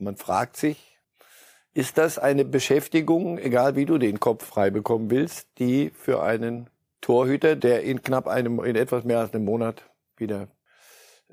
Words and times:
Man 0.00 0.16
fragt 0.16 0.56
sich, 0.56 0.98
ist 1.74 1.98
das 1.98 2.18
eine 2.18 2.44
Beschäftigung, 2.44 3.38
egal 3.38 3.76
wie 3.76 3.86
du 3.86 3.98
den 3.98 4.20
Kopf 4.20 4.44
frei 4.44 4.70
bekommen 4.70 5.10
willst, 5.10 5.46
die 5.58 5.90
für 5.90 6.22
einen 6.22 6.68
Torhüter, 7.00 7.56
der 7.56 7.82
in 7.82 8.02
knapp 8.02 8.26
einem, 8.26 8.62
in 8.64 8.76
etwas 8.76 9.04
mehr 9.04 9.20
als 9.20 9.32
einem 9.32 9.44
Monat 9.44 9.84
wieder 10.16 10.48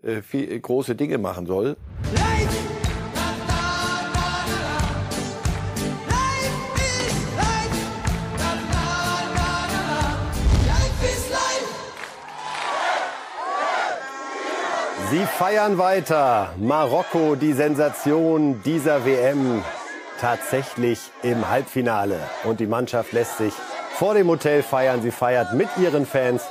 äh, 0.04 0.22
viel, 0.22 0.60
große 0.60 0.96
Dinge 0.96 1.18
machen 1.18 1.46
soll? 1.48 1.78
Life! 2.14 2.45
Sie 15.16 15.26
feiern 15.26 15.78
weiter. 15.78 16.50
Marokko, 16.58 17.36
die 17.36 17.54
Sensation 17.54 18.62
dieser 18.66 19.06
WM, 19.06 19.64
tatsächlich 20.20 21.00
im 21.24 21.50
Halbfinale. 21.50 22.20
Und 22.44 22.60
die 22.60 22.68
Mannschaft 22.68 23.14
lässt 23.14 23.38
sich 23.38 23.54
vor 23.92 24.14
dem 24.14 24.28
Hotel 24.28 24.62
feiern. 24.62 25.02
Sie 25.02 25.12
feiert 25.12 25.54
mit 25.54 25.70
ihren 25.82 26.06
Fans. 26.06 26.44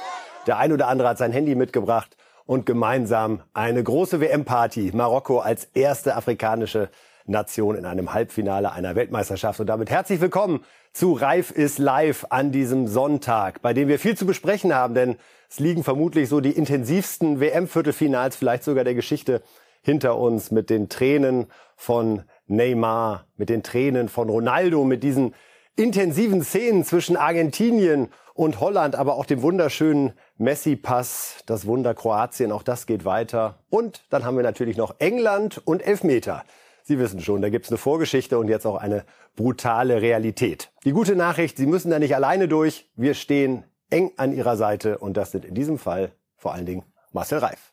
Der 0.46 0.56
ein 0.56 0.72
oder 0.72 0.88
andere 0.88 1.08
hat 1.08 1.18
sein 1.18 1.30
Handy 1.30 1.54
mitgebracht 1.54 2.16
und 2.46 2.64
gemeinsam 2.64 3.42
eine 3.52 3.82
große 3.82 4.22
WM-Party. 4.22 4.92
Marokko 4.94 5.40
als 5.40 5.66
erste 5.74 6.16
afrikanische 6.16 6.88
Nation 7.26 7.76
in 7.76 7.84
einem 7.84 8.14
Halbfinale 8.14 8.72
einer 8.72 8.94
Weltmeisterschaft. 8.94 9.60
Und 9.60 9.66
damit 9.66 9.90
herzlich 9.90 10.22
willkommen 10.22 10.64
zu 10.94 11.12
Reif 11.12 11.50
ist 11.50 11.78
live 11.78 12.24
an 12.30 12.50
diesem 12.50 12.86
Sonntag, 12.86 13.60
bei 13.60 13.74
dem 13.74 13.88
wir 13.88 13.98
viel 13.98 14.16
zu 14.16 14.24
besprechen 14.24 14.74
haben, 14.74 14.94
denn 14.94 15.16
es 15.54 15.60
liegen 15.60 15.84
vermutlich 15.84 16.28
so 16.28 16.40
die 16.40 16.50
intensivsten 16.50 17.38
WM-Viertelfinals, 17.38 18.34
vielleicht 18.34 18.64
sogar 18.64 18.82
der 18.82 18.96
Geschichte 18.96 19.40
hinter 19.82 20.18
uns 20.18 20.50
mit 20.50 20.68
den 20.68 20.88
Tränen 20.88 21.46
von 21.76 22.22
Neymar, 22.48 23.28
mit 23.36 23.50
den 23.50 23.62
Tränen 23.62 24.08
von 24.08 24.28
Ronaldo, 24.28 24.82
mit 24.82 25.04
diesen 25.04 25.32
intensiven 25.76 26.42
Szenen 26.42 26.84
zwischen 26.84 27.16
Argentinien 27.16 28.08
und 28.34 28.58
Holland, 28.58 28.96
aber 28.96 29.14
auch 29.14 29.26
dem 29.26 29.42
wunderschönen 29.42 30.14
Messi-Pass, 30.38 31.44
das 31.46 31.66
Wunder 31.66 31.94
Kroatien, 31.94 32.50
auch 32.50 32.64
das 32.64 32.86
geht 32.86 33.04
weiter. 33.04 33.60
Und 33.70 34.02
dann 34.10 34.24
haben 34.24 34.36
wir 34.36 34.42
natürlich 34.42 34.76
noch 34.76 34.96
England 34.98 35.62
und 35.64 35.86
Elfmeter. 35.86 36.42
Sie 36.82 36.98
wissen 36.98 37.20
schon, 37.20 37.42
da 37.42 37.48
gibt's 37.48 37.68
eine 37.70 37.78
Vorgeschichte 37.78 38.40
und 38.40 38.48
jetzt 38.48 38.66
auch 38.66 38.76
eine 38.76 39.04
brutale 39.36 40.02
Realität. 40.02 40.72
Die 40.84 40.90
gute 40.90 41.14
Nachricht, 41.14 41.58
Sie 41.58 41.66
müssen 41.66 41.92
da 41.92 42.00
nicht 42.00 42.16
alleine 42.16 42.48
durch. 42.48 42.90
Wir 42.96 43.14
stehen 43.14 43.62
eng 43.90 44.12
an 44.16 44.32
ihrer 44.32 44.56
Seite 44.56 44.98
und 44.98 45.16
das 45.16 45.30
sind 45.30 45.44
in 45.44 45.54
diesem 45.54 45.78
Fall 45.78 46.12
vor 46.36 46.52
allen 46.52 46.66
Dingen 46.66 46.84
Marcel 47.12 47.38
Reif. 47.38 47.72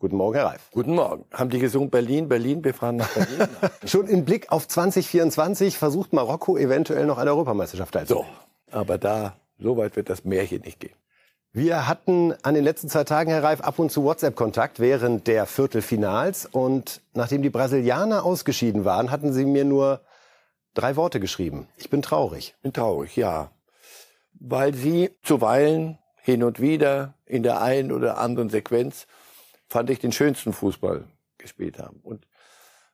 Guten 0.00 0.16
Morgen, 0.16 0.36
Herr 0.36 0.46
Reif. 0.46 0.70
Guten 0.70 0.94
Morgen. 0.94 1.24
Haben 1.32 1.50
die 1.50 1.58
gesungen 1.58 1.90
Berlin, 1.90 2.28
Berlin, 2.28 2.62
wir 2.62 2.72
fahren 2.72 2.96
nach 2.96 3.08
Berlin? 3.08 3.48
Schon 3.84 4.06
im 4.06 4.24
Blick 4.24 4.52
auf 4.52 4.68
2024 4.68 5.76
versucht 5.76 6.12
Marokko 6.12 6.56
eventuell 6.56 7.04
noch 7.04 7.18
eine 7.18 7.30
Europameisterschaft 7.30 7.94
teilzunehmen. 7.94 8.30
So, 8.70 8.76
aber 8.76 8.96
da, 8.96 9.36
so 9.58 9.76
weit 9.76 9.96
wird 9.96 10.08
das 10.08 10.24
Märchen 10.24 10.62
nicht 10.62 10.78
gehen. 10.78 10.94
Wir 11.52 11.88
hatten 11.88 12.32
an 12.42 12.54
den 12.54 12.62
letzten 12.62 12.88
zwei 12.88 13.02
Tagen, 13.02 13.30
Herr 13.30 13.42
Reif, 13.42 13.60
ab 13.60 13.80
und 13.80 13.90
zu 13.90 14.04
WhatsApp-Kontakt 14.04 14.78
während 14.78 15.26
der 15.26 15.46
Viertelfinals. 15.46 16.46
Und 16.46 17.00
nachdem 17.14 17.42
die 17.42 17.50
Brasilianer 17.50 18.24
ausgeschieden 18.24 18.84
waren, 18.84 19.10
hatten 19.10 19.32
Sie 19.32 19.46
mir 19.46 19.64
nur 19.64 20.02
drei 20.74 20.94
Worte 20.94 21.18
geschrieben. 21.18 21.66
Ich 21.76 21.90
bin 21.90 22.02
traurig. 22.02 22.54
Bin 22.62 22.72
traurig, 22.72 23.16
ja 23.16 23.50
weil 24.40 24.74
sie 24.74 25.10
zuweilen 25.22 25.98
hin 26.16 26.42
und 26.42 26.60
wieder 26.60 27.14
in 27.26 27.42
der 27.42 27.60
einen 27.60 27.92
oder 27.92 28.18
anderen 28.18 28.50
Sequenz 28.50 29.06
fand 29.68 29.90
ich 29.90 29.98
den 29.98 30.12
schönsten 30.12 30.52
Fußball 30.52 31.04
gespielt 31.38 31.78
haben. 31.78 32.00
Und 32.02 32.26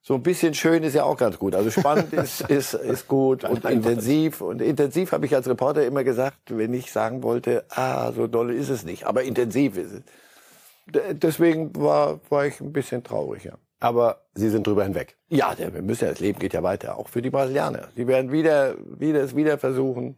so 0.07 0.15
ein 0.15 0.23
bisschen 0.23 0.53
schön 0.53 0.83
ist 0.83 0.95
ja 0.95 1.05
auch 1.05 1.17
ganz 1.17 1.39
gut. 1.39 1.55
Also 1.55 1.71
spannend 1.71 2.13
ist, 2.13 2.43
ist, 2.43 2.75
ist 2.75 3.09
gut 3.09 3.45
und 3.45 3.65
intensiv. 3.65 4.41
Und 4.43 4.61
intensiv 4.61 5.13
habe 5.13 5.25
ich 5.25 5.35
als 5.35 5.49
Reporter 5.49 5.87
immer 5.87 6.05
gesagt, 6.05 6.57
wenn 6.57 6.75
ich 6.75 6.93
sagen 6.93 7.23
wollte, 7.23 7.65
ah, 7.71 8.13
so 8.13 8.27
doll 8.27 8.53
ist 8.53 8.69
es 8.69 8.85
nicht, 8.85 9.07
aber 9.07 9.23
intensiv 9.23 9.77
ist 9.79 9.93
es. 9.93 10.03
Deswegen 11.13 11.75
war, 11.77 12.21
war 12.29 12.47
ich 12.47 12.61
ein 12.61 12.73
bisschen 12.73 13.03
traurig, 13.03 13.45
ja. 13.45 13.55
Aber 13.81 14.23
Sie 14.35 14.51
sind 14.51 14.67
drüber 14.67 14.85
hinweg. 14.85 15.17
Ja, 15.29 15.55
wir 15.57 15.83
müssen 15.83 16.05
ja, 16.05 16.11
das 16.11 16.21
Leben 16.21 16.39
geht 16.39 16.53
ja 16.53 16.63
weiter, 16.63 16.99
auch 16.99 17.09
für 17.09 17.23
die 17.23 17.31
Brasilianer. 17.31 17.89
Sie 17.97 18.07
werden 18.07 18.31
wieder, 18.33 18.77
wieder 18.99 19.23
es 19.23 19.35
wieder 19.35 19.59
versuchen. 19.59 20.17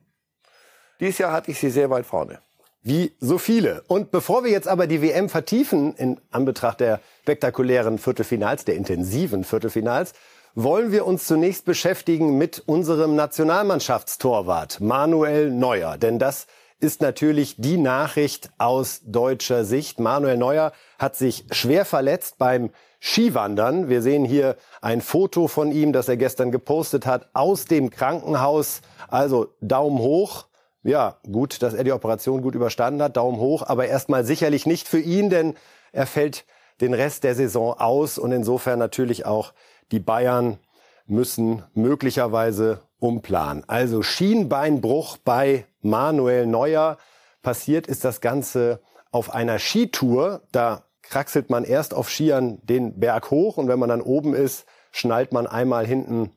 Dieses 1.01 1.19
Jahr 1.19 1.33
hatte 1.33 1.51
ich 1.51 1.59
sie 1.59 1.71
sehr 1.71 1.91
weit 1.91 2.07
vorne. 2.07 2.39
Wie 2.83 3.13
so 3.19 3.39
viele. 3.39 3.83
Und 3.89 4.13
bevor 4.13 4.45
wir 4.45 4.51
jetzt 4.51 4.69
aber 4.69 4.87
die 4.87 5.03
WM 5.03 5.29
vertiefen 5.29 5.95
in 5.97 6.21
Anbetracht 6.31 6.79
der 6.79 7.01
spektakulären 7.23 7.99
Viertelfinals, 7.99 8.65
der 8.65 8.77
intensiven 8.77 9.43
Viertelfinals, 9.43 10.13
wollen 10.55 10.93
wir 10.93 11.05
uns 11.05 11.27
zunächst 11.27 11.65
beschäftigen 11.65 12.39
mit 12.39 12.63
unserem 12.65 13.15
Nationalmannschaftstorwart 13.17 14.81
Manuel 14.81 15.51
Neuer. 15.51 15.99
Denn 15.99 16.19
das 16.19 16.47
ist 16.79 17.03
natürlich 17.03 17.57
die 17.59 17.77
Nachricht 17.77 18.51
aus 18.57 19.01
deutscher 19.05 19.65
Sicht. 19.65 19.99
Manuel 19.99 20.37
Neuer 20.37 20.73
hat 20.99 21.17
sich 21.17 21.45
schwer 21.51 21.85
verletzt 21.85 22.39
beim 22.39 22.71
Skiwandern. 23.01 23.89
Wir 23.89 24.01
sehen 24.01 24.25
hier 24.25 24.57
ein 24.81 25.01
Foto 25.01 25.49
von 25.49 25.73
ihm, 25.73 25.93
das 25.93 26.09
er 26.09 26.17
gestern 26.17 26.53
gepostet 26.53 27.05
hat, 27.05 27.29
aus 27.35 27.65
dem 27.65 27.91
Krankenhaus. 27.91 28.81
Also 29.09 29.49
Daumen 29.61 29.99
hoch 29.99 30.47
ja, 30.87 31.17
gut, 31.31 31.63
dass 31.63 31.75
er 31.75 31.85
die 31.85 31.93
Operation 31.93 32.43
gut 32.43 32.55
überstanden 32.55 33.03
hat, 33.03 33.17
Daumen 33.17 33.39
hoch, 33.39 33.63
aber 33.67 33.87
erstmal 33.87 34.25
sicherlich 34.25 34.67
nicht 34.67 34.89
für 34.89 35.01
ihn, 35.01 35.31
denn 35.31 35.55
er 35.93 36.07
fällt 36.07 36.45
den 36.81 36.95
Rest 36.95 37.25
der 37.25 37.35
Saison 37.35 37.79
aus 37.79 38.19
und 38.19 38.33
insofern 38.33 38.79
natürlich 38.79 39.27
auch 39.27 39.53
die 39.91 40.01
Bayern 40.01 40.59
müssen 41.07 41.63
möglicherweise 41.75 42.81
umplanen. 42.99 43.65
Also 43.67 44.03
Schienbeinbruch 44.03 45.17
bei 45.19 45.67
Manuel 45.81 46.47
Neuer. 46.47 46.99
Passiert 47.43 47.87
ist 47.87 48.05
das 48.05 48.21
Ganze 48.21 48.81
auf 49.13 49.33
einer 49.33 49.59
Skitour. 49.59 50.43
Da 50.53 50.85
kraxelt 51.03 51.51
man 51.51 51.65
erst 51.65 51.95
auf 51.95 52.11
Skiern 52.11 52.59
den 52.65 52.99
Berg 52.99 53.31
hoch 53.31 53.57
und 53.57 53.69
wenn 53.69 53.79
man 53.79 53.89
dann 53.89 54.01
oben 54.01 54.35
ist, 54.35 54.67
schnallt 54.91 55.33
man 55.33 55.47
einmal 55.47 55.87
hinten 55.87 56.33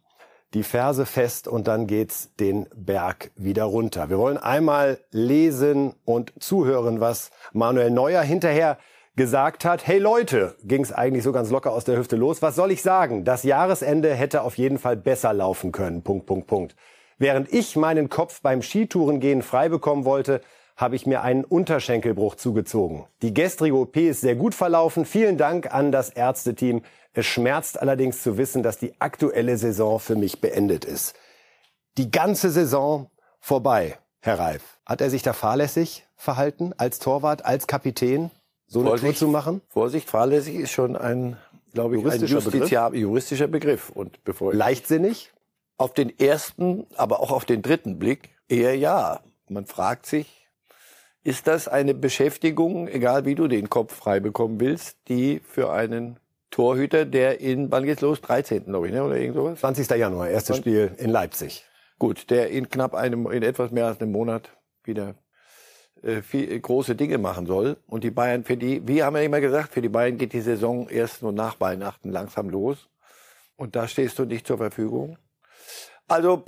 die 0.54 0.64
Ferse 0.64 1.06
fest 1.06 1.48
und 1.48 1.68
dann 1.68 1.86
geht's 1.88 2.32
den 2.40 2.68
Berg 2.76 3.32
wieder 3.36 3.66
runter. 3.66 4.10
Wir 4.10 4.18
wollen 4.18 4.38
einmal 4.38 5.00
lesen 5.12 5.94
und 6.06 6.34
zuhören, 6.40 7.00
was 7.00 7.32
Manuel 7.54 7.92
Neuer 7.92 8.22
hinterher 8.22 8.78
gesagt 9.16 9.66
hat, 9.66 9.86
hey 9.86 10.00
Leute, 10.00 10.56
ging's 10.64 10.92
eigentlich 10.92 11.24
so 11.24 11.32
ganz 11.32 11.50
locker 11.50 11.72
aus 11.72 11.84
der 11.84 11.98
Hüfte 11.98 12.16
los. 12.16 12.42
Was 12.42 12.56
soll 12.56 12.72
ich 12.72 12.82
sagen? 12.82 13.26
Das 13.26 13.44
Jahresende 13.44 14.14
hätte 14.14 14.44
auf 14.44 14.58
jeden 14.58 14.80
Fall 14.80 14.96
besser 14.96 15.34
laufen 15.34 15.72
können. 15.72 16.04
Punkt, 16.04 16.26
Punkt, 16.26 16.48
Punkt. 16.48 16.76
Während 17.18 17.52
ich 17.54 17.76
meinen 17.76 18.10
Kopf 18.10 18.42
beim 18.42 18.62
Skitourengehen 18.62 19.42
frei 19.42 19.68
bekommen 19.68 20.06
wollte, 20.06 20.42
habe 20.78 20.96
ich 20.96 21.06
mir 21.06 21.22
einen 21.22 21.44
Unterschenkelbruch 21.44 22.36
zugezogen. 22.36 23.06
Die 23.22 23.34
gestrige 23.34 23.76
OP 23.76 23.98
ist 23.98 24.22
sehr 24.22 24.36
gut 24.36 24.56
verlaufen. 24.56 25.04
Vielen 25.04 25.38
Dank 25.38 25.74
an 25.74 25.92
das 25.92 26.10
Ärzteteam. 26.10 26.82
Es 27.14 27.26
schmerzt 27.26 27.82
allerdings 27.82 28.22
zu 28.22 28.38
wissen, 28.38 28.64
dass 28.64 28.78
die 28.78 28.94
aktuelle 29.00 29.58
Saison 29.58 30.00
für 30.00 30.16
mich 30.16 30.42
beendet 30.42 30.86
ist. 30.86 31.16
Die 31.98 32.12
ganze 32.12 32.50
Saison 32.50 33.10
vorbei, 33.40 33.98
Herr 34.22 34.40
Reif. 34.40 34.80
Hat 34.86 35.02
er 35.02 35.10
sich 35.10 35.24
da 35.24 35.34
fahrlässig 35.34 36.06
verhalten 36.16 36.74
als 36.78 37.00
Torwart, 37.00 37.46
als 37.46 37.68
Kapitän, 37.68 38.32
so 38.68 38.82
eine 38.82 38.90
Vorsicht, 38.90 39.20
Tour 39.20 39.28
zu 39.28 39.32
machen? 39.32 39.62
Vorsicht, 39.70 40.10
fahrlässig 40.10 40.56
ist 40.56 40.72
schon 40.72 40.96
ein, 40.96 41.38
glaube 41.74 41.98
ich, 41.98 42.04
juristischer, 42.04 42.38
ein 42.38 42.44
Begriff? 42.52 42.94
juristischer 42.94 43.48
Begriff. 43.48 43.90
Und 43.90 44.24
bevor 44.24 44.54
Leichtsinnig? 44.54 45.32
Auf 45.78 45.94
den 45.94 46.18
ersten, 46.20 46.86
aber 46.96 47.22
auch 47.22 47.32
auf 47.32 47.46
den 47.46 47.62
dritten 47.62 47.98
Blick 48.00 48.30
eher 48.50 48.78
ja. 48.78 49.22
Man 49.48 49.66
fragt 49.66 50.06
sich, 50.06 50.48
ist 51.24 51.48
das 51.48 51.68
eine 51.68 51.94
Beschäftigung, 51.94 52.88
egal 52.88 53.26
wie 53.26 53.36
du 53.36 53.48
den 53.48 53.70
Kopf 53.70 53.96
frei 53.96 54.20
bekommen 54.20 54.60
willst, 54.60 54.98
die 55.08 55.40
für 55.40 55.72
einen 55.72 56.20
Torhüter, 56.52 57.06
der 57.06 57.40
in, 57.42 57.72
wann 57.72 57.84
geht's 57.84 58.02
los? 58.02 58.22
13. 58.22 58.66
glaube 58.66 58.88
ich, 58.88 58.94
ne? 58.94 59.04
oder 59.04 59.18
irgend 59.18 59.36
sowas? 59.36 59.60
20. 59.60 59.90
Januar, 59.92 60.30
erstes 60.30 60.58
Spiel 60.58 60.92
in 60.98 61.10
Leipzig. 61.10 61.66
Gut, 62.00 62.30
der 62.30 62.50
in 62.50 62.70
knapp 62.70 62.96
einem, 62.96 63.30
in 63.30 63.44
etwas 63.44 63.72
mehr 63.72 63.88
als 63.88 64.02
einem 64.02 64.12
Monat 64.12 64.50
wieder 64.84 65.16
äh, 66.02 66.22
viel, 66.22 66.52
äh, 66.52 66.60
große 66.60 66.96
Dinge 66.96 67.18
machen 67.18 67.46
soll. 67.46 67.78
Und 67.88 68.04
die 68.04 68.12
Bayern, 68.12 68.44
für 68.44 68.58
die, 68.58 68.88
wie 68.88 69.04
haben 69.04 69.16
wir 69.16 69.24
immer 69.24 69.42
gesagt, 69.42 69.74
für 69.74 69.82
die 69.82 69.90
Bayern 69.90 70.18
geht 70.18 70.34
die 70.34 70.42
Saison 70.42 70.88
erst 70.88 71.22
nur 71.22 71.34
nach 71.34 71.60
Weihnachten 71.60 72.10
langsam 72.10 72.50
los. 72.50 72.90
Und 73.58 73.76
da 73.76 73.88
stehst 73.88 74.18
du 74.18 74.26
nicht 74.26 74.48
zur 74.48 74.58
Verfügung. 74.58 75.18
Also, 76.08 76.44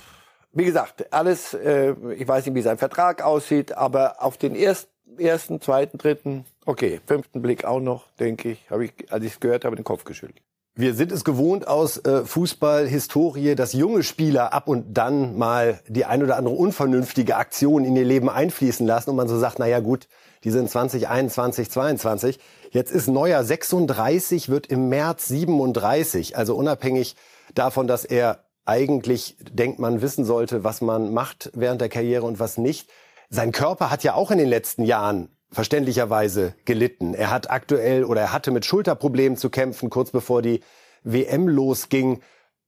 wie 0.54 0.66
gesagt, 0.66 1.12
alles, 1.14 1.54
äh, 1.54 1.94
ich 2.16 2.28
weiß 2.28 2.46
nicht, 2.46 2.56
wie 2.56 2.62
sein 2.62 2.78
Vertrag 2.78 3.22
aussieht, 3.22 3.74
aber 3.74 4.24
auf 4.24 4.38
den 4.38 4.56
ersten, 4.56 4.90
ersten, 5.18 5.60
zweiten, 5.60 5.98
dritten 5.98 6.46
Okay, 6.66 7.02
fünften 7.06 7.42
Blick 7.42 7.66
auch 7.66 7.80
noch, 7.80 8.12
denke 8.20 8.52
ich, 8.52 8.70
habe 8.70 8.86
ich, 8.86 8.94
als 9.10 9.26
ich 9.26 9.34
es 9.34 9.40
gehört 9.40 9.66
habe, 9.66 9.76
den 9.76 9.84
Kopf 9.84 10.04
geschüttelt. 10.04 10.42
Wir 10.74 10.94
sind 10.94 11.12
es 11.12 11.26
gewohnt 11.26 11.68
aus 11.68 11.98
äh, 11.98 12.24
Fußballhistorie, 12.24 13.56
dass 13.56 13.74
junge 13.74 14.04
Spieler 14.04 14.54
ab 14.54 14.70
und 14.70 14.94
dann 14.94 15.38
mal 15.38 15.82
die 15.90 16.06
ein 16.06 16.24
oder 16.24 16.38
andere 16.38 16.56
unvernünftige 16.56 17.36
Aktion 17.36 17.84
in 17.84 17.96
ihr 17.96 18.06
Leben 18.06 18.30
einfließen 18.30 18.88
lassen 18.88 19.10
und 19.10 19.18
man 19.18 19.28
so 19.28 19.38
sagt, 19.38 19.60
na 19.60 19.68
ja 19.68 19.82
gut, 19.82 20.08
die 20.46 20.50
sind 20.50 20.70
20, 20.70 21.10
21, 21.10 21.70
22. 21.70 22.40
Jetzt 22.70 22.92
ist 22.92 23.10
Neuer 23.10 23.44
36, 23.44 24.48
wird 24.48 24.68
im 24.68 24.88
März 24.88 25.28
37, 25.28 26.38
also 26.38 26.56
unabhängig 26.56 27.18
davon, 27.54 27.88
dass 27.88 28.06
er 28.06 28.46
eigentlich 28.64 29.36
denkt, 29.52 29.80
man 29.80 30.02
wissen 30.02 30.24
sollte, 30.24 30.64
was 30.64 30.80
man 30.80 31.14
macht 31.14 31.52
während 31.54 31.82
der 31.82 31.90
Karriere 31.90 32.26
und 32.26 32.40
was 32.40 32.58
nicht. 32.58 32.90
Sein 33.30 33.52
Körper 33.52 33.90
hat 33.90 34.04
ja 34.04 34.14
auch 34.14 34.32
in 34.32 34.38
den 34.38 34.48
letzten 34.48 34.84
Jahren 34.84 35.30
verständlicherweise 35.52 36.56
gelitten. 36.66 37.14
Er 37.14 37.30
hat 37.30 37.50
aktuell 37.50 38.04
oder 38.04 38.22
er 38.22 38.34
hatte 38.34 38.52
mit 38.52 38.66
Schulterproblemen 38.66 39.38
zu 39.38 39.50
kämpfen, 39.50 39.90
kurz 39.90 40.12
bevor 40.12 40.42
die 40.42 40.62
WM 41.04 41.48
losging. 41.48 42.22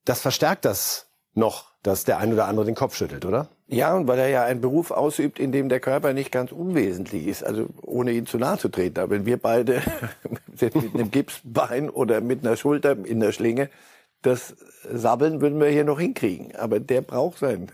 Das 0.05 0.21
verstärkt 0.21 0.65
das 0.65 1.07
noch, 1.33 1.71
dass 1.81 2.03
der 2.03 2.17
ein 2.17 2.33
oder 2.33 2.45
andere 2.45 2.65
den 2.65 2.75
Kopf 2.75 2.95
schüttelt, 2.95 3.25
oder? 3.25 3.49
Ja, 3.67 3.95
und 3.95 4.07
weil 4.07 4.19
er 4.19 4.27
ja 4.27 4.43
einen 4.43 4.61
Beruf 4.61 4.91
ausübt, 4.91 5.39
in 5.39 5.51
dem 5.51 5.69
der 5.69 5.79
Körper 5.79 6.13
nicht 6.13 6.31
ganz 6.31 6.51
unwesentlich 6.51 7.27
ist, 7.27 7.43
also 7.43 7.67
ohne 7.81 8.11
ihn 8.11 8.25
zu 8.25 8.37
nahe 8.37 8.57
zu 8.57 8.69
treten. 8.69 8.99
Aber 8.99 9.11
wenn 9.11 9.25
wir 9.25 9.37
beide 9.37 9.81
mit 10.59 10.75
einem 10.75 11.09
Gipsbein 11.09 11.89
oder 11.89 12.21
mit 12.21 12.45
einer 12.45 12.57
Schulter 12.57 12.97
in 13.05 13.19
der 13.19 13.31
Schlinge 13.31 13.69
das 14.23 14.55
Sabbeln 14.89 15.41
würden 15.41 15.59
wir 15.59 15.67
hier 15.67 15.83
noch 15.83 15.99
hinkriegen. 15.99 16.55
Aber 16.55 16.79
der 16.79 17.01
braucht 17.01 17.39
seinen 17.39 17.71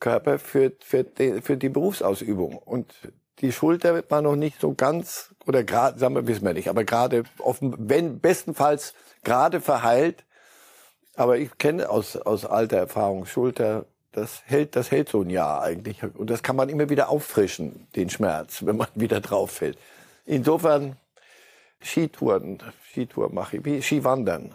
Körper 0.00 0.38
für, 0.38 0.72
für, 0.80 1.04
die, 1.04 1.40
für 1.40 1.56
die 1.56 1.68
Berufsausübung. 1.68 2.56
Und 2.56 2.92
die 3.42 3.52
Schulter 3.52 4.02
war 4.08 4.22
noch 4.22 4.36
nicht 4.36 4.60
so 4.60 4.72
ganz, 4.72 5.34
oder 5.46 5.64
gerade, 5.64 5.98
sagen 5.98 6.14
wir, 6.14 6.26
wissen 6.26 6.46
wir 6.46 6.54
nicht, 6.54 6.68
aber 6.68 6.84
gerade, 6.84 7.24
offen, 7.38 7.74
wenn, 7.76 8.20
bestenfalls 8.20 8.94
gerade 9.24 9.60
verheilt. 9.60 10.24
Aber 11.16 11.36
ich 11.36 11.58
kenne 11.58 11.90
aus, 11.90 12.16
aus 12.16 12.46
alter 12.46 12.78
Erfahrung 12.78 13.26
Schulter, 13.26 13.84
das 14.12 14.42
hält, 14.46 14.76
das 14.76 14.90
hält 14.90 15.08
so 15.08 15.22
ein 15.22 15.30
Jahr 15.30 15.62
eigentlich. 15.62 16.02
Und 16.02 16.30
das 16.30 16.42
kann 16.42 16.56
man 16.56 16.68
immer 16.68 16.88
wieder 16.88 17.08
auffrischen, 17.08 17.88
den 17.96 18.08
Schmerz, 18.08 18.64
wenn 18.64 18.76
man 18.76 18.88
wieder 18.94 19.20
drauf 19.20 19.50
fällt. 19.50 19.76
Insofern, 20.24 20.96
Skitouren, 21.82 22.62
Skitour 22.90 23.32
mache 23.32 23.56
ich, 23.56 23.64
wie 23.64 23.82
Skiwandern. 23.82 24.54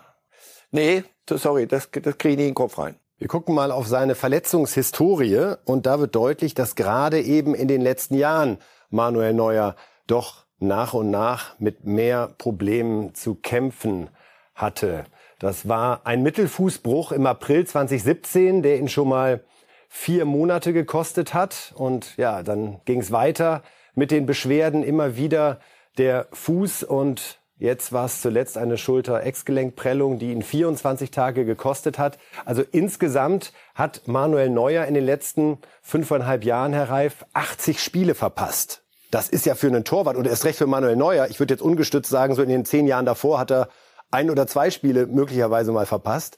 Nee, 0.71 1.03
sorry, 1.29 1.67
das, 1.67 1.89
das 1.91 2.17
kriege 2.17 2.33
ich 2.33 2.37
nie 2.37 2.43
in 2.43 2.49
den 2.49 2.55
Kopf 2.55 2.77
rein. 2.79 2.95
Wir 3.19 3.27
gucken 3.27 3.55
mal 3.55 3.71
auf 3.71 3.87
seine 3.87 4.13
Verletzungshistorie 4.15 5.55
und 5.65 5.87
da 5.87 5.99
wird 5.99 6.15
deutlich, 6.15 6.53
dass 6.53 6.75
gerade 6.75 7.19
eben 7.19 7.55
in 7.55 7.67
den 7.67 7.81
letzten 7.81 8.15
Jahren 8.15 8.59
Manuel 8.89 9.33
Neuer 9.33 9.75
doch 10.07 10.45
nach 10.59 10.93
und 10.93 11.11
nach 11.11 11.59
mit 11.59 11.85
mehr 11.85 12.33
Problemen 12.37 13.13
zu 13.13 13.35
kämpfen 13.35 14.09
hatte. 14.55 15.05
Das 15.39 15.67
war 15.67 16.01
ein 16.05 16.23
Mittelfußbruch 16.23 17.11
im 17.11 17.27
April 17.27 17.65
2017, 17.65 18.63
der 18.63 18.79
ihn 18.79 18.89
schon 18.89 19.09
mal 19.09 19.43
vier 19.87 20.25
Monate 20.25 20.73
gekostet 20.73 21.33
hat. 21.33 21.73
Und 21.75 22.17
ja, 22.17 22.41
dann 22.41 22.81
ging 22.85 23.01
es 23.01 23.11
weiter 23.11 23.61
mit 23.93 24.11
den 24.11 24.25
Beschwerden 24.25 24.83
immer 24.83 25.15
wieder 25.15 25.59
der 25.97 26.27
Fuß 26.31 26.83
und 26.83 27.39
Jetzt 27.59 27.91
war 27.91 28.05
es 28.05 28.21
zuletzt 28.21 28.55
eine 28.57 28.77
Schulter-Exgelenkprellung, 28.77 30.19
die 30.19 30.31
ihn 30.31 30.43
24 30.43 31.09
Tage 31.09 31.43
gekostet 31.43 31.97
hat. 31.97 32.19
Also 32.45 32.63
insgesamt 32.71 33.51
hat 33.73 34.07
Manuel 34.07 34.51
Neuer 34.51 34.85
in 34.85 34.93
den 34.93 35.03
letzten 35.03 35.57
fünfeinhalb 35.81 36.43
Jahren, 36.43 36.73
Herr 36.73 36.89
Reif, 36.89 37.25
80 37.33 37.81
Spiele 37.81 38.13
verpasst. 38.13 38.83
Das 39.09 39.27
ist 39.27 39.47
ja 39.47 39.55
für 39.55 39.67
einen 39.67 39.85
Torwart 39.85 40.17
und 40.17 40.27
erst 40.27 40.45
recht 40.45 40.59
für 40.59 40.67
Manuel 40.67 40.95
Neuer. 40.95 41.27
Ich 41.29 41.39
würde 41.39 41.55
jetzt 41.55 41.61
ungestützt 41.61 42.11
sagen, 42.11 42.35
so 42.35 42.43
in 42.43 42.49
den 42.49 42.65
zehn 42.65 42.85
Jahren 42.85 43.05
davor 43.05 43.39
hat 43.39 43.51
er 43.51 43.69
ein 44.11 44.29
oder 44.29 44.45
zwei 44.45 44.69
Spiele 44.69 45.07
möglicherweise 45.07 45.71
mal 45.71 45.87
verpasst. 45.87 46.37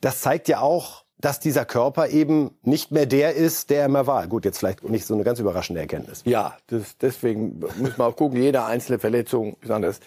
Das 0.00 0.20
zeigt 0.20 0.48
ja 0.48 0.60
auch, 0.60 1.04
dass 1.18 1.38
dieser 1.38 1.64
Körper 1.64 2.08
eben 2.08 2.58
nicht 2.62 2.90
mehr 2.90 3.06
der 3.06 3.34
ist, 3.34 3.70
der 3.70 3.82
er 3.82 3.88
mal 3.88 4.06
war. 4.06 4.26
Gut, 4.26 4.44
jetzt 4.44 4.58
vielleicht 4.58 4.82
nicht 4.84 5.06
so 5.06 5.14
eine 5.14 5.24
ganz 5.24 5.38
überraschende 5.38 5.80
Erkenntnis. 5.80 6.22
Ja, 6.24 6.56
das, 6.66 6.98
deswegen 6.98 7.60
muss 7.78 7.96
man 7.96 8.08
auch 8.08 8.16
gucken, 8.16 8.40
jede 8.40 8.64
einzelne 8.64 8.98
Verletzung 8.98 9.56
ist 9.62 9.70
anders 9.70 10.00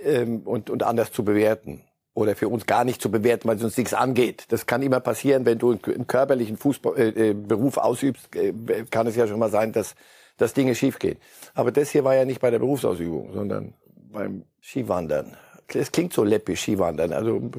ähm, 0.00 0.42
und, 0.44 0.70
und 0.70 0.82
anders 0.82 1.12
zu 1.12 1.24
bewerten. 1.24 1.82
Oder 2.12 2.34
für 2.34 2.48
uns 2.48 2.66
gar 2.66 2.84
nicht 2.84 3.00
zu 3.00 3.10
bewerten, 3.10 3.48
weil 3.48 3.56
es 3.56 3.62
uns 3.62 3.76
nichts 3.76 3.94
angeht. 3.94 4.46
Das 4.48 4.66
kann 4.66 4.82
immer 4.82 5.00
passieren, 5.00 5.46
wenn 5.46 5.58
du 5.58 5.70
einen 5.70 6.06
körperlichen 6.06 6.56
Fußball, 6.56 6.98
äh, 6.98 7.30
äh, 7.30 7.34
Beruf 7.34 7.78
ausübst, 7.78 8.34
äh, 8.34 8.52
kann 8.90 9.06
es 9.06 9.16
ja 9.16 9.26
schon 9.26 9.38
mal 9.38 9.50
sein, 9.50 9.72
dass, 9.72 9.94
dass 10.36 10.52
Dinge 10.52 10.74
schiefgehen. 10.74 11.18
Aber 11.54 11.70
das 11.70 11.90
hier 11.90 12.04
war 12.04 12.14
ja 12.16 12.24
nicht 12.24 12.40
bei 12.40 12.50
der 12.50 12.58
Berufsausübung, 12.58 13.32
sondern 13.32 13.74
beim 14.12 14.44
Skiwandern. 14.60 15.36
Es 15.72 15.92
klingt 15.92 16.12
so 16.12 16.24
läppisch, 16.24 16.62
Skiwandern. 16.62 17.12
Also 17.12 17.50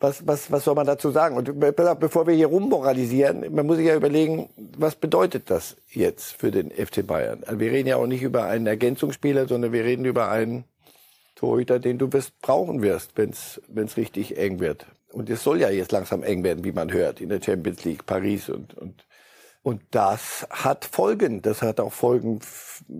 was, 0.00 0.26
was, 0.26 0.50
was 0.50 0.64
soll 0.64 0.74
man 0.74 0.86
dazu 0.86 1.10
sagen? 1.10 1.36
Und 1.36 1.60
bevor 1.60 2.26
wir 2.26 2.34
hier 2.34 2.46
rummoralisieren, 2.46 3.54
man 3.54 3.66
muss 3.66 3.76
sich 3.76 3.86
ja 3.86 3.94
überlegen, 3.94 4.48
was 4.78 4.96
bedeutet 4.96 5.50
das 5.50 5.76
jetzt 5.90 6.32
für 6.32 6.50
den 6.50 6.70
FC 6.70 7.06
Bayern? 7.06 7.44
Also 7.46 7.60
wir 7.60 7.70
reden 7.70 7.88
ja 7.88 7.96
auch 7.96 8.06
nicht 8.06 8.22
über 8.22 8.44
einen 8.44 8.66
Ergänzungsspieler, 8.66 9.46
sondern 9.46 9.72
wir 9.72 9.84
reden 9.84 10.06
über 10.06 10.30
einen 10.30 10.64
Torhüter, 11.36 11.78
den 11.78 11.98
du 11.98 12.12
wirst, 12.12 12.40
brauchen 12.40 12.82
wirst, 12.82 13.12
wenn 13.16 13.30
es 13.30 13.96
richtig 13.96 14.38
eng 14.38 14.58
wird. 14.58 14.86
Und 15.12 15.28
es 15.28 15.42
soll 15.42 15.60
ja 15.60 15.70
jetzt 15.70 15.92
langsam 15.92 16.22
eng 16.22 16.44
werden, 16.44 16.64
wie 16.64 16.72
man 16.72 16.92
hört, 16.92 17.20
in 17.20 17.28
der 17.28 17.42
Champions 17.42 17.84
League, 17.84 18.06
Paris 18.06 18.48
und, 18.48 18.74
und 18.74 19.04
und 19.62 19.82
das 19.90 20.46
hat 20.50 20.84
Folgen. 20.86 21.42
Das 21.42 21.62
hat 21.62 21.80
auch 21.80 21.92
Folgen 21.92 22.40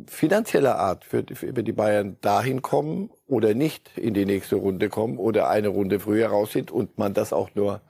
finanzieller 0.06 0.78
Art 0.78 1.04
für 1.04 1.22
die 1.22 1.72
Bayern 1.72 2.18
dahin 2.20 2.60
kommen 2.62 3.10
oder 3.26 3.54
nicht 3.54 3.96
in 3.96 4.14
die 4.14 4.26
nächste 4.26 4.56
Runde 4.56 4.88
kommen 4.88 5.18
oder 5.18 5.48
eine 5.48 5.68
Runde 5.68 6.00
früher 6.00 6.28
raus 6.28 6.52
sind 6.52 6.70
und 6.70 6.98
man 6.98 7.14
das 7.14 7.32
auch 7.32 7.50
nur 7.54 7.80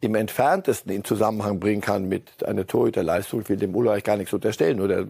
im 0.00 0.16
entferntesten 0.16 0.90
in 0.92 1.04
Zusammenhang 1.04 1.60
bringen 1.60 1.80
kann 1.80 2.08
mit 2.08 2.44
einer 2.44 2.66
Torhüterleistung. 2.66 3.42
Ich 3.42 3.48
will 3.48 3.56
dem 3.56 3.76
Ulreich 3.76 4.02
gar 4.02 4.16
nichts 4.16 4.32
unterstellen 4.32 4.80
oder 4.80 5.06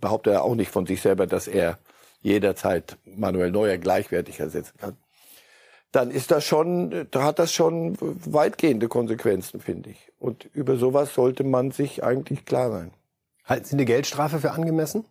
behauptet 0.00 0.34
er 0.34 0.44
auch 0.44 0.54
nicht 0.54 0.70
von 0.70 0.86
sich 0.86 1.02
selber, 1.02 1.26
dass 1.26 1.48
er 1.48 1.78
jederzeit 2.22 2.96
Manuel 3.04 3.50
Neuer 3.50 3.76
gleichwertig 3.76 4.38
ersetzen 4.38 4.78
kann 4.78 4.96
dann 5.96 6.10
ist 6.10 6.30
das 6.30 6.44
schon, 6.44 7.06
da 7.10 7.22
hat 7.24 7.38
das 7.38 7.54
schon 7.54 7.96
weitgehende 8.00 8.86
Konsequenzen, 8.86 9.60
finde 9.60 9.90
ich. 9.90 10.12
Und 10.18 10.44
über 10.52 10.76
sowas 10.76 11.14
sollte 11.14 11.42
man 11.42 11.70
sich 11.70 12.04
eigentlich 12.04 12.44
klar 12.44 12.70
sein. 12.70 12.90
Halten 13.46 13.64
Sie 13.64 13.76
eine 13.76 13.86
Geldstrafe 13.86 14.38
für 14.38 14.50
angemessen? 14.50 15.06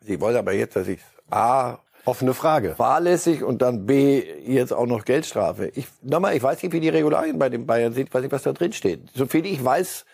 Sie 0.00 0.20
wollen 0.20 0.36
aber 0.36 0.52
jetzt, 0.52 0.76
dass 0.76 0.86
ich 0.86 1.00
A 1.28 1.78
offene 2.04 2.34
Frage. 2.34 2.76
Fahrlässig 2.76 3.42
und 3.42 3.62
dann 3.62 3.84
B 3.84 4.22
jetzt 4.46 4.72
auch 4.72 4.86
noch 4.86 5.04
Geldstrafe. 5.04 5.72
Ich 5.74 5.88
nochmal, 6.02 6.36
ich 6.36 6.42
weiß 6.42 6.62
nicht, 6.62 6.72
wie 6.72 6.80
die 6.80 6.88
Regularien 6.88 7.38
bei 7.38 7.48
den 7.48 7.66
Bayern 7.66 7.92
sind, 7.92 8.14
weiß 8.14 8.22
nicht, 8.22 8.32
was 8.32 8.42
da 8.42 8.52
drin 8.52 8.72
steht. 8.72 9.10
So 9.14 9.26
viel 9.26 9.44
ich 9.44 9.64
weiß, 9.64 10.04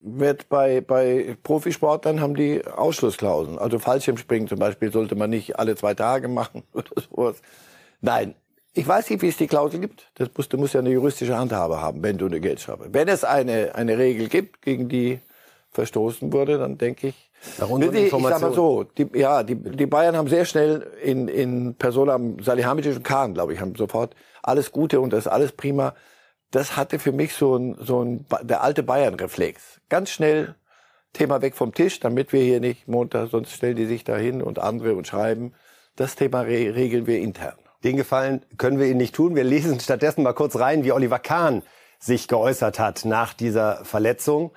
wird 0.00 0.48
bei 0.48 0.80
bei 0.80 1.36
Profisportlern 1.42 2.22
haben 2.22 2.34
die 2.34 2.66
Ausschlussklauseln. 2.66 3.58
Also 3.58 3.78
Fallschirmspringen 3.78 4.48
zum 4.48 4.58
Beispiel 4.58 4.90
sollte 4.90 5.16
man 5.16 5.28
nicht 5.28 5.58
alle 5.58 5.76
zwei 5.76 5.92
Tage 5.92 6.28
machen 6.28 6.62
oder 6.72 7.02
sowas. 7.10 7.42
Nein, 8.00 8.34
ich 8.76 8.86
weiß 8.86 9.08
nicht, 9.08 9.22
wie 9.22 9.28
es 9.28 9.38
die 9.38 9.46
Klausel 9.46 9.80
gibt. 9.80 10.10
Das 10.14 10.28
muss, 10.36 10.48
du 10.48 10.58
musst 10.58 10.74
ja 10.74 10.80
eine 10.80 10.90
juristische 10.90 11.36
Handhabe 11.36 11.80
haben, 11.80 12.02
wenn 12.02 12.18
du 12.18 12.26
eine 12.26 12.40
Geldstrafe. 12.40 12.88
Wenn 12.92 13.08
es 13.08 13.24
eine, 13.24 13.74
eine 13.74 13.96
Regel 13.96 14.28
gibt, 14.28 14.60
gegen 14.60 14.88
die 14.88 15.20
verstoßen 15.70 16.32
wurde, 16.32 16.58
dann 16.58 16.76
denke 16.76 17.08
ich, 17.08 17.30
die, 17.58 17.98
ich 17.98 18.10
sag 18.10 18.40
mal 18.40 18.52
so, 18.52 18.84
die, 18.84 19.08
ja, 19.14 19.42
die, 19.42 19.54
die 19.54 19.86
Bayern 19.86 20.16
haben 20.16 20.28
sehr 20.28 20.44
schnell 20.44 20.86
in, 21.02 21.28
in 21.28 21.74
Persona 21.74 22.18
Salihamidzic 22.42 22.96
und 22.96 23.02
Kahn, 23.02 23.34
glaube 23.34 23.54
ich, 23.54 23.60
haben 23.60 23.74
sofort 23.76 24.14
alles 24.42 24.72
Gute 24.72 25.00
und 25.00 25.12
das 25.12 25.20
ist 25.20 25.32
alles 25.32 25.52
prima. 25.52 25.94
Das 26.50 26.76
hatte 26.76 26.98
für 26.98 27.12
mich 27.12 27.34
so 27.34 27.56
ein, 27.56 27.76
so 27.80 28.04
ein, 28.04 28.26
der 28.42 28.62
alte 28.62 28.82
Bayern-Reflex. 28.82 29.80
Ganz 29.88 30.10
schnell 30.10 30.54
Thema 31.12 31.40
weg 31.40 31.54
vom 31.54 31.72
Tisch, 31.72 32.00
damit 32.00 32.32
wir 32.32 32.42
hier 32.42 32.60
nicht 32.60 32.88
Montag, 32.88 33.30
sonst 33.30 33.52
stellen 33.52 33.76
die 33.76 33.86
sich 33.86 34.04
da 34.04 34.16
hin 34.16 34.42
und 34.42 34.58
andere 34.58 34.94
und 34.94 35.06
schreiben. 35.06 35.54
Das 35.94 36.14
Thema 36.14 36.42
re 36.42 36.74
regeln 36.74 37.06
wir 37.06 37.18
intern. 37.18 37.56
Den 37.86 37.96
Gefallen 37.96 38.44
können 38.58 38.80
wir 38.80 38.86
Ihnen 38.86 38.96
nicht 38.96 39.14
tun. 39.14 39.36
Wir 39.36 39.44
lesen 39.44 39.78
stattdessen 39.78 40.24
mal 40.24 40.32
kurz 40.32 40.56
rein, 40.56 40.82
wie 40.82 40.90
Oliver 40.90 41.20
Kahn 41.20 41.62
sich 42.00 42.26
geäußert 42.26 42.80
hat 42.80 43.04
nach 43.04 43.32
dieser 43.32 43.84
Verletzung. 43.84 44.50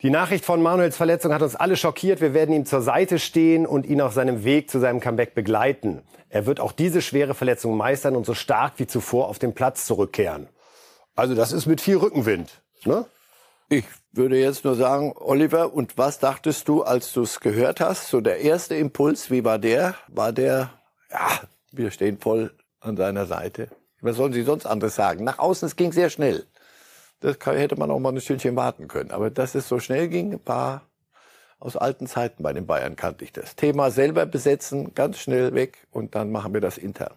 Die 0.00 0.08
Nachricht 0.08 0.46
von 0.46 0.62
Manuels 0.62 0.96
Verletzung 0.96 1.34
hat 1.34 1.42
uns 1.42 1.54
alle 1.54 1.76
schockiert. 1.76 2.22
Wir 2.22 2.32
werden 2.32 2.54
ihm 2.54 2.64
zur 2.64 2.80
Seite 2.80 3.18
stehen 3.18 3.66
und 3.66 3.84
ihn 3.84 4.00
auf 4.00 4.14
seinem 4.14 4.42
Weg 4.42 4.70
zu 4.70 4.78
seinem 4.78 5.00
Comeback 5.00 5.34
begleiten. 5.34 6.00
Er 6.30 6.46
wird 6.46 6.58
auch 6.58 6.72
diese 6.72 7.02
schwere 7.02 7.34
Verletzung 7.34 7.76
meistern 7.76 8.16
und 8.16 8.24
so 8.24 8.32
stark 8.32 8.72
wie 8.78 8.86
zuvor 8.86 9.28
auf 9.28 9.38
den 9.38 9.52
Platz 9.52 9.84
zurückkehren. 9.84 10.48
Also 11.14 11.34
das 11.34 11.52
ist 11.52 11.66
mit 11.66 11.82
viel 11.82 11.98
Rückenwind. 11.98 12.62
Ne? 12.86 13.04
Ich 13.68 13.84
würde 14.12 14.38
jetzt 14.38 14.64
nur 14.64 14.76
sagen, 14.76 15.12
Oliver, 15.14 15.74
und 15.74 15.98
was 15.98 16.20
dachtest 16.20 16.68
du, 16.68 16.84
als 16.84 17.12
du 17.12 17.20
es 17.20 17.40
gehört 17.40 17.80
hast? 17.80 18.08
So 18.08 18.22
der 18.22 18.38
erste 18.38 18.76
Impuls, 18.76 19.30
wie 19.30 19.44
war 19.44 19.58
der? 19.58 19.94
War 20.08 20.32
der, 20.32 20.70
ja, 21.10 21.40
wir 21.76 21.90
stehen 21.90 22.18
voll 22.18 22.52
an 22.80 22.96
seiner 22.96 23.26
Seite. 23.26 23.68
Was 24.00 24.16
sollen 24.16 24.32
Sie 24.32 24.42
sonst 24.42 24.66
anderes 24.66 24.94
sagen? 24.94 25.24
Nach 25.24 25.38
außen, 25.38 25.66
es 25.66 25.76
ging 25.76 25.92
sehr 25.92 26.10
schnell. 26.10 26.46
Das 27.20 27.36
hätte 27.44 27.76
man 27.76 27.90
auch 27.90 27.98
mal 27.98 28.12
ein 28.12 28.20
Stündchen 28.20 28.56
warten 28.56 28.88
können. 28.88 29.10
Aber 29.10 29.30
dass 29.30 29.54
es 29.54 29.68
so 29.68 29.80
schnell 29.80 30.08
ging, 30.08 30.38
war 30.44 30.82
aus 31.58 31.76
alten 31.76 32.06
Zeiten 32.06 32.42
bei 32.42 32.52
den 32.52 32.66
Bayern 32.66 32.96
kannte 32.96 33.24
ich 33.24 33.32
das. 33.32 33.56
Thema 33.56 33.90
selber 33.90 34.26
besetzen, 34.26 34.94
ganz 34.94 35.18
schnell 35.18 35.54
weg 35.54 35.86
und 35.90 36.14
dann 36.14 36.30
machen 36.30 36.52
wir 36.52 36.60
das 36.60 36.76
intern. 36.76 37.14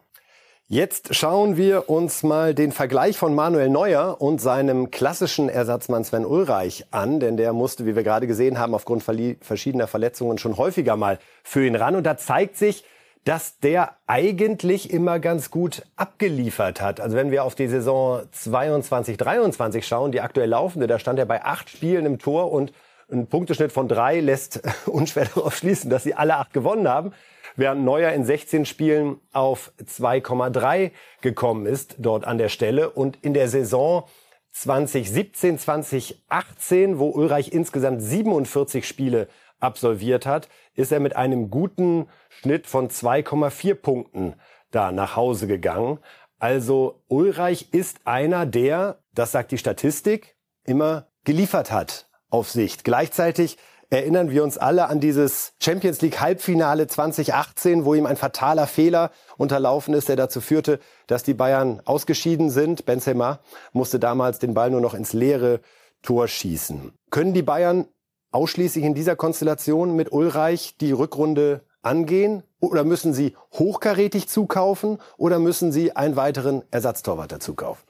Jetzt 0.71 1.15
schauen 1.15 1.57
wir 1.57 1.89
uns 1.89 2.21
mal 2.21 2.53
den 2.53 2.71
Vergleich 2.71 3.17
von 3.17 3.33
Manuel 3.33 3.69
Neuer 3.69 4.21
und 4.21 4.39
seinem 4.39 4.91
klassischen 4.91 5.49
Ersatzmann 5.49 6.03
Sven 6.03 6.25
Ulreich 6.25 6.85
an, 6.91 7.19
denn 7.19 7.37
der 7.37 7.53
musste, 7.53 7.87
wie 7.87 7.95
wir 7.95 8.03
gerade 8.03 8.27
gesehen 8.27 8.59
haben, 8.59 8.75
aufgrund 8.75 9.03
verschiedener 9.03 9.87
Verletzungen 9.87 10.37
schon 10.37 10.57
häufiger 10.57 10.95
mal 10.95 11.17
für 11.43 11.65
ihn 11.65 11.75
ran. 11.75 11.95
Und 11.95 12.03
da 12.03 12.17
zeigt 12.17 12.55
sich, 12.55 12.85
dass 13.25 13.59
der 13.59 13.95
eigentlich 14.07 14.91
immer 14.91 15.19
ganz 15.19 15.51
gut 15.51 15.83
abgeliefert 15.95 16.81
hat. 16.81 16.99
Also 16.99 17.15
wenn 17.15 17.31
wir 17.31 17.43
auf 17.43 17.55
die 17.55 17.67
Saison 17.67 18.23
22, 18.31 19.17
23 19.17 19.85
schauen, 19.85 20.11
die 20.11 20.21
aktuell 20.21 20.49
laufende, 20.49 20.87
da 20.87 20.99
stand 20.99 21.19
er 21.19 21.25
bei 21.25 21.43
acht 21.43 21.69
Spielen 21.69 22.05
im 22.05 22.19
Tor 22.19 22.51
und 22.51 22.73
ein 23.11 23.27
Punkteschnitt 23.27 23.71
von 23.71 23.87
drei 23.87 24.19
lässt 24.19 24.61
unschwer 24.85 25.25
darauf 25.25 25.55
schließen, 25.55 25.89
dass 25.89 26.03
sie 26.03 26.13
alle 26.13 26.37
acht 26.37 26.53
gewonnen 26.53 26.87
haben, 26.87 27.11
während 27.55 27.83
Neuer 27.83 28.11
in 28.11 28.23
16 28.23 28.65
Spielen 28.65 29.19
auf 29.33 29.71
2,3 29.83 30.91
gekommen 31.21 31.65
ist, 31.65 31.95
dort 31.97 32.25
an 32.25 32.37
der 32.37 32.49
Stelle. 32.49 32.89
Und 32.89 33.17
in 33.21 33.33
der 33.33 33.47
Saison 33.47 34.05
2017, 34.51 35.59
2018, 35.59 36.99
wo 36.99 37.09
Ulreich 37.09 37.51
insgesamt 37.51 38.01
47 38.01 38.87
Spiele 38.87 39.27
absolviert 39.59 40.25
hat, 40.25 40.49
ist 40.73 40.91
er 40.91 40.99
mit 40.99 41.15
einem 41.15 41.49
guten 41.49 42.07
Schnitt 42.29 42.67
von 42.67 42.89
2,4 42.89 43.75
Punkten 43.75 44.35
da 44.71 44.91
nach 44.91 45.15
Hause 45.15 45.47
gegangen. 45.47 45.99
Also 46.39 47.01
Ulreich 47.07 47.69
ist 47.73 47.99
einer, 48.05 48.45
der, 48.45 48.99
das 49.13 49.31
sagt 49.31 49.51
die 49.51 49.57
Statistik, 49.57 50.37
immer 50.63 51.07
geliefert 51.25 51.71
hat 51.71 52.09
auf 52.29 52.49
Sicht. 52.49 52.83
Gleichzeitig 52.83 53.57
erinnern 53.89 54.29
wir 54.29 54.43
uns 54.43 54.57
alle 54.57 54.87
an 54.87 54.99
dieses 54.99 55.53
Champions 55.59 56.01
League 56.01 56.21
Halbfinale 56.21 56.87
2018, 56.87 57.85
wo 57.85 57.95
ihm 57.95 58.05
ein 58.05 58.17
fataler 58.17 58.67
Fehler 58.67 59.11
unterlaufen 59.37 59.93
ist, 59.93 60.09
der 60.09 60.15
dazu 60.15 60.41
führte, 60.41 60.79
dass 61.07 61.23
die 61.23 61.33
Bayern 61.33 61.81
ausgeschieden 61.85 62.51
sind. 62.51 62.85
Benzema 62.85 63.39
musste 63.73 63.99
damals 63.99 64.39
den 64.39 64.53
Ball 64.53 64.69
nur 64.69 64.81
noch 64.81 64.93
ins 64.93 65.13
leere 65.13 65.59
Tor 66.03 66.27
schießen. 66.27 66.93
Können 67.09 67.33
die 67.33 67.41
Bayern 67.41 67.87
ausschließlich 68.31 68.83
in 68.83 68.93
dieser 68.93 69.15
Konstellation 69.15 69.95
mit 69.95 70.11
Ulreich 70.11 70.75
die 70.79 70.91
Rückrunde 70.91 71.61
angehen? 71.81 72.43
Oder 72.59 72.83
müssen 72.83 73.13
sie 73.13 73.35
hochkarätig 73.53 74.27
zukaufen? 74.27 74.99
Oder 75.17 75.39
müssen 75.39 75.71
sie 75.71 75.95
einen 75.95 76.15
weiteren 76.15 76.63
Ersatztorwart 76.71 77.31
dazu 77.31 77.53
kaufen? 77.55 77.83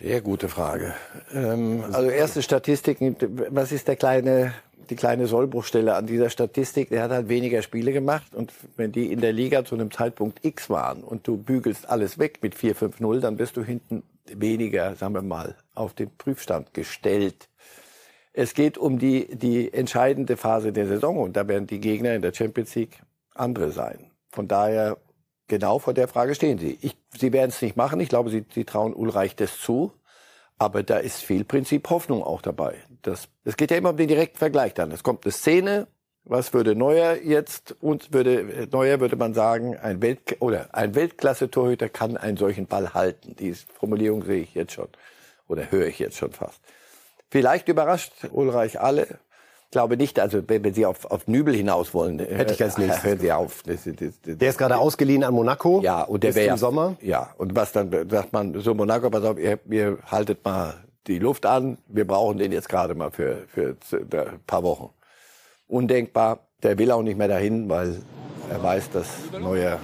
Sehr 0.00 0.20
gute 0.20 0.48
Frage. 0.48 0.94
Ähm, 1.34 1.84
also 1.90 2.08
erste 2.08 2.42
Statistiken, 2.42 3.16
was 3.50 3.72
ist 3.72 3.88
der 3.88 3.96
kleine, 3.96 4.54
die 4.90 4.94
kleine 4.94 5.26
Sollbruchstelle 5.26 5.94
an 5.96 6.06
dieser 6.06 6.30
Statistik? 6.30 6.90
Der 6.90 7.02
hat 7.02 7.10
halt 7.10 7.28
weniger 7.28 7.62
Spiele 7.62 7.92
gemacht 7.92 8.32
und 8.32 8.52
wenn 8.76 8.92
die 8.92 9.12
in 9.12 9.20
der 9.20 9.32
Liga 9.32 9.64
zu 9.64 9.74
einem 9.74 9.90
Zeitpunkt 9.90 10.44
X 10.44 10.70
waren 10.70 11.02
und 11.02 11.26
du 11.26 11.36
bügelst 11.36 11.90
alles 11.90 12.20
weg 12.20 12.38
mit 12.42 12.54
4-5-0, 12.54 13.18
dann 13.18 13.36
bist 13.36 13.56
du 13.56 13.64
hinten 13.64 14.04
weniger, 14.26 14.94
sagen 14.94 15.14
wir 15.14 15.22
mal, 15.22 15.56
auf 15.74 15.94
den 15.94 16.10
Prüfstand 16.16 16.74
gestellt. 16.74 17.48
Es 18.40 18.54
geht 18.54 18.78
um 18.78 19.00
die, 19.00 19.36
die 19.36 19.74
entscheidende 19.74 20.36
Phase 20.36 20.72
der 20.72 20.86
Saison 20.86 21.18
und 21.18 21.36
da 21.36 21.48
werden 21.48 21.66
die 21.66 21.80
Gegner 21.80 22.14
in 22.14 22.22
der 22.22 22.32
Champions 22.32 22.72
League 22.76 23.02
andere 23.34 23.72
sein. 23.72 24.12
Von 24.30 24.46
daher 24.46 24.96
genau 25.48 25.80
vor 25.80 25.92
der 25.92 26.06
Frage 26.06 26.36
stehen 26.36 26.56
sie. 26.56 26.78
Ich, 26.80 26.96
sie 27.18 27.32
werden 27.32 27.50
es 27.50 27.60
nicht 27.60 27.76
machen. 27.76 27.98
Ich 27.98 28.08
glaube, 28.08 28.30
sie, 28.30 28.44
sie 28.54 28.64
trauen 28.64 28.94
Ulreich 28.94 29.34
das 29.34 29.58
zu. 29.58 29.92
Aber 30.56 30.84
da 30.84 30.98
ist 30.98 31.20
viel 31.20 31.42
Prinzip 31.42 31.90
Hoffnung 31.90 32.22
auch 32.22 32.40
dabei. 32.40 32.76
Das, 33.02 33.28
es 33.42 33.56
geht 33.56 33.72
ja 33.72 33.76
immer 33.76 33.90
um 33.90 33.96
den 33.96 34.06
direkten 34.06 34.38
Vergleich 34.38 34.72
dann. 34.72 34.92
Es 34.92 35.02
kommt 35.02 35.24
eine 35.24 35.32
Szene. 35.32 35.88
Was 36.22 36.54
würde 36.54 36.76
Neuer 36.76 37.16
jetzt 37.16 37.74
uns 37.80 38.12
würde 38.12 38.68
Neuer 38.70 39.00
würde 39.00 39.16
man 39.16 39.34
sagen, 39.34 39.76
ein 39.76 40.00
Welt 40.00 40.36
oder 40.38 40.72
ein 40.76 40.94
Weltklasse-Torhüter 40.94 41.88
kann 41.88 42.16
einen 42.16 42.36
solchen 42.36 42.66
Ball 42.66 42.94
halten. 42.94 43.34
Diese 43.36 43.66
Formulierung 43.66 44.22
sehe 44.24 44.42
ich 44.42 44.54
jetzt 44.54 44.74
schon 44.74 44.88
oder 45.48 45.72
höre 45.72 45.88
ich 45.88 45.98
jetzt 45.98 46.18
schon 46.18 46.30
fast. 46.30 46.60
Vielleicht 47.30 47.68
überrascht 47.68 48.12
Ulreich 48.32 48.80
alle. 48.80 49.18
Ich 49.64 49.72
glaube 49.72 49.98
nicht, 49.98 50.18
also 50.18 50.42
wenn 50.46 50.72
Sie 50.72 50.86
auf, 50.86 51.04
auf 51.10 51.28
Nübel 51.28 51.54
hinaus 51.54 51.92
wollen, 51.92 52.20
äh, 52.20 52.24
hätte 52.34 52.54
ich 52.54 52.62
als 52.62 52.78
nächstes. 52.78 53.04
Hören 53.04 53.20
Sie 53.20 53.32
auf. 53.32 53.62
Das, 53.64 53.84
das, 53.84 53.94
das, 53.96 54.38
der 54.38 54.48
ist 54.48 54.56
gerade 54.58 54.78
ausgeliehen 54.78 55.24
an 55.24 55.34
Monaco. 55.34 55.80
Ja, 55.82 56.02
und 56.02 56.24
der 56.24 56.34
wäre 56.34 56.52
im 56.52 56.56
Sommer. 56.56 56.96
Ja, 57.02 57.34
und 57.36 57.54
was 57.54 57.72
dann 57.72 58.08
sagt 58.08 58.32
man 58.32 58.58
so 58.60 58.74
Monaco, 58.74 59.10
pass 59.10 59.24
auf, 59.24 59.38
ihr, 59.38 59.58
ihr 59.68 59.98
haltet 60.10 60.42
mal 60.44 60.74
die 61.06 61.18
Luft 61.18 61.44
an. 61.44 61.76
Wir 61.86 62.06
brauchen 62.06 62.38
den 62.38 62.50
jetzt 62.52 62.68
gerade 62.68 62.94
mal 62.94 63.10
für 63.10 63.44
für 63.48 63.76
ein 63.92 64.40
paar 64.46 64.62
Wochen. 64.62 64.90
Undenkbar. 65.66 66.40
Der 66.62 66.78
will 66.78 66.90
auch 66.90 67.02
nicht 67.02 67.18
mehr 67.18 67.28
dahin, 67.28 67.68
weil 67.68 68.00
er 68.50 68.62
weiß, 68.62 68.90
dass 68.90 69.06
Neuer 69.38 69.78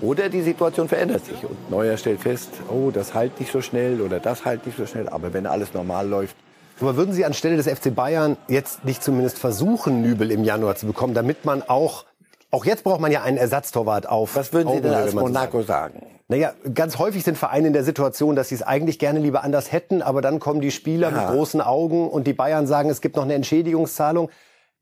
oder 0.00 0.28
die 0.28 0.42
Situation 0.42 0.88
verändert 0.88 1.24
sich 1.24 1.42
und 1.42 1.70
Neuer 1.70 1.96
stellt 1.96 2.20
fest, 2.20 2.50
oh, 2.68 2.90
das 2.90 3.14
halt 3.14 3.38
nicht 3.40 3.50
so 3.50 3.62
schnell 3.62 4.00
oder 4.02 4.20
das 4.20 4.44
halt 4.44 4.66
nicht 4.66 4.76
so 4.76 4.84
schnell. 4.84 5.08
Aber 5.08 5.32
wenn 5.32 5.46
alles 5.46 5.72
normal 5.72 6.06
läuft, 6.06 6.36
aber 6.80 6.96
würden 6.96 7.12
Sie 7.12 7.24
anstelle 7.24 7.56
des 7.56 7.68
FC 7.68 7.94
Bayern 7.94 8.36
jetzt 8.48 8.84
nicht 8.84 9.02
zumindest 9.02 9.38
versuchen, 9.38 10.02
Nübel 10.02 10.30
im 10.30 10.44
Januar 10.44 10.76
zu 10.76 10.86
bekommen, 10.86 11.14
damit 11.14 11.44
man 11.44 11.62
auch 11.62 12.04
auch 12.50 12.64
jetzt 12.64 12.84
braucht 12.84 13.00
man 13.00 13.10
ja 13.10 13.22
einen 13.22 13.36
Ersatztorwart 13.36 14.08
auf. 14.08 14.36
Was 14.36 14.52
würden 14.52 14.72
Sie 14.72 14.80
denn 14.80 14.94
als 14.94 15.12
Monaco 15.14 15.62
sagen? 15.62 16.06
Naja, 16.28 16.52
ganz 16.74 16.98
häufig 16.98 17.22
sind 17.22 17.38
Vereine 17.38 17.68
in 17.68 17.72
der 17.72 17.84
Situation, 17.84 18.34
dass 18.34 18.48
sie 18.48 18.56
es 18.56 18.62
eigentlich 18.62 18.98
gerne 18.98 19.20
lieber 19.20 19.44
anders 19.44 19.70
hätten, 19.70 20.02
aber 20.02 20.22
dann 20.22 20.40
kommen 20.40 20.60
die 20.60 20.72
Spieler 20.72 21.10
ja. 21.10 21.20
mit 21.20 21.26
großen 21.28 21.60
Augen 21.60 22.08
und 22.08 22.26
die 22.26 22.32
Bayern 22.32 22.66
sagen, 22.66 22.90
es 22.90 23.00
gibt 23.00 23.14
noch 23.14 23.22
eine 23.22 23.34
Entschädigungszahlung. 23.34 24.28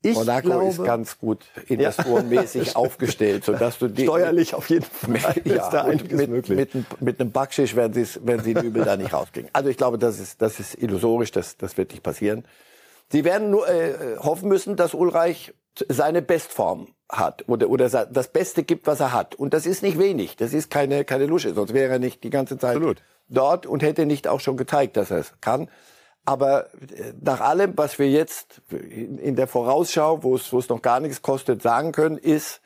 Ich 0.05 0.15
Monaco 0.15 0.47
glaube, 0.47 0.69
ist 0.69 0.83
ganz 0.83 1.17
gut 1.17 1.45
investorenmäßig 1.67 2.67
ja. 2.67 2.75
aufgestellt, 2.75 3.43
sodass 3.43 3.79
du 3.79 3.87
die, 3.87 4.03
steuerlich 4.03 4.53
auf 4.53 4.69
jeden 4.69 4.85
Fall 4.91 5.09
mit, 5.35 5.45
ist 5.45 5.69
da 5.69 5.87
mit, 5.87 6.11
möglich. 6.11 6.71
Mit, 6.73 7.01
mit 7.01 7.19
einem 7.19 7.31
Backschisch 7.31 7.75
werden 7.75 7.93
sie 7.93 8.25
werden 8.25 8.43
sie 8.43 8.51
übel 8.51 8.85
da 8.85 8.97
nicht 8.97 9.13
rauskriegen. 9.13 9.49
Also 9.53 9.69
ich 9.69 9.77
glaube, 9.77 9.97
das 9.97 10.19
ist 10.19 10.41
das 10.41 10.59
ist 10.59 10.81
illusorisch, 10.81 11.31
das 11.31 11.57
das 11.57 11.77
wird 11.77 11.91
nicht 11.91 12.03
passieren. 12.03 12.45
Sie 13.11 13.23
werden 13.23 13.49
nur 13.49 13.67
äh, 13.67 14.17
hoffen 14.19 14.47
müssen, 14.47 14.75
dass 14.75 14.93
Ulreich 14.93 15.53
seine 15.89 16.21
Bestform 16.21 16.87
hat 17.09 17.47
oder 17.47 17.69
oder 17.69 17.89
das 17.89 18.27
Beste 18.27 18.63
gibt, 18.63 18.85
was 18.85 18.99
er 18.99 19.11
hat. 19.11 19.33
Und 19.33 19.53
das 19.55 19.65
ist 19.65 19.81
nicht 19.81 19.97
wenig. 19.97 20.35
Das 20.35 20.53
ist 20.53 20.69
keine 20.69 21.03
keine 21.03 21.25
Lusche, 21.25 21.53
sonst 21.55 21.73
wäre 21.73 21.93
er 21.93 21.99
nicht 21.99 22.23
die 22.23 22.29
ganze 22.29 22.59
Zeit 22.59 22.75
Absolut. 22.75 23.01
dort 23.27 23.65
und 23.65 23.81
hätte 23.81 24.05
nicht 24.05 24.27
auch 24.27 24.39
schon 24.39 24.55
gezeigt, 24.55 24.97
dass 24.97 25.09
er 25.09 25.17
es 25.17 25.33
kann. 25.41 25.67
Aber 26.25 26.73
äh, 26.73 27.13
nach 27.21 27.39
allem, 27.39 27.73
was 27.75 27.99
wir 27.99 28.09
jetzt 28.09 28.61
in 28.71 29.35
der 29.35 29.47
Vorausschau, 29.47 30.23
wo 30.23 30.35
es, 30.35 30.51
wo 30.51 30.59
es 30.59 30.69
noch 30.69 30.81
gar 30.81 30.99
nichts 30.99 31.21
kostet, 31.21 31.61
sagen 31.61 31.91
können, 31.91 32.17
ist, 32.17 32.61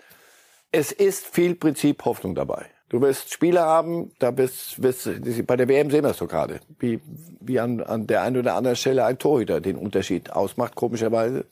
es 0.72 0.92
ist 0.92 1.28
viel 1.28 1.56
Prinzip 1.56 2.06
Hoffnung 2.06 2.36
dabei. 2.36 2.68
Du 2.90 3.02
wirst 3.02 3.32
Spieler 3.32 3.66
haben, 3.66 4.12
da 4.18 4.32
bist, 4.32 4.82
bist 4.82 5.08
bei 5.46 5.56
der 5.56 5.68
WM 5.68 5.92
sehen 5.92 6.04
wir 6.04 6.12
es 6.12 6.18
doch 6.18 6.28
gerade, 6.28 6.60
wie, 6.80 7.00
wie 7.40 7.60
an, 7.60 7.82
an 7.82 8.08
der 8.08 8.24
einen 8.24 8.38
oder 8.38 8.56
anderen 8.56 8.76
Stelle 8.76 9.06
ein 9.06 9.20
Torhüter 9.20 9.62
den 9.62 9.76
Unterschied 9.76 10.32
ausmacht. 10.32 10.74
Komischerweise 10.74 11.46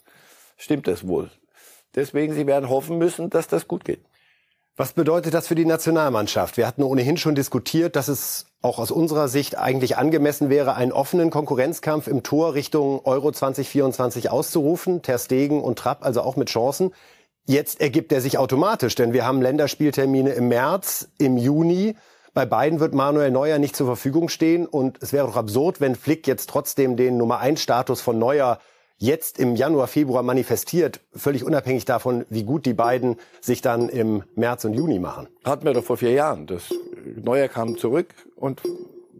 stimmt 0.57 0.87
das 0.87 1.07
wohl. 1.07 1.29
Deswegen, 1.93 2.33
sie 2.33 2.47
werden 2.47 2.69
hoffen 2.69 2.97
müssen, 2.97 3.29
dass 3.29 3.47
das 3.47 3.67
gut 3.67 3.85
geht. 3.85 4.01
Was 4.79 4.93
bedeutet 4.93 5.34
das 5.34 5.48
für 5.48 5.55
die 5.55 5.65
Nationalmannschaft? 5.65 6.55
Wir 6.55 6.67
hatten 6.67 6.84
ohnehin 6.84 7.17
schon 7.17 7.34
diskutiert, 7.34 7.96
dass 7.96 8.07
es 8.07 8.46
auch 8.62 8.77
aus 8.77 8.91
unserer 8.91 9.27
Sicht 9.27 9.57
eigentlich 9.57 9.98
angemessen 9.98 10.51
wäre, 10.51 10.75
einen 10.75 10.91
offenen 10.91 11.31
Konkurrenzkampf 11.31 12.05
im 12.05 12.22
Tor 12.22 12.53
Richtung 12.53 13.03
Euro 13.03 13.31
2024 13.31 14.29
auszurufen. 14.29 15.01
Ter 15.01 15.17
Stegen 15.17 15.63
und 15.63 15.79
Trapp, 15.79 16.05
also 16.05 16.22
auch 16.22 16.36
mit 16.36 16.50
Chancen. 16.50 16.93
Jetzt 17.48 17.81
ergibt 17.81 18.12
er 18.12 18.22
sich 18.22 18.38
automatisch, 18.38 18.93
denn 18.93 19.13
wir 19.13 19.25
haben 19.25 19.41
Länderspieltermine 19.41 20.34
im 20.34 20.48
März, 20.48 21.10
im 21.17 21.38
Juni. 21.38 21.96
Bei 22.36 22.46
beiden 22.46 22.79
wird 22.79 22.93
Manuel 22.93 23.31
Neuer 23.31 23.57
nicht 23.57 23.75
zur 23.75 23.88
Verfügung 23.88 24.29
stehen. 24.29 24.67
Und 24.67 25.01
es 25.01 25.12
wäre 25.12 25.25
doch 25.25 25.38
absurd, 25.38 25.81
wenn 25.81 25.96
Flick 25.96 26.27
jetzt 26.27 26.51
trotzdem 26.51 26.98
den 26.98 27.17
Nummer 27.17 27.39
1 27.39 27.60
Status 27.60 28.00
von 28.01 28.19
Neuer 28.19 28.60
jetzt 28.98 29.39
im 29.39 29.56
Januar, 29.56 29.88
Februar 29.88 30.24
manifestiert, 30.24 31.00
völlig 31.16 31.44
unabhängig 31.44 31.86
davon, 31.86 32.25
wie 32.30 32.44
gut 32.44 32.66
die 32.66 32.74
beiden 32.74 33.18
sich 33.42 33.62
dann 33.62 33.89
im 33.89 34.24
März 34.36 34.66
und 34.66 34.74
Juni 34.74 35.00
machen. 35.00 35.27
Hatten 35.44 35.66
wir 35.66 35.74
doch 35.74 35.84
vor 35.84 35.98
vier 35.98 36.12
Jahren. 36.12 36.48
Das 36.48 36.74
Neue 37.16 37.50
kam 37.50 37.77
zurück 37.77 38.13
und 38.36 38.62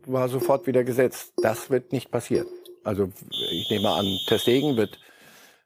war 0.06 0.30
sofort 0.30 0.68
wieder 0.68 0.84
gesetzt. 0.84 1.34
Das 1.42 1.70
wird 1.70 1.92
nicht 1.92 2.12
passieren. 2.12 2.48
Also 2.84 3.10
ich 3.52 3.70
nehme 3.70 3.90
an, 3.90 4.06
Testegen 4.28 4.78
wird 4.78 5.00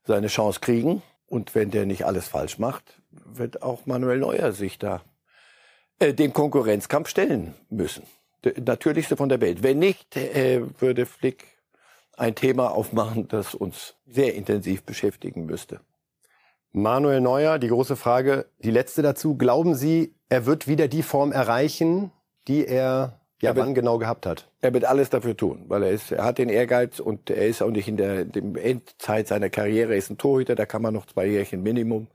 seine 0.03 0.27
Chance 0.27 0.59
kriegen. 0.59 1.01
Und 1.27 1.55
wenn 1.55 1.71
der 1.71 1.85
nicht 1.85 2.05
alles 2.05 2.27
falsch 2.27 2.59
macht, 2.59 3.01
wird 3.11 3.61
auch 3.61 3.85
Manuel 3.85 4.17
Neuer 4.19 4.51
sich 4.51 4.77
da 4.77 5.01
äh, 5.99 6.13
dem 6.13 6.33
Konkurrenzkampf 6.33 7.07
stellen 7.07 7.53
müssen. 7.69 8.03
Der 8.43 8.59
natürlichste 8.59 9.15
von 9.15 9.29
der 9.29 9.39
Welt. 9.39 9.63
Wenn 9.63 9.79
nicht, 9.79 10.17
äh, 10.17 10.61
würde 10.79 11.05
Flick 11.05 11.45
ein 12.21 12.35
Thema 12.35 12.71
aufmachen, 12.71 13.27
das 13.27 13.55
uns 13.55 13.95
sehr 14.05 14.35
intensiv 14.35 14.83
beschäftigen 14.83 15.45
müsste. 15.45 15.81
Manuel 16.71 17.19
Neuer, 17.19 17.57
die 17.57 17.67
große 17.67 17.95
Frage, 17.95 18.45
die 18.59 18.71
letzte 18.71 19.01
dazu. 19.01 19.35
Glauben 19.35 19.73
Sie, 19.73 20.13
er 20.29 20.45
wird 20.45 20.67
wieder 20.67 20.87
die 20.87 21.01
Form 21.01 21.31
erreichen, 21.31 22.11
die 22.47 22.65
er 22.65 23.19
ja 23.41 23.49
er 23.49 23.55
wird, 23.55 23.65
wann 23.65 23.73
genau 23.73 23.97
gehabt 23.97 24.27
hat? 24.27 24.47
Er 24.61 24.71
wird 24.73 24.85
alles 24.85 25.09
dafür 25.09 25.35
tun, 25.35 25.65
weil 25.67 25.81
er 25.81 25.89
ist, 25.89 26.11
er 26.11 26.23
hat 26.23 26.37
den 26.37 26.49
Ehrgeiz 26.49 26.99
und 26.99 27.31
er 27.31 27.47
ist 27.47 27.63
auch 27.63 27.71
nicht 27.71 27.87
in 27.87 27.97
der 27.97 28.23
dem 28.23 28.55
Endzeit 28.55 29.27
seiner 29.27 29.49
Karriere, 29.49 29.93
er 29.93 29.97
ist 29.97 30.11
ein 30.11 30.19
Torhüter, 30.19 30.53
da 30.53 30.67
kann 30.67 30.83
man 30.83 30.93
noch 30.93 31.07
zwei 31.07 31.25
Jährchen 31.25 31.63
Minimum. 31.63 32.07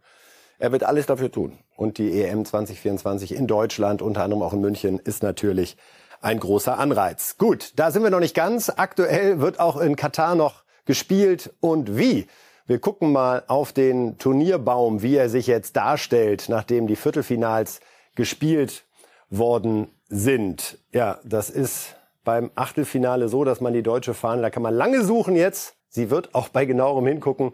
Er 0.58 0.70
wird 0.70 0.84
alles 0.84 1.06
dafür 1.06 1.30
tun. 1.30 1.58
Und 1.76 1.98
die 1.98 2.22
EM 2.22 2.44
2024 2.44 3.34
in 3.34 3.46
Deutschland, 3.46 4.00
unter 4.00 4.22
anderem 4.22 4.42
auch 4.42 4.54
in 4.54 4.60
München, 4.60 4.98
ist 5.00 5.22
natürlich 5.22 5.76
ein 6.20 6.38
großer 6.40 6.78
Anreiz. 6.78 7.37
Gut, 7.38 7.73
da 7.76 7.90
sind 7.90 8.02
wir 8.02 8.11
noch 8.11 8.20
nicht 8.20 8.35
ganz. 8.35 8.70
Aktuell 8.75 9.40
wird 9.40 9.61
auch 9.61 9.76
in 9.76 9.96
Katar 9.96 10.35
noch 10.35 10.64
gespielt 10.85 11.54
und 11.61 11.96
wie. 11.96 12.26
Wir 12.66 12.80
gucken 12.80 13.12
mal 13.12 13.44
auf 13.46 13.73
den 13.73 14.18
Turnierbaum, 14.18 15.02
wie 15.02 15.16
er 15.16 15.28
sich 15.28 15.46
jetzt 15.46 15.76
darstellt, 15.76 16.46
nachdem 16.49 16.87
die 16.87 16.96
Viertelfinals 16.96 17.80
gespielt 18.16 18.85
worden 19.30 19.88
sind. 20.08 20.78
Ja, 20.92 21.20
das 21.25 21.50
ist 21.50 21.94
beim 22.25 22.50
Achtelfinale 22.56 23.28
so, 23.28 23.44
dass 23.44 23.61
man 23.61 23.73
die 23.73 23.82
deutsche 23.82 24.14
Fahne, 24.14 24.42
da 24.42 24.50
kann 24.50 24.62
man 24.62 24.75
lange 24.75 25.04
suchen 25.04 25.37
jetzt. 25.37 25.76
Sie 25.88 26.11
wird 26.11 26.35
auch 26.35 26.49
bei 26.49 26.64
genauerem 26.64 27.06
Hingucken 27.06 27.52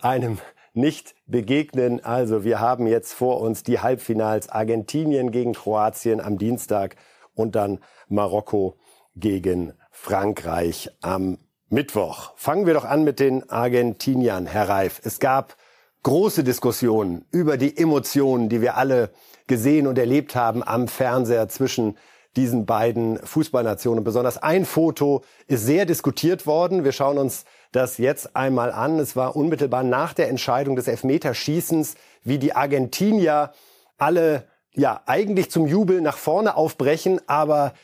einem 0.00 0.38
nicht 0.74 1.14
begegnen. 1.26 2.04
Also 2.04 2.44
wir 2.44 2.60
haben 2.60 2.86
jetzt 2.86 3.12
vor 3.12 3.40
uns 3.40 3.62
die 3.62 3.80
Halbfinals 3.80 4.48
Argentinien 4.48 5.30
gegen 5.30 5.52
Kroatien 5.52 6.20
am 6.20 6.38
Dienstag 6.38 6.96
und 7.38 7.54
dann 7.54 7.78
Marokko 8.08 8.76
gegen 9.16 9.72
Frankreich 9.90 10.90
am 11.00 11.38
Mittwoch. 11.70 12.32
Fangen 12.36 12.66
wir 12.66 12.74
doch 12.74 12.84
an 12.84 13.04
mit 13.04 13.20
den 13.20 13.48
Argentiniern, 13.50 14.46
Herr 14.46 14.68
Reif. 14.68 15.00
Es 15.04 15.20
gab 15.20 15.56
große 16.02 16.44
Diskussionen 16.44 17.24
über 17.30 17.56
die 17.56 17.76
Emotionen, 17.76 18.48
die 18.48 18.60
wir 18.60 18.76
alle 18.76 19.10
gesehen 19.46 19.86
und 19.86 19.98
erlebt 19.98 20.34
haben 20.34 20.62
am 20.62 20.88
Fernseher 20.88 21.48
zwischen 21.48 21.96
diesen 22.36 22.66
beiden 22.66 23.18
Fußballnationen. 23.18 24.04
Besonders 24.04 24.38
ein 24.38 24.64
Foto 24.64 25.22
ist 25.46 25.64
sehr 25.64 25.86
diskutiert 25.86 26.46
worden. 26.46 26.84
Wir 26.84 26.92
schauen 26.92 27.18
uns 27.18 27.44
das 27.72 27.98
jetzt 27.98 28.36
einmal 28.36 28.70
an. 28.70 28.98
Es 28.98 29.16
war 29.16 29.36
unmittelbar 29.36 29.82
nach 29.82 30.14
der 30.14 30.28
Entscheidung 30.28 30.76
des 30.76 30.88
Elfmeterschießens, 30.88 31.96
wie 32.22 32.38
die 32.38 32.54
Argentinier 32.54 33.52
alle 33.98 34.44
ja 34.78 35.02
eigentlich 35.06 35.50
zum 35.50 35.66
Jubel 35.66 36.00
nach 36.00 36.16
vorne 36.16 36.56
aufbrechen, 36.56 37.20
aber 37.26 37.74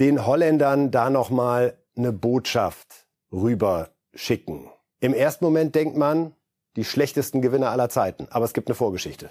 den 0.00 0.26
Holländern 0.26 0.90
da 0.90 1.10
noch 1.10 1.30
mal 1.30 1.76
eine 1.96 2.12
Botschaft 2.12 3.06
rüber 3.32 3.90
schicken. 4.14 4.70
Im 5.00 5.14
ersten 5.14 5.44
Moment 5.44 5.74
denkt 5.74 5.96
man, 5.96 6.32
die 6.76 6.84
schlechtesten 6.84 7.42
Gewinner 7.42 7.70
aller 7.70 7.88
Zeiten. 7.88 8.26
Aber 8.30 8.44
es 8.44 8.52
gibt 8.52 8.68
eine 8.68 8.74
Vorgeschichte. 8.74 9.30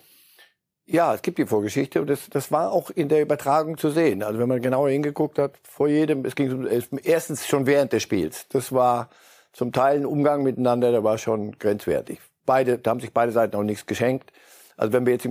Ja, 0.86 1.14
es 1.14 1.22
gibt 1.22 1.38
die 1.38 1.46
Vorgeschichte 1.46 2.02
und 2.02 2.10
das, 2.10 2.30
das 2.30 2.52
war 2.52 2.72
auch 2.72 2.90
in 2.90 3.08
der 3.08 3.22
Übertragung 3.22 3.78
zu 3.78 3.90
sehen. 3.90 4.22
Also 4.22 4.40
wenn 4.40 4.50
man 4.50 4.62
genauer 4.62 4.90
hingeguckt 4.90 5.40
hat, 5.40 5.54
vor 5.64 5.88
jedem, 5.88 6.26
es 6.26 6.36
ging 6.36 6.68
erstens 7.04 7.48
schon 7.48 7.66
während 7.66 7.94
des 7.94 8.04
Spiels. 8.04 8.48
Das 8.50 8.74
war 8.74 9.10
zum 9.54 9.72
Teil 9.72 10.00
ein 10.00 10.06
Umgang 10.06 10.44
miteinander, 10.44 10.92
der 10.92 11.04
war 11.04 11.18
schon 11.18 11.58
grenzwertig. 11.58 12.20
Beide, 12.46 12.80
da 12.80 12.92
haben 12.92 13.00
sich 13.00 13.14
beide 13.14 13.32
Seiten 13.32 13.56
auch 13.56 13.64
nichts 13.64 13.86
geschenkt. 13.86 14.34
Also 14.78 14.94
wenn 14.94 15.06
wir 15.06 15.14
jetzt 15.14 15.28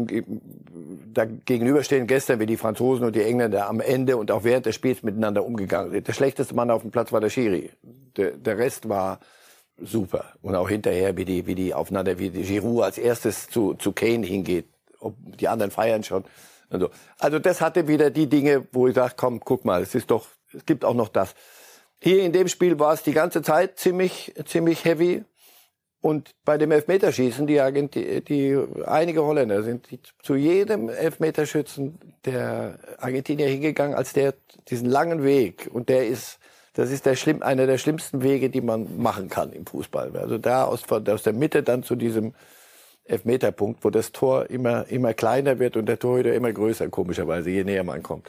da 1.12 1.24
gegenüberstehen, 1.24 2.06
gestern 2.06 2.40
wie 2.40 2.46
die 2.46 2.56
Franzosen 2.56 3.04
und 3.04 3.16
die 3.16 3.22
Engländer 3.22 3.68
am 3.68 3.80
Ende 3.80 4.16
und 4.16 4.30
auch 4.30 4.44
während 4.44 4.66
des 4.66 4.74
Spiels 4.74 5.02
miteinander 5.02 5.44
umgegangen 5.44 5.92
sind. 5.92 6.06
Der 6.06 6.12
schlechteste 6.12 6.54
Mann 6.54 6.70
auf 6.70 6.82
dem 6.82 6.90
Platz 6.90 7.12
war 7.12 7.20
der 7.20 7.30
Schiri. 7.30 7.70
Der, 8.16 8.32
der 8.32 8.58
Rest 8.58 8.88
war 8.88 9.20
super. 9.78 10.24
Und 10.42 10.54
auch 10.54 10.68
hinterher, 10.68 11.16
wie 11.16 11.24
die, 11.24 11.46
wie 11.46 11.54
die 11.54 11.74
aufeinander, 11.74 12.18
wie 12.18 12.30
die 12.30 12.42
Giroud 12.42 12.84
als 12.84 12.98
erstes 12.98 13.48
zu, 13.48 13.74
zu 13.74 13.92
Kane 13.92 14.26
hingeht. 14.26 14.66
Ob, 15.00 15.14
die 15.18 15.48
anderen 15.48 15.70
feiern 15.70 16.04
schon. 16.04 16.24
Also, 16.70 16.90
also 17.18 17.38
das 17.38 17.60
hatte 17.60 17.88
wieder 17.88 18.10
die 18.10 18.28
Dinge, 18.28 18.66
wo 18.72 18.86
ich 18.88 18.94
sage, 18.94 19.14
komm, 19.16 19.40
guck 19.40 19.64
mal, 19.64 19.82
es 19.82 19.94
ist 19.94 20.10
doch, 20.10 20.26
es 20.54 20.64
gibt 20.64 20.84
auch 20.84 20.94
noch 20.94 21.08
das. 21.08 21.34
Hier 22.00 22.22
in 22.22 22.32
dem 22.32 22.48
Spiel 22.48 22.78
war 22.78 22.94
es 22.94 23.02
die 23.02 23.12
ganze 23.12 23.42
Zeit 23.42 23.78
ziemlich, 23.78 24.34
ziemlich 24.46 24.84
heavy. 24.84 25.24
Und 26.02 26.34
bei 26.44 26.58
dem 26.58 26.72
Elfmeterschießen, 26.72 27.46
die, 27.46 27.60
Argenti 27.60 28.22
die 28.22 28.58
einige 28.86 29.22
Holländer 29.22 29.62
sind 29.62 29.86
zu 30.20 30.34
jedem 30.34 30.88
Elfmeterschützen 30.88 31.96
der 32.24 32.80
Argentinier 32.98 33.46
hingegangen, 33.46 33.96
als 33.96 34.12
der 34.12 34.34
diesen 34.68 34.90
langen 34.90 35.22
Weg 35.22 35.70
und 35.72 35.88
der 35.88 36.08
ist, 36.08 36.40
das 36.74 36.90
ist 36.90 37.06
der 37.06 37.14
schlimm, 37.14 37.40
einer 37.44 37.68
der 37.68 37.78
schlimmsten 37.78 38.24
Wege, 38.24 38.50
die 38.50 38.60
man 38.60 39.00
machen 39.00 39.28
kann 39.28 39.52
im 39.52 39.64
Fußball. 39.64 40.16
Also 40.16 40.38
da 40.38 40.64
aus, 40.64 40.82
aus 40.90 41.22
der 41.22 41.34
Mitte 41.34 41.62
dann 41.62 41.84
zu 41.84 41.94
diesem 41.94 42.34
Elfmeterpunkt, 43.04 43.84
wo 43.84 43.90
das 43.90 44.10
Tor 44.10 44.50
immer 44.50 44.88
immer 44.88 45.14
kleiner 45.14 45.60
wird 45.60 45.76
und 45.76 45.86
der 45.86 46.00
Torhüter 46.00 46.34
immer 46.34 46.52
größer, 46.52 46.88
komischerweise, 46.88 47.50
je 47.50 47.62
näher 47.62 47.84
man 47.84 48.02
kommt. 48.02 48.28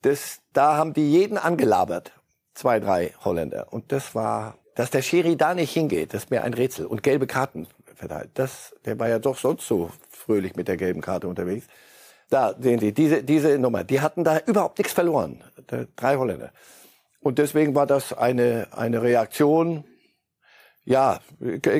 Das, 0.00 0.40
da 0.54 0.78
haben 0.78 0.94
die 0.94 1.12
jeden 1.12 1.36
angelabert, 1.36 2.12
zwei, 2.54 2.80
drei 2.80 3.12
Holländer, 3.22 3.74
und 3.74 3.92
das 3.92 4.14
war 4.14 4.56
dass 4.74 4.90
der 4.90 5.02
Schiri 5.02 5.36
da 5.36 5.54
nicht 5.54 5.72
hingeht, 5.72 6.14
ist 6.14 6.30
mir 6.30 6.42
ein 6.42 6.54
Rätsel. 6.54 6.86
Und 6.86 7.02
gelbe 7.02 7.26
Karten 7.26 7.66
verteilt. 7.94 8.30
Das, 8.34 8.74
der 8.84 8.98
war 8.98 9.08
ja 9.08 9.18
doch 9.18 9.38
sonst 9.38 9.66
so 9.66 9.90
fröhlich 10.10 10.56
mit 10.56 10.68
der 10.68 10.76
gelben 10.76 11.00
Karte 11.00 11.28
unterwegs. 11.28 11.66
Da 12.30 12.54
sehen 12.58 12.80
Sie, 12.80 12.92
diese, 12.92 13.22
diese 13.22 13.58
Nummer, 13.58 13.84
die 13.84 14.00
hatten 14.00 14.24
da 14.24 14.38
überhaupt 14.46 14.78
nichts 14.78 14.92
verloren. 14.92 15.42
Drei 15.96 16.16
Holländer. 16.16 16.50
Und 17.20 17.38
deswegen 17.38 17.74
war 17.74 17.86
das 17.86 18.12
eine, 18.12 18.68
eine 18.72 19.02
Reaktion, 19.02 19.84
ja, 20.84 21.20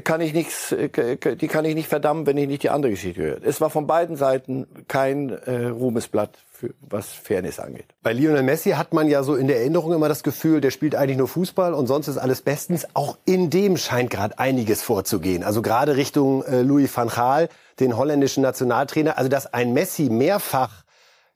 kann 0.02 0.22
ich 0.22 0.32
nichts, 0.32 0.74
die 0.74 1.48
kann 1.48 1.64
ich 1.66 1.74
nicht 1.74 1.88
verdammen, 1.88 2.26
wenn 2.26 2.38
ich 2.38 2.48
nicht 2.48 2.62
die 2.62 2.70
andere 2.70 2.92
Geschichte 2.92 3.20
höre. 3.20 3.38
Es 3.42 3.60
war 3.60 3.68
von 3.68 3.86
beiden 3.86 4.16
Seiten 4.16 4.66
kein 4.88 5.28
äh, 5.28 5.66
Ruhmesblatt, 5.66 6.38
für, 6.64 6.74
was 6.80 7.08
Fairness 7.08 7.58
angeht. 7.58 7.86
Bei 8.02 8.12
Lionel 8.12 8.42
Messi 8.42 8.70
hat 8.70 8.92
man 8.92 9.08
ja 9.08 9.22
so 9.22 9.34
in 9.34 9.46
der 9.46 9.58
Erinnerung 9.58 9.92
immer 9.92 10.08
das 10.08 10.22
Gefühl, 10.22 10.60
der 10.60 10.70
spielt 10.70 10.94
eigentlich 10.94 11.18
nur 11.18 11.28
Fußball 11.28 11.74
und 11.74 11.86
sonst 11.86 12.08
ist 12.08 12.18
alles 12.18 12.42
bestens. 12.42 12.86
Auch 12.94 13.18
in 13.24 13.50
dem 13.50 13.76
scheint 13.76 14.10
gerade 14.10 14.38
einiges 14.38 14.82
vorzugehen. 14.82 15.42
Also 15.42 15.62
gerade 15.62 15.96
Richtung 15.96 16.44
äh, 16.44 16.62
Louis 16.62 16.94
van 16.94 17.08
Gaal, 17.08 17.48
den 17.80 17.96
holländischen 17.96 18.42
Nationaltrainer. 18.42 19.18
Also 19.18 19.28
dass 19.28 19.52
ein 19.52 19.72
Messi 19.72 20.04
mehrfach 20.04 20.84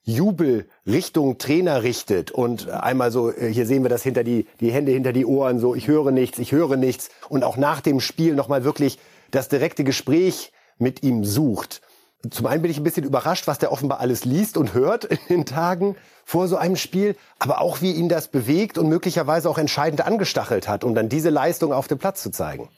Jubel 0.04 0.66
Richtung 0.86 1.36
Trainer 1.36 1.82
richtet 1.82 2.30
und 2.30 2.70
einmal 2.70 3.10
so, 3.10 3.30
äh, 3.30 3.52
hier 3.52 3.66
sehen 3.66 3.82
wir 3.82 3.90
das 3.90 4.02
hinter 4.02 4.24
die, 4.24 4.46
die 4.60 4.72
Hände 4.72 4.92
hinter 4.92 5.12
die 5.12 5.26
Ohren, 5.26 5.58
so, 5.58 5.74
ich 5.74 5.86
höre 5.86 6.12
nichts, 6.12 6.38
ich 6.38 6.52
höre 6.52 6.76
nichts 6.76 7.10
und 7.28 7.44
auch 7.44 7.58
nach 7.58 7.82
dem 7.82 8.00
Spiel 8.00 8.34
nochmal 8.34 8.64
wirklich 8.64 8.98
das 9.30 9.48
direkte 9.48 9.84
Gespräch 9.84 10.52
mit 10.78 11.02
ihm 11.02 11.24
sucht. 11.24 11.82
Zum 12.30 12.46
einen 12.46 12.62
bin 12.62 12.70
ich 12.70 12.78
ein 12.78 12.84
bisschen 12.84 13.04
überrascht, 13.04 13.46
was 13.46 13.58
der 13.58 13.70
offenbar 13.70 14.00
alles 14.00 14.24
liest 14.24 14.56
und 14.56 14.74
hört 14.74 15.04
in 15.04 15.18
den 15.28 15.46
Tagen 15.46 15.96
vor 16.24 16.48
so 16.48 16.56
einem 16.56 16.76
Spiel, 16.76 17.16
aber 17.38 17.60
auch 17.60 17.80
wie 17.80 17.92
ihn 17.92 18.08
das 18.08 18.28
bewegt 18.28 18.78
und 18.78 18.88
möglicherweise 18.88 19.48
auch 19.48 19.58
entscheidend 19.58 20.04
angestachelt 20.04 20.68
hat, 20.68 20.84
um 20.84 20.94
dann 20.94 21.08
diese 21.08 21.30
Leistung 21.30 21.72
auf 21.72 21.88
dem 21.88 21.98
Platz 21.98 22.22
zu 22.22 22.30
zeigen. 22.30 22.68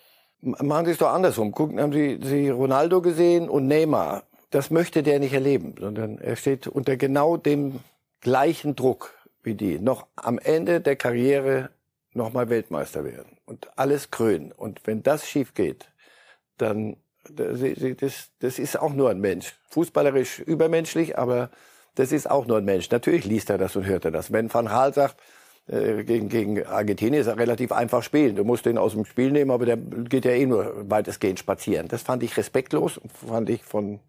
Machen 0.43 0.87
Sie 0.87 0.93
es 0.93 0.99
doch 0.99 1.11
andersrum. 1.11 1.53
Gucken, 1.53 1.81
haben 1.81 1.93
Sie, 1.93 2.19
Sie 2.23 2.49
Ronaldo 2.49 3.03
gesehen 3.03 3.49
und 3.49 3.67
Neymar 3.67 4.23
das 4.51 4.71
möchte 4.71 5.03
der 5.03 5.21
nicht 5.21 5.33
erleben, 5.33 5.75
sondern 5.79 6.19
er 6.19 6.37
steht 6.37 6.67
unter 6.67 6.97
genau 6.97 7.37
dem 7.37 7.81
gleichen 8.21 8.77
Druck 8.77 9.15
wie 9.43 9.55
die. 9.55 9.79
Noch 9.79 10.07
am 10.17 10.39
Ende 10.39 10.81
der 10.81 10.97
Karriere 10.97 11.71
nochmal 12.13 12.51
Weltmeister 12.51 13.05
werden 13.05 13.39
und 13.47 13.79
alles 13.79 14.11
krönen. 14.11 14.53
Und 14.53 14.87
wenn 14.87 15.03
das 15.03 15.27
schief 15.27 15.55
geht, 15.55 15.89
dann 16.59 16.97
das, 17.35 18.31
das 18.39 18.59
ist 18.59 18.79
auch 18.79 18.93
nur 18.93 19.11
ein 19.11 19.21
Mensch. 19.21 19.55
Fußballerisch 19.71 20.41
übermenschlich, 20.41 21.19
aber 21.19 21.51
das 21.95 22.13
ist 22.13 22.31
auch 22.31 22.47
nur 22.47 22.59
ein 22.59 22.65
Mensch. 22.65 22.91
Natürlich 22.91 23.25
liest 23.25 23.51
er 23.51 23.59
das 23.59 23.77
und 23.77 23.87
hört 23.87 24.05
er 24.05 24.11
das. 24.11 24.33
Wenn 24.33 24.53
Van 24.53 24.67
Gaal 24.67 24.95
sagt, 24.95 25.17
äh, 25.67 26.05
gegen, 26.05 26.29
gegen 26.29 26.67
Argentinien 26.67 27.21
ist 27.21 27.27
er 27.27 27.39
relativ 27.39 27.73
einfach 27.73 28.03
spielen. 28.03 28.37
Du 28.37 28.45
musst 28.45 28.67
den 28.67 28.79
aus 28.79 28.93
dem 28.93 29.05
Spiel 29.05 29.31
nehmen, 29.31 29.51
aber 29.51 29.67
der 29.67 29.77
geht 29.77 30.25
ja 30.25 30.33
eh 30.33 30.47
nur 30.47 30.91
weitestgehend 30.91 31.39
spazieren. 31.39 31.89
Das 31.89 32.03
fand 32.03 32.23
ich 32.23 32.37
respektlos 32.37 33.01
fand 33.27 33.51
ich 33.51 33.63
von 33.63 34.01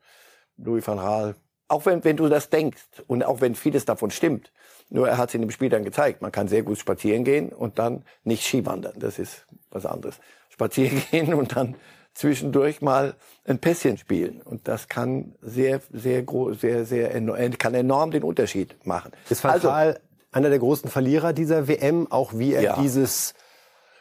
Louis 0.57 0.85
van 0.87 0.97
Gaal. 0.97 1.35
Auch 1.67 1.85
wenn, 1.85 2.03
wenn 2.03 2.17
du 2.17 2.27
das 2.27 2.49
denkst 2.49 3.03
und 3.07 3.23
auch 3.23 3.41
wenn 3.41 3.55
vieles 3.55 3.85
davon 3.85 4.11
stimmt. 4.11 4.51
Nur 4.89 5.07
er 5.07 5.17
hat 5.17 5.29
es 5.29 5.35
in 5.35 5.41
dem 5.41 5.51
Spiel 5.51 5.69
dann 5.69 5.85
gezeigt. 5.85 6.21
Man 6.21 6.31
kann 6.31 6.49
sehr 6.49 6.63
gut 6.63 6.77
spazieren 6.77 7.23
gehen 7.23 7.49
und 7.49 7.79
dann 7.79 8.03
nicht 8.23 8.43
Skiwandern. 8.43 8.95
Das 8.97 9.19
ist 9.19 9.45
was 9.69 9.85
anderes. 9.85 10.19
Spazieren 10.49 11.01
gehen 11.11 11.33
und 11.33 11.55
dann 11.55 11.75
zwischendurch 12.13 12.81
mal 12.81 13.15
ein 13.45 13.59
Pässchen 13.59 13.97
spielen. 13.97 14.41
Und 14.41 14.67
das 14.67 14.87
kann 14.87 15.35
sehr, 15.41 15.81
sehr 15.91 16.23
groß, 16.23 16.61
sehr, 16.61 16.85
sehr, 16.85 17.11
kann 17.57 17.73
enorm 17.73 18.11
den 18.11 18.23
Unterschied 18.23 18.75
machen. 18.85 19.11
Ist 19.29 19.43
Gaal 19.43 19.53
also, 19.53 19.99
einer 20.31 20.49
der 20.49 20.59
großen 20.59 20.89
Verlierer 20.89 21.33
dieser 21.33 21.67
WM, 21.67 22.11
auch 22.11 22.33
wie 22.35 22.53
er 22.53 22.61
ja. 22.61 22.81
dieses 22.81 23.33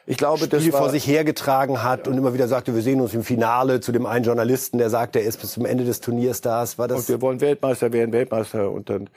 ich 0.07 0.17
glaube, 0.17 0.39
Spiel 0.39 0.49
das 0.49 0.73
war, 0.73 0.81
vor 0.81 0.91
sich 0.91 1.07
hergetragen 1.07 1.85
hat 1.85 2.07
ja. 2.07 2.13
und 2.13 2.19
immer 2.19 2.35
wieder 2.35 2.49
sagte, 2.49 2.75
wir 2.75 2.83
sehen 2.83 3.01
uns 3.01 3.15
im 3.15 3.23
Finale 3.23 3.81
zu 3.81 3.93
dem 3.93 4.07
einen 4.07 4.25
Journalisten, 4.25 4.79
der 4.79 4.91
sagte, 4.91 5.21
er 5.21 5.27
ist 5.27 5.41
bis 5.41 5.53
zum 5.53 5.65
Ende 5.65 5.85
des 5.85 6.01
Turniers 6.01 6.41
da. 6.41 6.65
War 6.77 6.89
das? 6.89 7.01
Und 7.01 7.09
wir 7.09 7.21
wollen 7.21 7.41
Weltmeister 7.41 7.93
werden, 7.93 8.13
Weltmeister 8.13 8.71
und 8.73 8.91
dann 8.91 9.09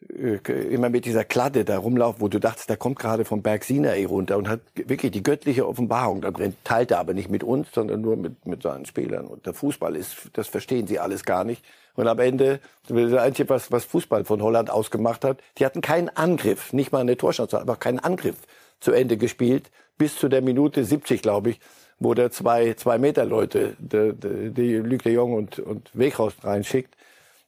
immer 0.00 0.90
mit 0.90 1.04
dieser 1.04 1.24
Kladde 1.24 1.64
da 1.64 1.78
rumlaufen, 1.78 2.20
wo 2.20 2.28
du 2.28 2.38
dachtest, 2.38 2.68
der 2.68 2.76
kommt 2.76 2.98
gerade 2.98 3.24
vom 3.24 3.42
Berg 3.42 3.64
Sinai 3.64 4.06
runter 4.06 4.38
und 4.38 4.48
hat 4.48 4.60
wirklich 4.74 5.12
die 5.12 5.22
göttliche 5.22 5.66
Offenbarung 5.66 6.20
da 6.20 6.30
drin. 6.30 6.54
Teilt 6.64 6.92
er 6.92 7.00
aber 7.00 7.14
nicht 7.14 7.30
mit 7.30 7.42
uns, 7.42 7.68
sondern 7.72 8.00
nur 8.00 8.16
mit, 8.16 8.46
mit 8.46 8.62
seinen 8.62 8.86
Spielern. 8.86 9.26
Und 9.26 9.46
der 9.46 9.54
Fußball 9.54 9.96
ist, 9.96 10.30
das 10.34 10.46
verstehen 10.48 10.86
sie 10.86 10.98
alles 10.98 11.24
gar 11.24 11.44
nicht. 11.44 11.64
Und 11.94 12.06
am 12.06 12.20
Ende, 12.20 12.60
das 12.88 13.12
Einzige, 13.14 13.48
was, 13.48 13.72
was 13.72 13.84
Fußball 13.84 14.24
von 14.24 14.40
Holland 14.40 14.70
ausgemacht 14.70 15.24
hat, 15.24 15.42
die 15.58 15.66
hatten 15.66 15.80
keinen 15.80 16.08
Angriff, 16.08 16.72
nicht 16.72 16.92
mal 16.92 17.00
eine 17.00 17.16
Torschance, 17.16 17.60
aber 17.60 17.74
keinen 17.74 17.98
Angriff 17.98 18.36
zu 18.78 18.92
Ende 18.92 19.16
gespielt, 19.16 19.70
bis 19.98 20.16
zu 20.16 20.28
der 20.28 20.42
Minute 20.42 20.84
70, 20.84 21.22
glaube 21.22 21.50
ich, 21.50 21.60
wo 21.98 22.14
der 22.14 22.30
zwei, 22.30 22.74
zwei 22.74 22.98
Meter 22.98 23.24
Leute, 23.24 23.76
die, 23.78 24.12
die, 24.12 24.50
die 24.52 24.74
Luc 24.76 25.02
de 25.02 25.12
Jong 25.12 25.34
und, 25.34 25.58
und 25.58 25.90
Weghaus 25.92 26.34
reinschickt. 26.44 26.94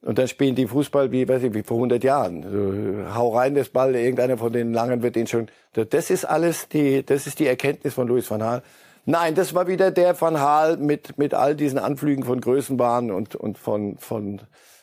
Und 0.03 0.19
dann 0.19 0.29
spielen 0.29 0.55
die 0.55 0.67
Fußball 0.67 1.13
wie, 1.13 1.29
weiß 1.29 1.43
ich, 1.43 1.55
wie 1.55 1.63
vor 1.63 1.77
100 1.77 2.03
Jahren. 2.03 2.43
So, 2.43 3.15
hau 3.15 3.37
rein 3.37 3.55
das 3.55 3.69
Ball, 3.69 3.95
irgendeiner 3.95 4.39
von 4.39 4.53
den 4.53 4.73
Langen 4.73 5.03
wird 5.03 5.17
ihn 5.17 5.27
schon. 5.27 5.49
Das 5.75 6.11
ist 6.11 6.25
alles 6.25 6.69
die, 6.69 7.05
das 7.05 7.27
ist 7.27 7.39
die 7.39 7.47
Erkenntnis 7.47 7.95
von 7.95 8.09
Louis 8.09 8.31
van 8.31 8.41
Gaal. 8.41 8.63
Nein, 9.05 9.35
das 9.35 9.55
war 9.55 9.67
wieder 9.67 9.91
der 9.91 10.15
von 10.15 10.41
Hal 10.41 10.77
mit, 10.79 11.19
mit 11.19 11.35
all 11.35 11.55
diesen 11.55 11.79
Anflügen 11.79 12.25
von 12.25 12.41
Größenbahn 12.41 13.11
und, 13.11 13.35
und 13.35 13.59
von, 13.59 13.99
von, 13.99 14.41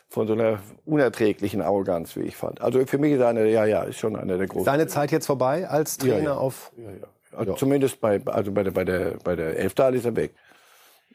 von 0.08 0.27
so 0.27 0.34
einer 0.34 0.60
unerträglichen 0.86 1.62
Arroganz, 1.62 2.15
wie 2.15 2.21
ich 2.21 2.36
fand. 2.36 2.62
Also 2.62 2.86
für 2.86 2.97
mich 2.97 3.13
ist 3.13 3.19
er 3.21 3.30
einer, 3.30 3.45
ja, 3.45 3.65
ja, 3.65 3.84
ist 3.84 3.97
schon 3.97 4.15
einer 4.15 4.38
der 4.38 4.47
großen. 4.47 4.65
Seine 4.65 4.88
Zeit 4.88 5.12
jetzt 5.12 5.25
vorbei 5.25 5.67
als 5.67 5.97
Trainer 5.97 6.17
Ja, 6.17 6.23
ja. 6.23 6.34
auf. 6.36 6.71
Ja, 6.77 6.91
ja. 6.91 7.08
Also 7.38 7.53
Zumindest 7.53 8.01
bei, 8.01 8.19
also 8.25 8.51
bei 8.51 8.63
der, 8.63 8.71
bei 8.71 8.84
der, 8.84 9.17
bei 9.23 9.36
der 9.36 9.58
Elftal 9.58 9.95
ist 9.95 10.06
er 10.06 10.15
weg. 10.15 10.34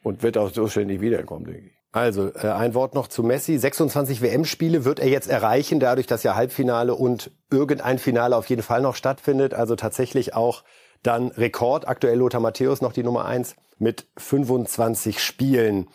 Und 0.02 0.22
wird 0.22 0.36
auch 0.36 0.50
so 0.50 0.66
schnell 0.68 0.86
nicht 0.86 1.00
wiederkommen, 1.00 1.44
denke 1.46 1.66
ich. 1.66 1.81
Also 1.92 2.32
äh, 2.34 2.48
ein 2.48 2.74
Wort 2.74 2.94
noch 2.94 3.06
zu 3.06 3.22
Messi. 3.22 3.58
26 3.58 4.22
WM-Spiele 4.22 4.86
wird 4.86 4.98
er 4.98 5.08
jetzt 5.08 5.28
erreichen, 5.28 5.78
dadurch, 5.78 6.06
dass 6.06 6.22
ja 6.22 6.34
Halbfinale 6.34 6.94
und 6.94 7.30
irgendein 7.50 7.98
Finale 7.98 8.34
auf 8.34 8.46
jeden 8.46 8.62
Fall 8.62 8.80
noch 8.80 8.96
stattfindet. 8.96 9.52
Also 9.52 9.76
tatsächlich 9.76 10.34
auch 10.34 10.64
dann 11.02 11.28
Rekord. 11.28 11.86
Aktuell 11.86 12.18
Lothar 12.18 12.40
Matthäus 12.40 12.80
noch 12.80 12.94
die 12.94 13.02
Nummer 13.02 13.26
eins 13.26 13.56
mit 13.78 14.06
25 14.16 15.22
Spielen. 15.22 15.88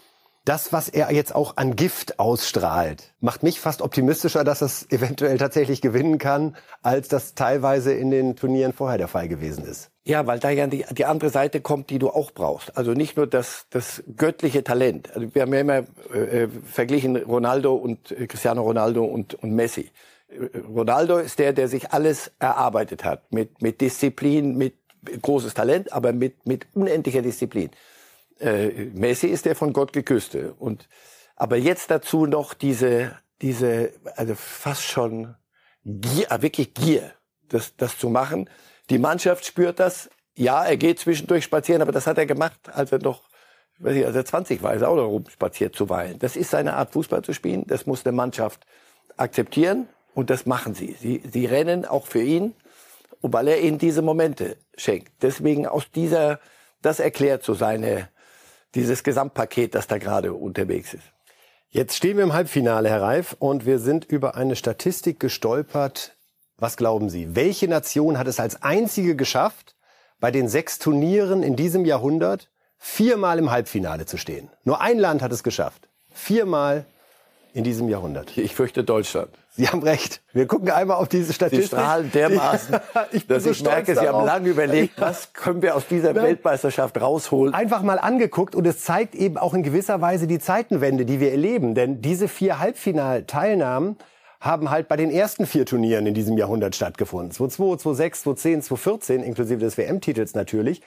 Das, 0.47 0.71
was 0.71 0.87
er 0.87 1.11
jetzt 1.11 1.35
auch 1.35 1.57
an 1.57 1.75
Gift 1.75 2.19
ausstrahlt, 2.19 3.13
macht 3.19 3.43
mich 3.43 3.59
fast 3.59 3.81
optimistischer, 3.81 4.45
dass 4.45 4.61
es 4.61 4.89
eventuell 4.89 5.37
tatsächlich 5.37 5.81
gewinnen 5.81 6.19
kann, 6.19 6.55
als 6.81 7.09
das 7.09 7.35
teilweise 7.35 7.91
in 7.91 8.11
den 8.11 8.37
Turnieren 8.37 8.71
vorher 8.71 8.97
der 8.97 9.09
Fall 9.09 9.27
gewesen 9.27 9.65
ist. 9.65 9.91
Ja, 10.05 10.25
weil 10.25 10.39
da 10.39 10.49
ja 10.49 10.67
die, 10.67 10.85
die 10.89 11.03
andere 11.03 11.31
Seite 11.31 11.59
kommt, 11.59 11.89
die 11.89 11.99
du 11.99 12.09
auch 12.11 12.31
brauchst. 12.31 12.77
Also 12.77 12.93
nicht 12.93 13.17
nur 13.17 13.27
das, 13.27 13.65
das 13.71 14.01
göttliche 14.15 14.63
Talent. 14.63 15.13
Also 15.13 15.35
wir 15.35 15.41
haben 15.41 15.53
ja 15.53 15.59
immer 15.59 15.83
äh, 16.13 16.47
verglichen 16.63 17.17
Ronaldo 17.17 17.75
und 17.75 18.13
äh, 18.13 18.25
Cristiano 18.25 18.61
Ronaldo 18.61 19.03
und, 19.03 19.33
und 19.33 19.51
Messi. 19.51 19.91
Äh, 20.29 20.59
Ronaldo 20.59 21.17
ist 21.17 21.39
der, 21.39 21.51
der 21.51 21.67
sich 21.67 21.91
alles 21.91 22.31
erarbeitet 22.39 23.03
hat. 23.03 23.33
Mit, 23.33 23.61
mit 23.61 23.81
Disziplin, 23.81 24.55
mit 24.55 24.75
großes 25.21 25.53
Talent, 25.53 25.91
aber 25.91 26.13
mit, 26.13 26.47
mit 26.47 26.67
unendlicher 26.73 27.21
Disziplin. 27.21 27.69
Äh, 28.39 28.85
Messi 28.93 29.27
ist 29.27 29.45
der 29.45 29.55
von 29.55 29.73
Gott 29.73 29.93
geküsste. 29.93 30.53
Und, 30.53 30.87
aber 31.35 31.57
jetzt 31.57 31.91
dazu 31.91 32.25
noch 32.25 32.53
diese, 32.53 33.17
diese, 33.41 33.93
also 34.15 34.35
fast 34.35 34.83
schon 34.83 35.35
Gier, 35.83 36.31
äh, 36.31 36.41
wirklich 36.41 36.73
Gier, 36.73 37.13
das, 37.49 37.75
das 37.77 37.97
zu 37.97 38.09
machen. 38.09 38.49
Die 38.89 38.99
Mannschaft 38.99 39.45
spürt 39.45 39.79
das. 39.79 40.09
Ja, 40.35 40.63
er 40.65 40.77
geht 40.77 40.99
zwischendurch 40.99 41.43
spazieren, 41.43 41.81
aber 41.81 41.91
das 41.91 42.07
hat 42.07 42.17
er 42.17 42.25
gemacht, 42.25 42.59
als 42.71 42.91
er 42.91 42.99
noch, 42.99 43.23
weiß 43.79 43.95
ich, 43.95 44.05
als 44.05 44.15
er 44.15 44.25
20 44.25 44.61
war, 44.61 44.73
ist 44.73 44.81
er 44.81 44.89
auch 44.89 44.95
noch 44.95 45.07
rumspaziert 45.07 45.75
zuweilen. 45.75 46.19
Das 46.19 46.35
ist 46.35 46.51
seine 46.51 46.75
Art, 46.75 46.91
Fußball 46.91 47.23
zu 47.23 47.33
spielen. 47.33 47.63
Das 47.67 47.85
muss 47.85 48.05
eine 48.05 48.15
Mannschaft 48.15 48.65
akzeptieren. 49.17 49.87
Und 50.13 50.31
das 50.31 50.47
machen 50.47 50.73
sie. 50.73 50.95
Sie, 50.99 51.21
sie 51.31 51.45
rennen 51.45 51.85
auch 51.85 52.07
für 52.07 52.21
ihn, 52.21 52.55
weil 53.21 53.47
er 53.47 53.61
ihnen 53.61 53.77
diese 53.77 54.01
Momente 54.01 54.57
schenkt. 54.75 55.11
Deswegen 55.21 55.67
aus 55.67 55.91
dieser, 55.91 56.39
das 56.81 56.99
erklärt 56.99 57.43
so 57.43 57.53
seine, 57.53 58.09
dieses 58.75 59.03
Gesamtpaket, 59.03 59.75
das 59.75 59.87
da 59.87 59.97
gerade 59.97 60.33
unterwegs 60.33 60.93
ist. 60.93 61.03
Jetzt 61.69 61.95
stehen 61.95 62.17
wir 62.17 62.23
im 62.23 62.33
Halbfinale, 62.33 62.89
Herr 62.89 63.01
Reif, 63.01 63.35
und 63.39 63.65
wir 63.65 63.79
sind 63.79 64.05
über 64.05 64.35
eine 64.35 64.55
Statistik 64.55 65.19
gestolpert. 65.19 66.15
Was 66.57 66.77
glauben 66.77 67.09
Sie? 67.09 67.35
Welche 67.35 67.67
Nation 67.67 68.17
hat 68.17 68.27
es 68.27 68.39
als 68.39 68.63
einzige 68.63 69.15
geschafft, 69.15 69.75
bei 70.19 70.31
den 70.31 70.47
sechs 70.47 70.79
Turnieren 70.79 71.43
in 71.43 71.55
diesem 71.55 71.85
Jahrhundert 71.85 72.49
viermal 72.77 73.37
im 73.37 73.51
Halbfinale 73.51 74.05
zu 74.05 74.17
stehen? 74.17 74.49
Nur 74.63 74.81
ein 74.81 74.97
Land 74.97 75.21
hat 75.21 75.31
es 75.31 75.43
geschafft. 75.43 75.89
Viermal 76.09 76.85
in 77.53 77.63
diesem 77.63 77.89
Jahrhundert. 77.89 78.37
Ich 78.37 78.55
fürchte 78.55 78.83
Deutschland. 78.83 79.29
Sie 79.49 79.67
haben 79.67 79.81
recht. 79.81 80.21
Wir 80.33 80.45
gucken 80.45 80.69
einmal 80.69 80.97
auf 80.97 81.07
diese 81.07 81.33
Statistik. 81.33 81.69
Sie 81.69 81.75
strahlen 81.75 82.11
dermaßen, 82.11 82.79
ich 83.11 83.25
dass 83.25 83.43
so 83.43 83.51
ich 83.51 83.63
merke, 83.63 83.95
Sie 83.95 84.07
haben 84.07 84.25
lange 84.25 84.49
überlegt, 84.49 85.01
was 85.01 85.33
können 85.33 85.61
wir 85.61 85.75
aus 85.75 85.87
dieser 85.87 86.13
Weltmeisterschaft 86.13 87.01
rausholen. 87.01 87.53
einfach 87.53 87.81
mal 87.81 87.97
angeguckt 87.97 88.55
und 88.55 88.67
es 88.67 88.83
zeigt 88.83 89.15
eben 89.15 89.37
auch 89.37 89.53
in 89.53 89.63
gewisser 89.63 89.99
Weise 90.01 90.27
die 90.27 90.39
Zeitenwende, 90.39 91.05
die 91.05 91.19
wir 91.19 91.31
erleben. 91.31 91.73
Denn 91.73 92.01
diese 92.01 92.27
vier 92.27 92.59
Halbfinalteilnahmen 92.59 93.97
haben 94.39 94.69
halt 94.69 94.87
bei 94.87 94.95
den 94.95 95.09
ersten 95.09 95.47
vier 95.47 95.65
Turnieren 95.65 96.05
in 96.05 96.13
diesem 96.13 96.37
Jahrhundert 96.37 96.75
stattgefunden. 96.75 97.31
2002, 97.31 97.77
2006, 97.81 98.21
2010, 98.21 98.61
2014, 98.61 99.23
inklusive 99.23 99.59
des 99.59 99.77
WM-Titels 99.77 100.35
natürlich. 100.35 100.81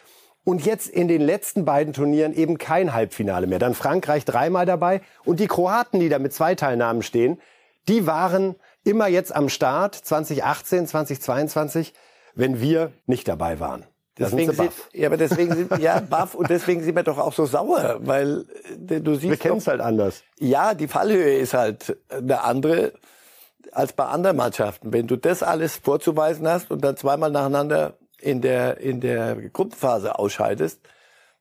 Und 0.45 0.65
jetzt 0.65 0.89
in 0.89 1.07
den 1.07 1.21
letzten 1.21 1.65
beiden 1.65 1.93
Turnieren 1.93 2.35
eben 2.35 2.59
kein 2.59 2.95
Halbfinale 2.95 3.47
mehr. 3.47 3.59
Dann 3.59 3.75
Frankreich 3.75 4.25
dreimal 4.25 4.67
dabei 4.67 5.03
und 5.25 5.39
die 5.39 5.47
Kroaten, 5.47 6.01
die 6.01 6.09
da 6.09 6.19
mit 6.19 6.33
zwei 6.33 6.55
Teilnahmen 6.55 7.03
stehen, 7.03 7.41
die 7.89 8.07
waren 8.07 8.57
immer 8.85 9.07
jetzt 9.07 9.35
am 9.35 9.49
Start 9.49 9.95
2018, 9.95 10.87
2022, 10.87 11.93
wenn 12.35 12.61
wir 12.61 12.93
nicht 13.07 13.29
dabei 13.29 13.61
waren. 13.61 13.85
Da 14.17 14.29
sind 14.29 14.39
Deswegen 14.39 14.53
sie 14.53 14.57
sind, 14.57 14.73
ja, 14.93 15.09
aber 15.09 15.17
deswegen 15.17 15.55
sind, 15.55 15.79
ja, 15.79 16.01
baff 16.01 16.35
und 16.35 16.51
deswegen 16.51 16.83
sind 16.83 16.95
wir 16.95 17.03
doch 17.03 17.19
auch 17.19 17.33
so 17.33 17.47
sauer, 17.47 17.99
weil 18.01 18.45
äh, 18.89 19.01
du 19.01 19.13
Wir 19.13 19.19
siehst 19.19 19.41
kennen 19.41 19.55
doch, 19.55 19.61
es 19.61 19.67
halt 19.67 19.81
anders. 19.81 20.23
ja, 20.39 20.75
die 20.75 20.89
Fallhöhe 20.89 21.39
ist 21.39 21.55
halt 21.55 21.97
eine 22.11 22.43
andere 22.43 22.93
als 23.73 23.93
bei 23.93 24.05
anderen 24.05 24.37
Mannschaften. 24.37 24.93
Wenn 24.93 25.07
du 25.07 25.17
das 25.17 25.43
alles 25.43 25.77
vorzuweisen 25.77 26.47
hast 26.49 26.71
und 26.71 26.83
dann 26.83 26.97
zweimal 26.97 27.31
nacheinander 27.31 27.95
in 28.23 28.41
der, 28.41 28.79
in 28.79 29.01
der 29.01 29.37
Gruppenphase 29.37 30.19
ausscheidest, 30.19 30.81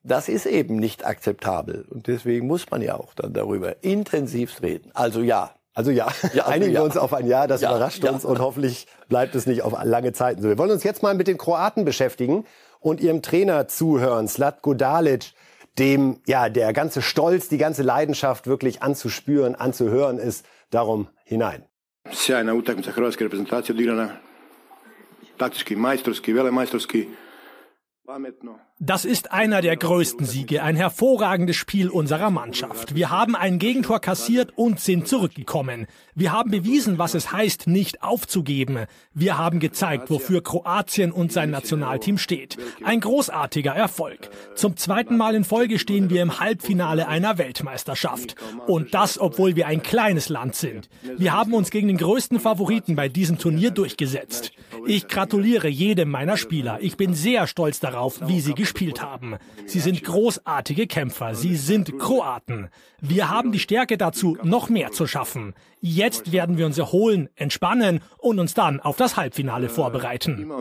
das 0.03 0.29
ist 0.29 0.45
eben 0.45 0.77
nicht 0.77 1.05
akzeptabel. 1.05 1.85
Und 1.89 2.07
deswegen 2.07 2.47
muss 2.47 2.69
man 2.71 2.81
ja 2.81 2.95
auch 2.95 3.13
dann 3.13 3.33
darüber 3.33 3.83
intensivst 3.83 4.61
reden. 4.61 4.91
Also 4.93 5.21
ja. 5.21 5.51
Also 5.73 5.91
ja, 5.91 6.07
Ja, 6.33 6.43
also 6.43 6.51
einigen 6.51 6.73
ja. 6.73 6.79
wir 6.79 6.85
uns 6.85 6.97
auf 6.97 7.13
ein 7.13 7.27
Ja, 7.27 7.47
das 7.47 7.61
Ja, 7.61 7.69
überrascht 7.69 8.03
ja. 8.03 8.11
uns 8.11 8.25
und 8.25 8.39
hoffentlich 8.39 8.87
bleibt 9.07 9.35
es 9.35 9.45
nicht 9.45 9.61
auf 9.61 9.73
lange 9.83 10.13
Zeiten 10.13 10.41
so. 10.41 10.47
Wir 10.49 10.57
wollen 10.57 10.71
uns 10.71 10.83
jetzt 10.83 11.03
mal 11.03 11.13
mit 11.15 11.27
den 11.27 11.37
Kroaten 11.37 11.85
beschäftigen 11.85 12.45
und 12.79 13.01
ihrem 13.01 13.21
Trainer 13.21 13.67
zuhören, 13.67 14.27
Slatko 14.27 14.73
Dalic, 14.73 15.33
dem 15.77 16.21
ja 16.25 16.49
der 16.49 16.73
ganze 16.73 17.01
Stolz, 17.01 17.47
die 17.49 17.57
ganze 17.57 17.83
Leidenschaft 17.83 18.47
wirklich 18.47 18.81
anzuspüren, 18.81 19.55
anzuhören 19.55 20.17
ist. 20.17 20.45
Darum 20.69 21.07
hinein. 21.23 21.63
sjajna 22.11 22.53
utakmica 22.53 22.91
hrvatske 22.91 23.23
reprezentacije 23.23 23.73
odigrana 23.75 24.09
taktički, 25.39 25.75
majstorski, 25.75 26.35
velemajstorski, 26.35 27.07
pametno. 28.05 28.59
Das 28.81 29.03
ist 29.03 29.33
einer 29.33 29.61
der 29.61 29.75
größten 29.75 30.25
Siege, 30.25 30.63
ein 30.63 30.77
hervorragendes 30.77 31.57
Spiel 31.57 31.89
unserer 31.89 32.29
Mannschaft. 32.29 32.95
Wir 32.95 33.09
haben 33.09 33.35
ein 33.35 33.59
Gegentor 33.59 33.99
kassiert 33.99 34.53
und 34.55 34.79
sind 34.79 35.05
zurückgekommen. 35.05 35.85
Wir 36.15 36.31
haben 36.31 36.49
bewiesen, 36.49 36.97
was 36.97 37.13
es 37.13 37.33
heißt, 37.33 37.67
nicht 37.67 38.03
aufzugeben. 38.03 38.85
Wir 39.13 39.37
haben 39.37 39.59
gezeigt, 39.59 40.09
wofür 40.09 40.41
Kroatien 40.41 41.11
und 41.11 41.33
sein 41.33 41.49
Nationalteam 41.49 42.17
steht. 42.17 42.55
Ein 42.81 43.01
großartiger 43.01 43.73
Erfolg. 43.73 44.29
Zum 44.55 44.77
zweiten 44.77 45.17
Mal 45.17 45.35
in 45.35 45.43
Folge 45.43 45.77
stehen 45.77 46.09
wir 46.09 46.21
im 46.21 46.39
Halbfinale 46.39 47.09
einer 47.09 47.37
Weltmeisterschaft. 47.37 48.35
Und 48.65 48.93
das, 48.93 49.19
obwohl 49.19 49.57
wir 49.57 49.67
ein 49.67 49.83
kleines 49.83 50.29
Land 50.29 50.55
sind. 50.55 50.87
Wir 51.17 51.33
haben 51.33 51.53
uns 51.53 51.69
gegen 51.69 51.89
den 51.89 51.97
größten 51.97 52.39
Favoriten 52.39 52.95
bei 52.95 53.09
diesem 53.09 53.39
Turnier 53.39 53.71
durchgesetzt. 53.71 54.53
Ich 54.85 55.09
gratuliere 55.09 55.67
jedem 55.67 56.09
meiner 56.09 56.37
Spieler. 56.37 56.77
Ich 56.79 56.95
bin 56.95 57.13
sehr 57.13 57.45
stolz 57.45 57.81
darauf, 57.81 58.25
wie 58.25 58.39
sie 58.39 58.53
gespielt 58.53 58.68
haben. 59.01 59.37
Sie 59.65 59.79
sind 59.79 60.03
großartige 60.03 60.87
Kämpfer. 60.87 61.35
Sie 61.35 61.55
sind 61.55 61.97
Kroaten. 61.99 62.69
Wir 63.01 63.29
haben 63.29 63.51
die 63.51 63.59
Stärke 63.59 63.97
dazu, 63.97 64.37
noch 64.43 64.69
mehr 64.69 64.91
zu 64.91 65.07
schaffen. 65.07 65.53
Jetzt 65.79 66.31
werden 66.31 66.57
wir 66.57 66.65
uns 66.65 66.77
erholen, 66.77 67.29
entspannen 67.35 68.01
und 68.17 68.39
uns 68.39 68.53
dann 68.53 68.79
auf 68.79 68.97
das 68.97 69.17
Halbfinale 69.17 69.69
vorbereiten. 69.69 70.51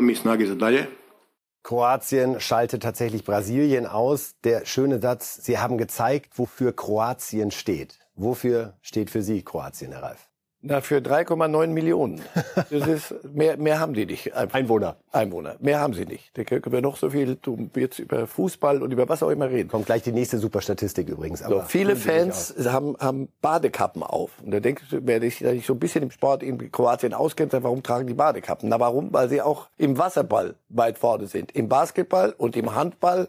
Kroatien 1.62 2.40
schaltet 2.40 2.82
tatsächlich 2.82 3.24
Brasilien 3.24 3.86
aus. 3.86 4.36
Der 4.44 4.64
schöne 4.64 5.00
Satz, 5.00 5.44
Sie 5.44 5.58
haben 5.58 5.76
gezeigt, 5.76 6.38
wofür 6.38 6.74
Kroatien 6.74 7.50
steht. 7.50 7.98
Wofür 8.14 8.78
steht 8.80 9.10
für 9.10 9.22
Sie 9.22 9.42
Kroatien, 9.42 9.92
Herr 9.92 10.02
Reif? 10.02 10.27
Na, 10.60 10.80
für 10.80 10.96
3,9 10.96 11.68
Millionen. 11.68 12.20
Das 12.70 12.86
ist, 12.86 13.14
mehr, 13.32 13.56
mehr 13.56 13.78
haben 13.78 13.94
die 13.94 14.04
nicht. 14.04 14.34
Einfach. 14.34 14.58
Einwohner. 14.58 14.96
Einwohner. 15.12 15.56
Mehr 15.60 15.80
haben 15.80 15.94
sie 15.94 16.04
nicht. 16.04 16.36
Da 16.36 16.44
können 16.44 16.70
wir 16.70 16.82
noch 16.82 16.96
so 16.96 17.08
viel 17.10 17.36
tun, 17.36 17.70
jetzt 17.76 17.98
über 17.98 18.26
Fußball 18.26 18.82
und 18.82 18.90
über 18.92 19.08
was 19.08 19.22
auch 19.22 19.30
immer 19.30 19.48
reden. 19.48 19.68
Kommt 19.68 19.86
gleich 19.86 20.02
die 20.02 20.12
nächste 20.12 20.38
Superstatistik 20.38 21.08
übrigens. 21.08 21.40
So, 21.40 21.46
aber 21.46 21.64
viele 21.64 21.94
Sie 21.94 22.02
sich 22.02 22.12
Fans 22.12 22.54
haben, 22.64 22.96
haben 22.98 23.28
Badekappen 23.40 24.02
auf. 24.02 24.32
Und 24.42 24.50
da 24.50 24.60
denkt, 24.60 24.84
wer 24.90 25.20
sich 25.20 25.38
sich 25.38 25.66
so 25.66 25.74
ein 25.74 25.78
bisschen 25.78 26.02
im 26.02 26.10
Sport 26.10 26.42
in 26.42 26.70
Kroatien 26.70 27.14
auskennt, 27.14 27.52
sagt, 27.52 27.64
warum 27.64 27.82
tragen 27.82 28.06
die 28.06 28.14
Badekappen? 28.14 28.68
Na, 28.68 28.80
warum? 28.80 29.12
Weil 29.12 29.28
sie 29.28 29.40
auch 29.40 29.68
im 29.78 29.96
Wasserball 29.96 30.56
weit 30.68 30.98
vorne 30.98 31.28
sind. 31.28 31.52
Im 31.52 31.68
Basketball 31.68 32.34
und 32.36 32.56
im 32.56 32.74
Handball 32.74 33.28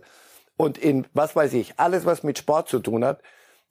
und 0.58 0.78
in, 0.78 1.06
was 1.13 1.36
weiß 1.36 1.54
ich, 1.54 1.76
alles, 1.78 2.06
was 2.06 2.24
mit 2.24 2.39
Sport 2.39 2.68
zu 2.68 2.80
tun 2.80 3.06
hat. 3.06 3.22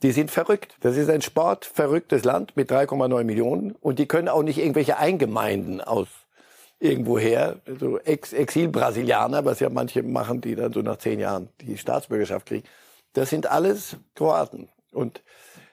Die 0.02 0.12
sind 0.12 0.30
verrückt. 0.30 0.76
Das 0.80 0.96
ist 0.96 1.10
ein 1.10 1.22
sportverrücktes 1.22 2.24
Land 2.24 2.56
mit 2.56 2.70
3,9 2.70 3.24
Millionen. 3.24 3.72
Und 3.72 3.98
die 3.98 4.06
können 4.06 4.28
auch 4.28 4.42
nicht 4.42 4.58
irgendwelche 4.58 4.96
Eingemeinden 4.96 5.80
aus 5.80 6.08
irgendwoher, 6.80 7.60
so 7.80 7.98
Ex 7.98 8.32
Exil-Brasilianer, 8.32 9.44
was 9.44 9.60
ja 9.60 9.68
manche 9.68 10.02
machen, 10.02 10.40
die 10.40 10.54
dann 10.54 10.72
so 10.72 10.80
nach 10.80 10.98
zehn 10.98 11.18
Jahren 11.18 11.48
die 11.60 11.76
Staatsbürgerschaft 11.76 12.46
kriegen. 12.46 12.64
Das 13.14 13.30
sind 13.30 13.46
alles 13.50 13.96
Kroaten. 14.14 14.68
Und 14.92 15.22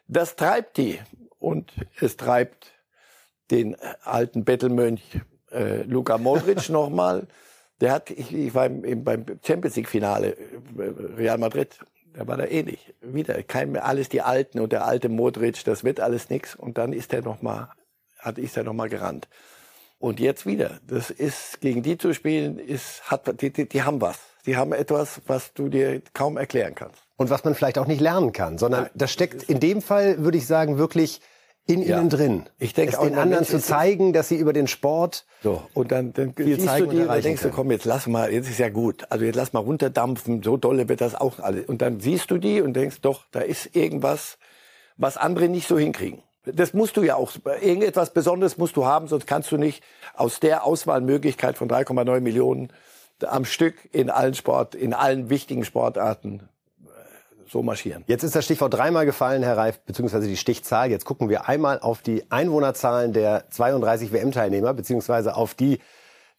das 0.07 0.35
treibt 0.35 0.77
die. 0.77 0.99
Und 1.37 1.73
es 1.99 2.17
treibt 2.17 2.73
den 3.51 3.75
alten 4.03 4.43
Bettelmönch 4.43 5.21
äh, 5.51 5.83
Luka 5.83 6.17
Modric 6.17 6.69
nochmal. 6.69 7.27
Der 7.81 7.91
hat, 7.91 8.09
ich, 8.09 8.33
ich 8.33 8.55
war 8.55 8.65
im, 8.65 8.83
im, 8.83 9.03
beim 9.03 9.25
Champions 9.45 9.75
League 9.75 9.89
Finale, 9.89 10.35
Real 11.17 11.37
Madrid, 11.37 11.77
da 12.15 12.27
war 12.27 12.39
er 12.39 12.51
ähnlich. 12.51 12.93
Wieder 13.01 13.41
kein 13.43 13.75
alles 13.77 14.09
die 14.09 14.21
Alten 14.21 14.59
und 14.59 14.71
der 14.71 14.85
alte 14.85 15.09
Modric, 15.09 15.63
das 15.65 15.83
wird 15.83 15.99
alles 15.99 16.29
nix. 16.29 16.55
Und 16.55 16.77
dann 16.77 16.93
ist 16.93 17.13
er 17.13 17.21
noch 17.21 17.41
mal, 17.41 17.69
hat 18.19 18.37
ist 18.37 18.57
er 18.57 18.63
noch 18.63 18.73
mal 18.73 18.89
gerannt. 18.89 19.27
Und 19.99 20.19
jetzt 20.19 20.45
wieder. 20.45 20.79
Das 20.87 21.09
ist 21.09 21.61
gegen 21.61 21.83
die 21.83 21.97
zu 21.97 22.13
spielen, 22.13 22.59
ist 22.59 23.09
hat 23.09 23.41
die, 23.41 23.51
die, 23.51 23.67
die 23.67 23.83
haben 23.83 24.01
was. 24.01 24.19
Die 24.45 24.57
haben 24.57 24.73
etwas, 24.73 25.21
was 25.25 25.53
du 25.53 25.69
dir 25.69 26.01
kaum 26.13 26.37
erklären 26.37 26.75
kannst. 26.75 27.01
Und 27.17 27.29
was 27.29 27.43
man 27.43 27.55
vielleicht 27.55 27.77
auch 27.77 27.87
nicht 27.87 28.01
lernen 28.01 28.31
kann, 28.31 28.57
sondern 28.57 28.83
Nein. 28.83 28.91
das 28.93 29.11
steckt 29.11 29.43
in 29.43 29.59
dem 29.59 29.81
Fall, 29.81 30.23
würde 30.23 30.37
ich 30.37 30.45
sagen, 30.45 30.77
wirklich 30.77 31.21
in 31.67 31.81
ja. 31.81 31.99
ihnen 31.99 32.09
drin. 32.09 32.43
Ich 32.59 32.73
denke 32.73 32.93
es 32.93 32.99
auch 32.99 33.05
den 33.05 33.17
anderen 33.17 33.45
zu 33.45 33.59
zeigen, 33.59 34.13
dass 34.13 34.27
sie 34.29 34.37
über 34.37 34.53
den 34.53 34.67
Sport 34.67 35.25
so 35.41 35.63
und 35.73 35.91
dann, 35.91 36.13
dann 36.13 36.33
viel 36.33 36.59
siehst 36.59 36.79
du 36.79 36.85
die, 36.85 37.05
dann 37.05 37.21
denkst 37.21 37.41
du, 37.41 37.49
komm, 37.49 37.71
jetzt 37.71 37.85
lass 37.85 38.07
mal, 38.07 38.31
jetzt 38.31 38.49
ist 38.49 38.59
ja 38.59 38.69
gut. 38.69 39.05
Also 39.09 39.25
jetzt 39.25 39.35
lass 39.35 39.53
mal 39.53 39.61
runterdampfen, 39.61 40.43
so 40.43 40.57
dolle 40.57 40.87
wird 40.89 41.01
das 41.01 41.15
auch 41.15 41.39
alles. 41.39 41.65
Und 41.65 41.81
dann 41.81 41.99
siehst 41.99 42.29
du 42.29 42.37
die 42.37 42.61
und 42.61 42.73
denkst, 42.73 43.01
doch, 43.01 43.25
da 43.31 43.39
ist 43.39 43.75
irgendwas, 43.75 44.37
was 44.97 45.17
andere 45.17 45.49
nicht 45.49 45.67
so 45.67 45.77
hinkriegen. 45.77 46.21
Das 46.43 46.73
musst 46.73 46.97
du 46.97 47.01
ja 47.01 47.15
auch, 47.15 47.31
irgendetwas 47.61 48.13
Besonderes 48.13 48.57
musst 48.59 48.77
du 48.77 48.85
haben, 48.85 49.07
sonst 49.07 49.25
kannst 49.25 49.51
du 49.51 49.57
nicht 49.57 49.81
aus 50.13 50.39
der 50.39 50.63
Auswahlmöglichkeit 50.63 51.57
von 51.57 51.67
3,9 51.67 52.19
Millionen 52.19 52.71
am 53.25 53.45
Stück 53.45 53.75
in 53.91 54.11
allen 54.11 54.35
Sport, 54.35 54.75
in 54.75 54.93
allen 54.93 55.31
wichtigen 55.31 55.65
Sportarten 55.65 56.47
so 57.47 57.63
marschieren. 57.63 58.03
Jetzt 58.07 58.23
ist 58.23 58.35
das 58.35 58.45
Stichwort 58.45 58.73
dreimal 58.73 59.05
gefallen, 59.05 59.43
Herr 59.43 59.57
Reif, 59.57 59.79
beziehungsweise 59.81 60.27
die 60.27 60.37
Stichzahl. 60.37 60.89
Jetzt 60.89 61.05
gucken 61.05 61.29
wir 61.29 61.47
einmal 61.47 61.79
auf 61.79 62.01
die 62.01 62.29
Einwohnerzahlen 62.31 63.13
der 63.13 63.49
32 63.49 64.11
WM-Teilnehmer, 64.11 64.73
beziehungsweise 64.73 65.35
auf 65.35 65.53
die 65.53 65.79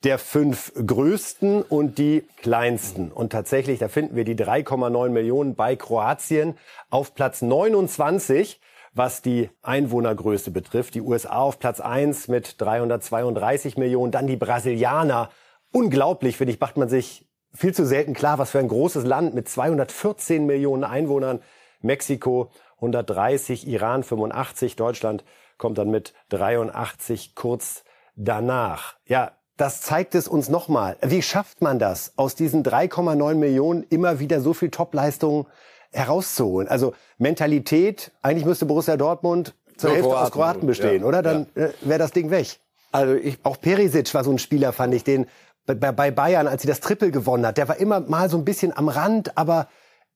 der 0.05 0.19
fünf 0.19 0.73
größten 0.75 1.62
und 1.62 1.99
die 1.99 2.25
kleinsten. 2.37 3.11
Und 3.11 3.33
tatsächlich, 3.33 3.79
da 3.79 3.88
finden 3.88 4.14
wir 4.14 4.25
die 4.25 4.37
3,9 4.37 5.09
Millionen 5.09 5.55
bei 5.55 5.75
Kroatien 5.75 6.57
auf 6.90 7.14
Platz 7.14 7.42
29, 7.42 8.61
was 8.92 9.23
die 9.23 9.51
Einwohnergröße 9.62 10.51
betrifft. 10.51 10.95
Die 10.95 11.01
USA 11.01 11.38
auf 11.38 11.59
Platz 11.59 11.81
1 11.81 12.29
mit 12.29 12.61
332 12.61 13.77
Millionen, 13.77 14.12
dann 14.12 14.27
die 14.27 14.37
Brasilianer. 14.37 15.31
Unglaublich, 15.73 16.37
finde 16.37 16.53
ich, 16.53 16.61
macht 16.61 16.77
man 16.77 16.88
sich 16.88 17.26
viel 17.57 17.75
zu 17.75 17.87
selten 17.87 18.14
klar, 18.14 18.38
was 18.38 18.51
für 18.51 18.59
ein 18.59 18.69
großes 18.69 19.05
Land 19.05 19.35
mit 19.35 19.49
214 19.49 20.47
Millionen 20.47 20.85
Einwohnern. 20.85 21.40
Mexiko 21.81 22.51
130, 22.77 23.66
Iran 23.66 24.03
85, 24.03 24.77
Deutschland 24.77 25.25
kommt 25.59 25.79
dann 25.79 25.90
mit 25.90 26.12
83 26.31 27.35
kurz 27.35 27.85
danach. 28.16 28.97
Ja, 29.07 29.33
das 29.57 29.81
zeigt 29.81 30.14
es 30.14 30.29
uns 30.29 30.49
nochmal. 30.49 30.97
Wie 31.03 31.23
schafft 31.23 31.62
man 31.62 31.79
das, 31.79 32.12
aus 32.16 32.35
diesen 32.35 32.62
3,9 32.62 33.35
Millionen 33.35 33.85
immer 33.88 34.21
wieder 34.21 34.40
so 34.40 34.53
viel 34.53 34.71
Topleistungen 34.71 35.47
herauszuholen? 35.92 36.69
Also 36.69 36.95
Mentalität, 37.16 38.12
eigentlich 38.21 38.45
müsste 38.45 38.66
Borussia 38.66 38.97
Dortmund 38.97 39.55
zur 39.77 39.90
Hälfte 39.90 40.09
Kroaten, 40.09 40.25
aus 40.25 40.31
Kroaten 40.33 40.66
bestehen, 40.66 41.03
ja, 41.03 41.09
oder? 41.09 41.23
Dann 41.23 41.47
ja. 41.55 41.66
Äh, 41.66 41.73
wäre 41.83 41.99
das 41.99 42.12
Ding 42.12 42.31
weg. 42.31 42.59
Also 42.92 43.14
ich, 43.14 43.38
auch 43.42 43.61
Perisic 43.61 44.12
war 44.14 44.25
so 44.25 44.31
ein 44.31 44.38
Spieler, 44.38 44.73
fand 44.73 44.95
ich, 44.95 45.05
den 45.05 45.27
bei, 45.67 45.93
bei 45.93 46.11
Bayern, 46.11 46.47
als 46.47 46.63
sie 46.63 46.69
das 46.69 46.81
Triple 46.81 47.11
gewonnen 47.11 47.47
hat, 47.47 47.59
der 47.59 47.69
war 47.69 47.77
immer 47.77 48.01
mal 48.01 48.31
so 48.31 48.39
ein 48.39 48.45
bisschen 48.45 48.77
am 48.77 48.89
Rand, 48.89 49.37
aber 49.37 49.69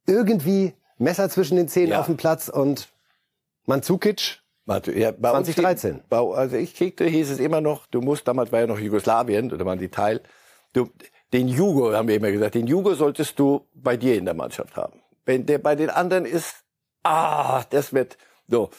irgendwie 0.07 0.75
Messer 0.99 1.29
zwischen 1.29 1.57
den 1.57 1.69
Zähnen 1.69 1.91
ja. 1.91 2.01
auf 2.01 2.07
dem 2.07 2.17
Platz 2.17 2.49
und 2.49 2.89
Manzukic 3.67 4.41
ja, 4.67 5.11
bei 5.11 5.31
2013. 5.31 5.95
Uns, 5.95 6.03
bei, 6.09 6.19
also 6.19 6.57
ich 6.57 6.75
kriegte, 6.75 7.05
hieß 7.05 7.31
es 7.31 7.41
immer 7.41 7.61
noch, 7.61 7.87
du 7.87 8.01
musst, 8.01 8.29
damals 8.29 8.53
war 8.53 8.61
ja 8.61 8.67
noch 8.67 8.79
Jugoslawien, 8.79 9.53
oder 9.53 9.65
waren 9.67 9.79
die 9.79 9.89
Teil, 9.89 10.21
du, 10.73 10.89
den 11.33 11.49
Jugo, 11.49 11.93
haben 11.93 12.09
wir 12.09 12.17
immer 12.17 12.31
gesagt, 12.31 12.55
den 12.55 12.67
Jugo 12.67 12.95
solltest 12.95 13.39
du 13.39 13.67
bei 13.75 13.97
dir 13.97 14.17
in 14.17 14.25
der 14.25 14.35
Mannschaft 14.35 14.77
haben. 14.77 15.01
Wenn 15.25 15.47
der 15.47 15.59
bei 15.59 15.75
den 15.75 15.91
anderen 15.91 16.25
ist, 16.25 16.65
ah, 17.03 17.65
das 17.71 17.93
wird, 17.93 18.17
so. 18.49 18.71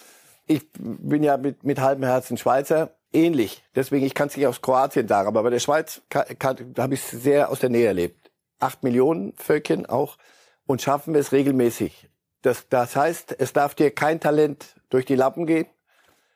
Ich 0.47 0.69
bin 0.73 1.23
ja 1.23 1.37
mit, 1.37 1.63
mit 1.63 1.79
halbem 1.79 2.03
Herzen 2.03 2.37
Schweizer, 2.37 2.91
ähnlich. 3.13 3.63
Deswegen, 3.75 4.05
ich 4.05 4.13
kann 4.13 4.27
es 4.27 4.37
nicht 4.37 4.47
aus 4.47 4.61
Kroatien 4.61 5.07
sagen, 5.07 5.27
aber 5.27 5.43
bei 5.43 5.49
der 5.49 5.59
Schweiz 5.59 6.01
kann, 6.09 6.25
kann, 6.39 6.73
habe 6.77 6.93
ich 6.93 7.01
es 7.01 7.11
sehr 7.11 7.49
aus 7.49 7.59
der 7.59 7.69
Nähe 7.69 7.87
erlebt. 7.87 8.31
Acht 8.59 8.83
Millionen 8.83 9.33
Völkchen 9.37 9.85
auch 9.85 10.17
und 10.65 10.81
schaffen 10.81 11.15
es 11.15 11.31
regelmäßig. 11.31 12.09
Das, 12.41 12.67
das 12.69 12.95
heißt, 12.95 13.35
es 13.37 13.53
darf 13.53 13.75
dir 13.75 13.91
kein 13.91 14.19
Talent 14.19 14.75
durch 14.89 15.05
die 15.05 15.15
Lappen 15.15 15.45
gehen. 15.45 15.67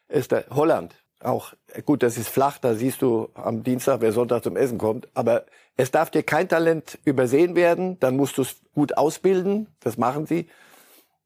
Ist 0.07 0.31
der, 0.31 0.45
Holland 0.51 0.95
auch. 1.19 1.53
Gut, 1.85 2.03
das 2.03 2.17
ist 2.17 2.29
flach, 2.29 2.57
da 2.59 2.75
siehst 2.75 3.01
du 3.01 3.29
am 3.33 3.63
Dienstag, 3.63 4.01
wer 4.01 4.11
Sonntag 4.11 4.43
zum 4.43 4.55
Essen 4.55 4.77
kommt. 4.77 5.07
Aber 5.13 5.45
es 5.77 5.91
darf 5.91 6.11
dir 6.11 6.23
kein 6.23 6.47
Talent 6.47 6.99
übersehen 7.05 7.55
werden. 7.55 7.99
Dann 7.99 8.15
musst 8.15 8.37
du 8.37 8.43
es 8.43 8.57
gut 8.73 8.97
ausbilden. 8.97 9.67
Das 9.79 9.97
machen 9.97 10.27
sie. 10.27 10.47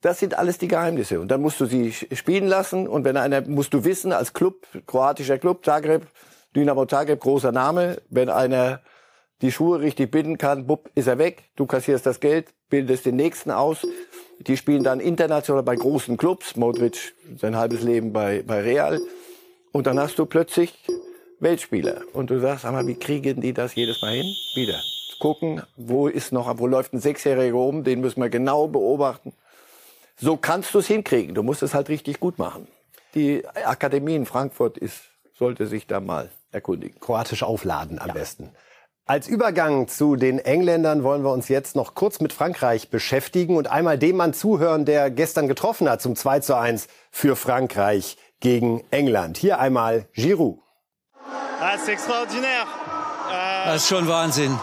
Das 0.02 0.20
sind 0.20 0.38
alles 0.38 0.58
die 0.58 0.68
Geheimnisse. 0.68 1.20
Und 1.20 1.30
dann 1.30 1.42
musst 1.42 1.60
du 1.60 1.66
sie 1.66 1.92
spielen 1.92 2.48
lassen. 2.48 2.88
Und 2.88 3.04
wenn 3.04 3.18
einer, 3.18 3.42
musst 3.42 3.74
du 3.74 3.84
wissen, 3.84 4.14
als 4.14 4.34
Club, 4.34 4.66
kroatischer 4.88 5.38
Club, 5.38 5.66
Zagreb, 5.66 6.08
Dynamo 6.56 6.86
Zagreb, 6.86 7.20
großer 7.20 7.52
Name, 7.52 8.02
wenn 8.10 8.30
einer 8.30 8.82
die 9.42 9.52
Schuhe 9.52 9.80
richtig 9.80 10.12
binden 10.12 10.38
kann, 10.38 10.68
bupp, 10.68 10.90
ist 10.96 11.08
er 11.08 11.18
weg. 11.18 11.44
Du 11.56 11.66
kassierst 11.66 12.06
das 12.06 12.20
Geld, 12.20 12.54
bildest 12.70 13.06
den 13.06 13.16
nächsten 13.16 13.52
aus. 13.52 13.86
Die 14.40 14.58
spielen 14.58 14.84
dann 14.84 15.00
international 15.00 15.64
bei 15.64 15.76
großen 15.76 16.18
Clubs. 16.18 16.56
Modric 16.56 17.14
sein 17.38 17.56
halbes 17.58 17.84
Leben 17.84 18.14
bei, 18.14 18.44
bei 18.46 18.62
Real. 18.62 19.00
Und 19.72 19.86
dann 19.86 20.00
hast 20.00 20.18
du 20.18 20.26
plötzlich 20.26 20.74
Weltspieler. 21.40 22.02
Und 22.14 22.30
du 22.30 22.40
sagst, 22.40 22.66
aber 22.66 22.88
wie 22.88 22.96
kriegen 22.96 23.42
die 23.42 23.54
das 23.54 23.76
jedes 23.76 24.02
Mal 24.02 24.14
hin? 24.14 24.34
Wieder. 24.56 24.82
Gucken, 25.20 25.62
wo 25.76 26.08
ist 26.08 26.32
noch, 26.32 26.58
wo 26.60 26.68
läuft 26.68 26.94
ein 26.94 27.02
Sechsjähriger 27.02 27.54
rum, 27.54 27.84
den 27.84 28.00
müssen 28.00 28.22
wir 28.22 28.30
genau 28.30 28.68
beobachten. 28.68 29.34
So 30.20 30.38
kannst 30.38 30.74
du 30.74 30.80
es 30.80 30.88
hinkriegen. 30.88 31.34
Du 31.34 31.44
musst 31.44 31.64
es 31.64 31.74
halt 31.74 31.90
richtig 31.90 32.20
gut 32.20 32.38
machen. 32.38 32.68
Die 33.16 33.46
Akademie 33.48 34.16
in 34.16 34.26
Frankfurt 34.26 34.78
ist, 34.78 35.02
sollte 35.34 35.66
sich 35.66 35.88
da 35.88 36.00
mal 36.00 36.30
erkundigen. 36.52 37.00
Kroatisch 37.00 37.44
aufladen 37.44 38.00
am 38.00 38.08
ja. 38.10 38.14
besten. 38.14 38.52
Als 39.06 39.28
Übergang 39.28 39.88
zu 39.88 40.16
den 40.16 40.38
Engländern 40.38 41.04
wollen 41.04 41.24
wir 41.24 41.32
uns 41.32 41.48
jetzt 41.48 41.76
noch 41.76 41.96
kurz 41.96 42.20
mit 42.20 42.32
Frankreich 42.32 42.92
beschäftigen 42.92 43.58
und 43.58 43.68
einmal 43.68 43.98
dem 43.98 44.18
Mann 44.18 44.34
zuhören, 44.34 44.86
der 44.86 45.10
gestern 45.10 45.48
getroffen 45.48 45.90
hat 45.90 46.02
zum 46.02 46.16
2 46.16 46.42
zu 46.42 46.56
1 46.56 46.88
für 47.10 47.36
Frankreich 47.36 48.18
gegen 48.40 48.84
England. 48.92 49.38
Hier 49.38 49.60
einmal 49.60 50.08
Giroud. 50.14 50.60
Ah, 53.32 53.66
das 53.66 53.82
ist 53.82 53.90
schon 53.90 54.08
Wahnsinn. 54.08 54.60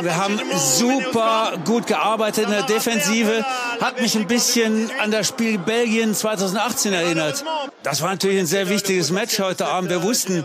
Wir 0.00 0.16
haben 0.16 0.40
super 0.56 1.52
gut 1.64 1.86
gearbeitet 1.86 2.44
in 2.44 2.50
der 2.50 2.62
Defensive. 2.62 3.44
Hat 3.80 4.00
mich 4.00 4.16
ein 4.16 4.26
bisschen 4.26 4.90
an 5.00 5.10
das 5.10 5.28
Spiel 5.28 5.58
Belgien 5.58 6.14
2018 6.14 6.92
erinnert. 6.92 7.44
Das 7.82 8.02
war 8.02 8.10
natürlich 8.10 8.40
ein 8.40 8.46
sehr 8.46 8.68
wichtiges 8.68 9.10
Match 9.10 9.38
heute 9.38 9.66
Abend. 9.66 9.90
Wir 9.90 10.02
wussten, 10.02 10.44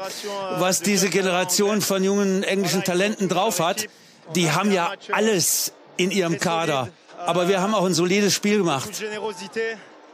was 0.57 0.81
diese 0.81 1.09
Generation 1.09 1.81
von 1.81 2.03
jungen 2.03 2.43
englischen 2.43 2.83
Talenten 2.83 3.27
drauf 3.29 3.59
hat. 3.59 3.87
Die 4.35 4.51
haben 4.51 4.71
ja 4.71 4.91
alles 5.11 5.73
in 5.97 6.11
ihrem 6.11 6.39
Kader. 6.39 6.89
Aber 7.17 7.47
wir 7.47 7.61
haben 7.61 7.75
auch 7.75 7.85
ein 7.85 7.93
solides 7.93 8.33
Spiel 8.33 8.59
gemacht. 8.59 8.89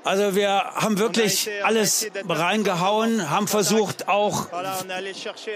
Also 0.08 0.36
wir 0.36 0.50
haben 0.50 1.00
wirklich 1.00 1.50
alles 1.64 2.10
reingehauen, 2.30 3.30
haben 3.30 3.48
versucht 3.48 4.08
auch 4.08 4.48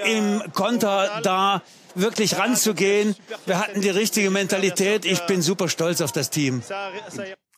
im 0.06 0.44
Konter 0.54 1.22
da 1.24 1.62
wirklich 1.96 2.38
ranzugehen. 2.38 3.16
Wir 3.46 3.60
hatten 3.60 3.80
die 3.80 3.90
richtige 3.90 4.30
Mentalität. 4.30 5.06
Ich 5.06 5.22
bin 5.26 5.42
super 5.42 5.70
stolz 5.70 6.02
auf 6.02 6.12
das 6.12 6.30
Team. 6.30 6.64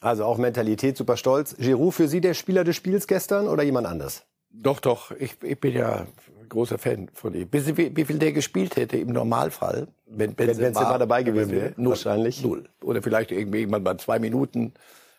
Also 0.01 0.25
auch 0.25 0.37
Mentalität, 0.37 0.95
super 0.95 1.17
stolz. 1.17 1.55
Giroud 1.57 1.95
für 1.95 2.07
Sie 2.07 2.21
der 2.21 2.35
Spieler 2.35 2.63
des 2.63 2.75
Spiels 2.75 3.07
gestern 3.07 3.47
oder 3.47 3.63
jemand 3.63 3.87
anders? 3.87 4.23
Doch, 4.51 4.79
doch. 4.79 5.09
Ich, 5.17 5.41
ich 5.41 5.59
bin 5.59 5.73
ja 5.73 6.05
großer 6.49 6.77
Fan 6.77 7.09
von 7.15 7.33
ihm. 7.33 7.47
Wie, 7.51 7.95
wie 7.95 8.05
viel 8.05 8.19
der 8.19 8.33
gespielt 8.33 8.75
hätte 8.75 8.97
im 8.97 9.09
Normalfall, 9.09 9.87
wenn 10.05 10.35
Benzema, 10.35 10.61
wenn 10.61 10.73
Benzema 10.73 10.97
dabei 10.99 11.23
gewesen 11.23 11.51
wäre? 11.53 11.73
Null, 11.75 11.89
wahrscheinlich. 11.91 12.43
Null. 12.43 12.69
Oder 12.83 13.01
vielleicht 13.01 13.31
irgendwie 13.31 13.61
irgendwann 13.61 13.83
bei 13.83 13.95
zwei 13.95 14.19
Minuten 14.19 14.73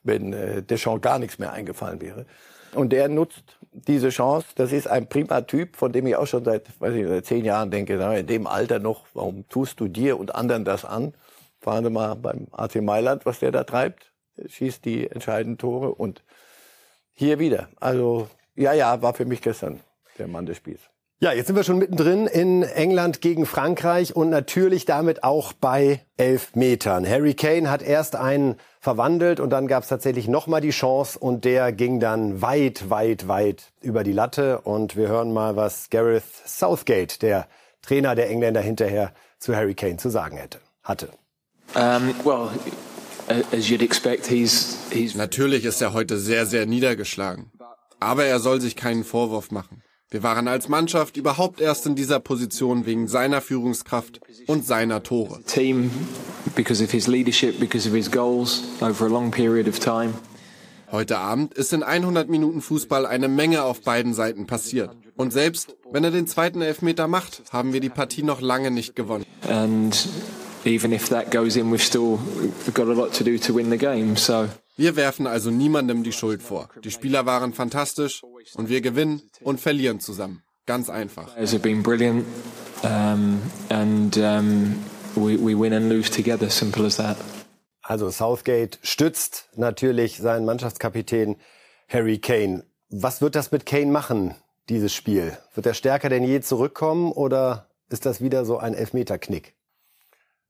wenn 0.04 0.32
äh, 0.32 0.62
Deschamps 0.62 1.02
gar 1.02 1.18
nichts 1.18 1.38
mehr 1.38 1.52
eingefallen 1.52 2.00
wäre. 2.00 2.26
Und 2.74 2.90
der 2.92 3.08
nutzt 3.08 3.58
diese 3.72 4.10
Chance. 4.10 4.48
Das 4.56 4.72
ist 4.72 4.86
ein 4.88 5.08
prima 5.08 5.40
Typ, 5.42 5.76
von 5.76 5.92
dem 5.92 6.06
ich 6.06 6.16
auch 6.16 6.26
schon 6.26 6.44
seit, 6.44 6.68
weiß 6.80 6.94
ich, 6.94 7.06
seit 7.06 7.26
zehn 7.26 7.44
Jahren 7.44 7.70
denke, 7.70 7.96
na, 7.96 8.16
in 8.16 8.26
dem 8.26 8.46
Alter 8.46 8.78
noch, 8.78 9.06
warum 9.14 9.48
tust 9.48 9.80
du 9.80 9.88
dir 9.88 10.18
und 10.18 10.34
anderen 10.34 10.64
das 10.64 10.84
an? 10.84 11.14
Fahren 11.60 11.84
Sie 11.84 11.90
mal 11.90 12.14
beim 12.14 12.46
AC 12.52 12.76
Mailand, 12.76 13.26
was 13.26 13.38
der 13.40 13.52
da 13.52 13.64
treibt. 13.64 14.12
Schießt 14.46 14.84
die 14.84 15.08
entscheidenden 15.08 15.58
Tore 15.58 15.94
und 15.94 16.22
hier 17.14 17.38
wieder. 17.38 17.68
Also, 17.80 18.28
ja, 18.56 18.72
ja, 18.72 19.00
war 19.02 19.14
für 19.14 19.24
mich 19.24 19.40
gestern 19.40 19.80
der 20.18 20.26
Mann 20.26 20.46
des 20.46 20.56
Spiels. 20.56 20.82
Ja, 21.20 21.32
jetzt 21.32 21.46
sind 21.46 21.56
wir 21.56 21.62
schon 21.62 21.78
mittendrin 21.78 22.26
in 22.26 22.64
England 22.64 23.20
gegen 23.20 23.46
Frankreich 23.46 24.16
und 24.16 24.30
natürlich 24.30 24.84
damit 24.84 25.22
auch 25.22 25.52
bei 25.52 26.04
elf 26.16 26.54
Metern. 26.56 27.08
Harry 27.08 27.34
Kane 27.34 27.70
hat 27.70 27.82
erst 27.82 28.16
einen 28.16 28.56
verwandelt 28.80 29.38
und 29.38 29.50
dann 29.50 29.68
gab 29.68 29.84
es 29.84 29.88
tatsächlich 29.88 30.28
nochmal 30.28 30.60
die 30.60 30.70
Chance 30.70 31.18
und 31.18 31.44
der 31.44 31.72
ging 31.72 32.00
dann 32.00 32.42
weit, 32.42 32.90
weit, 32.90 33.28
weit 33.28 33.72
über 33.80 34.02
die 34.02 34.12
Latte. 34.12 34.60
Und 34.62 34.96
wir 34.96 35.08
hören 35.08 35.32
mal, 35.32 35.56
was 35.56 35.88
Gareth 35.88 36.24
Southgate, 36.46 37.22
der 37.22 37.46
Trainer 37.80 38.14
der 38.14 38.28
Engländer, 38.28 38.60
hinterher 38.60 39.14
zu 39.38 39.54
Harry 39.54 39.74
Kane 39.74 39.96
zu 39.96 40.10
sagen 40.10 40.36
hätte. 40.36 40.58
hatte. 40.82 41.08
Um, 41.74 42.14
well, 42.24 42.50
as 43.52 43.68
you'd 43.68 43.82
expect, 43.82 44.26
he's, 44.26 44.76
he's 44.90 45.14
Natürlich 45.14 45.64
ist 45.64 45.80
er 45.80 45.92
heute 45.92 46.18
sehr, 46.18 46.44
sehr 46.44 46.66
niedergeschlagen. 46.66 47.50
Aber 48.00 48.24
er 48.24 48.38
soll 48.40 48.60
sich 48.60 48.76
keinen 48.76 49.04
Vorwurf 49.04 49.50
machen. 49.50 49.82
Wir 50.10 50.22
waren 50.22 50.46
als 50.46 50.68
Mannschaft 50.68 51.16
überhaupt 51.16 51.60
erst 51.60 51.86
in 51.86 51.96
dieser 51.96 52.20
Position 52.20 52.86
wegen 52.86 53.08
seiner 53.08 53.40
Führungskraft 53.40 54.20
und 54.46 54.64
seiner 54.64 55.02
Tore. 55.02 55.42
team 55.44 55.90
because 56.54 56.82
of 56.82 56.90
his 56.90 57.06
leadership, 57.08 57.58
because 57.58 57.88
of 57.88 57.94
his 57.94 58.10
goals 58.10 58.62
over 58.80 59.06
a 59.06 59.08
long 59.08 59.30
period 59.30 59.66
of 59.66 59.80
time. 59.80 60.14
Heute 60.92 61.18
Abend 61.18 61.54
ist 61.54 61.72
in 61.72 61.82
100 61.82 62.28
Minuten 62.28 62.60
Fußball 62.60 63.06
eine 63.06 63.26
Menge 63.28 63.64
auf 63.64 63.80
beiden 63.80 64.14
Seiten 64.14 64.46
passiert. 64.46 64.90
Und 65.16 65.32
selbst 65.32 65.74
wenn 65.90 66.04
er 66.04 66.10
den 66.12 66.26
zweiten 66.28 66.60
Elfmeter 66.62 67.08
macht, 67.08 67.42
haben 67.50 67.72
wir 67.72 67.80
die 67.80 67.88
Partie 67.88 68.22
noch 68.22 68.40
lange 68.40 68.70
nicht 68.70 68.94
gewonnen. 68.94 69.24
And 69.48 70.08
even 70.64 70.92
if 70.92 71.08
that 71.08 71.32
goes 71.32 71.56
in, 71.56 71.72
we've 71.72 71.82
still 71.84 72.18
got 72.72 72.86
a 72.86 72.92
lot 72.92 73.12
to 73.14 73.24
do 73.24 73.36
to 73.38 73.54
win 73.54 73.70
the 73.70 73.78
game. 73.78 74.16
So 74.16 74.48
Wir 74.76 74.96
werfen 74.96 75.26
also 75.26 75.50
niemandem 75.50 76.02
die 76.02 76.12
Schuld 76.12 76.42
vor. 76.42 76.68
Die 76.82 76.90
Spieler 76.90 77.26
waren 77.26 77.52
fantastisch 77.52 78.22
und 78.54 78.68
wir 78.68 78.80
gewinnen 78.80 79.22
und 79.40 79.60
verlieren 79.60 80.00
zusammen. 80.00 80.42
Ganz 80.66 80.90
einfach. 80.90 81.36
Also 87.82 88.10
Southgate 88.10 88.78
stützt 88.82 89.48
natürlich 89.54 90.16
seinen 90.16 90.44
Mannschaftskapitän 90.44 91.36
Harry 91.88 92.18
Kane. 92.18 92.64
Was 92.88 93.20
wird 93.20 93.36
das 93.36 93.52
mit 93.52 93.66
Kane 93.66 93.92
machen, 93.92 94.34
dieses 94.68 94.92
Spiel? 94.92 95.36
Wird 95.54 95.66
er 95.66 95.74
stärker 95.74 96.08
denn 96.08 96.24
je 96.24 96.40
zurückkommen 96.40 97.12
oder 97.12 97.68
ist 97.90 98.06
das 98.06 98.20
wieder 98.20 98.44
so 98.44 98.58
ein 98.58 98.74
Elfmeterknick? 98.74 99.53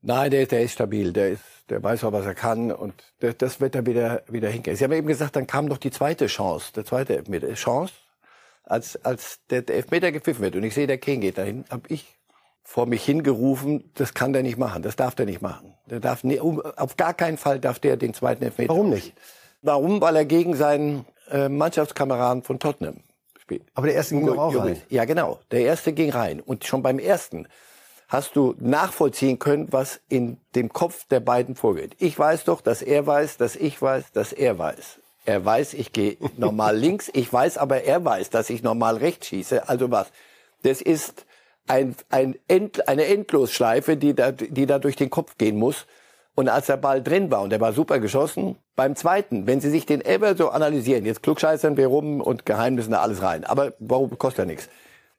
Nein, 0.06 0.30
der, 0.30 0.44
der 0.46 0.62
ist 0.62 0.72
stabil, 0.72 1.12
der 1.12 1.30
ist, 1.30 1.42
der 1.70 1.82
weiß 1.82 2.04
auch, 2.04 2.12
was 2.12 2.26
er 2.26 2.34
kann 2.34 2.70
und 2.70 2.92
das, 3.20 3.38
das 3.38 3.60
wird 3.60 3.74
er 3.74 3.86
wieder, 3.86 4.22
wieder 4.28 4.50
hinkriegen. 4.50 4.76
Sie 4.76 4.84
haben 4.84 4.92
eben 4.92 5.06
gesagt, 5.06 5.34
dann 5.34 5.46
kam 5.46 5.64
noch 5.64 5.78
die 5.78 5.90
zweite 5.90 6.26
Chance, 6.26 6.72
der 6.76 6.84
zweite 6.84 7.16
Elfmeter. 7.16 7.52
Chance, 7.54 7.94
als, 8.64 9.02
als 9.02 9.40
der, 9.48 9.62
der 9.62 9.76
Elfmeter 9.76 10.12
gepfiffen 10.12 10.42
wird 10.42 10.56
und 10.56 10.64
ich 10.64 10.74
sehe, 10.74 10.86
der 10.86 10.98
King 10.98 11.22
geht 11.22 11.38
dahin, 11.38 11.64
habe 11.70 11.82
ich 11.88 12.18
vor 12.62 12.84
mich 12.86 13.02
hingerufen, 13.02 13.90
das 13.94 14.12
kann 14.12 14.34
der 14.34 14.42
nicht 14.42 14.58
machen, 14.58 14.82
das 14.82 14.96
darf 14.96 15.14
der 15.14 15.24
nicht 15.24 15.40
machen. 15.40 15.74
Der 15.86 16.00
darf 16.00 16.22
nie, 16.22 16.38
um, 16.38 16.60
auf 16.60 16.96
gar 16.96 17.14
keinen 17.14 17.38
Fall 17.38 17.58
darf 17.58 17.78
der 17.78 17.96
den 17.96 18.12
zweiten 18.12 18.44
Elfmeter. 18.44 18.70
Warum 18.70 18.90
nicht? 18.90 19.14
Warum? 19.62 20.02
Weil 20.02 20.16
er 20.16 20.24
gegen 20.26 20.54
seinen 20.54 21.06
äh, 21.30 21.48
Mannschaftskameraden 21.48 22.42
von 22.42 22.58
Tottenham 22.58 23.00
spielt. 23.40 23.64
Aber 23.74 23.86
der 23.86 23.96
erste 23.96 24.16
ging 24.16 24.26
doch 24.26 24.38
auch 24.38 24.54
rein. 24.54 24.80
Ja, 24.90 25.06
genau. 25.06 25.40
Der 25.50 25.60
erste 25.60 25.94
ging 25.94 26.10
rein. 26.10 26.40
Und 26.40 26.66
schon 26.66 26.82
beim 26.82 26.98
ersten 26.98 27.46
hast 28.08 28.36
du 28.36 28.54
nachvollziehen 28.58 29.38
können, 29.38 29.68
was 29.70 30.00
in 30.08 30.38
dem 30.54 30.72
Kopf 30.72 31.06
der 31.08 31.20
beiden 31.20 31.56
vorgeht. 31.56 31.96
Ich 31.98 32.18
weiß 32.18 32.44
doch, 32.44 32.60
dass 32.60 32.82
er 32.82 33.06
weiß, 33.06 33.36
dass 33.36 33.56
ich 33.56 33.80
weiß, 33.80 34.12
dass 34.12 34.32
er 34.32 34.58
weiß. 34.58 35.00
Er 35.26 35.44
weiß, 35.44 35.74
ich 35.74 35.92
gehe 35.92 36.16
normal 36.36 36.76
links. 36.76 37.10
Ich 37.12 37.32
weiß 37.32 37.58
aber, 37.58 37.84
er 37.84 38.04
weiß, 38.04 38.30
dass 38.30 38.50
ich 38.50 38.62
normal 38.62 38.96
rechts 38.98 39.28
schieße. 39.28 39.68
Also 39.68 39.90
was? 39.90 40.08
Das 40.62 40.80
ist 40.80 41.26
ein, 41.66 41.96
ein 42.10 42.36
End, 42.48 42.88
eine 42.88 43.06
Endlosschleife, 43.06 43.96
die 43.96 44.14
da, 44.14 44.32
die 44.32 44.66
da 44.66 44.78
durch 44.78 44.96
den 44.96 45.10
Kopf 45.10 45.38
gehen 45.38 45.56
muss. 45.56 45.86
Und 46.34 46.48
als 46.48 46.66
der 46.66 46.76
Ball 46.76 47.02
drin 47.02 47.30
war 47.30 47.42
und 47.42 47.50
der 47.50 47.60
war 47.60 47.72
super 47.72 48.00
geschossen, 48.00 48.56
beim 48.74 48.96
zweiten, 48.96 49.46
wenn 49.46 49.60
Sie 49.60 49.70
sich 49.70 49.86
den 49.86 50.04
ever 50.04 50.36
so 50.36 50.48
analysieren, 50.48 51.06
jetzt 51.06 51.22
klugscheißern 51.22 51.76
wir 51.76 51.86
rum 51.86 52.20
und 52.20 52.44
Geheimnissen 52.44 52.90
da 52.90 53.02
alles 53.02 53.22
rein, 53.22 53.44
aber 53.44 53.74
warum 53.78 54.18
kostet 54.18 54.40
ja 54.40 54.44
nichts? 54.46 54.68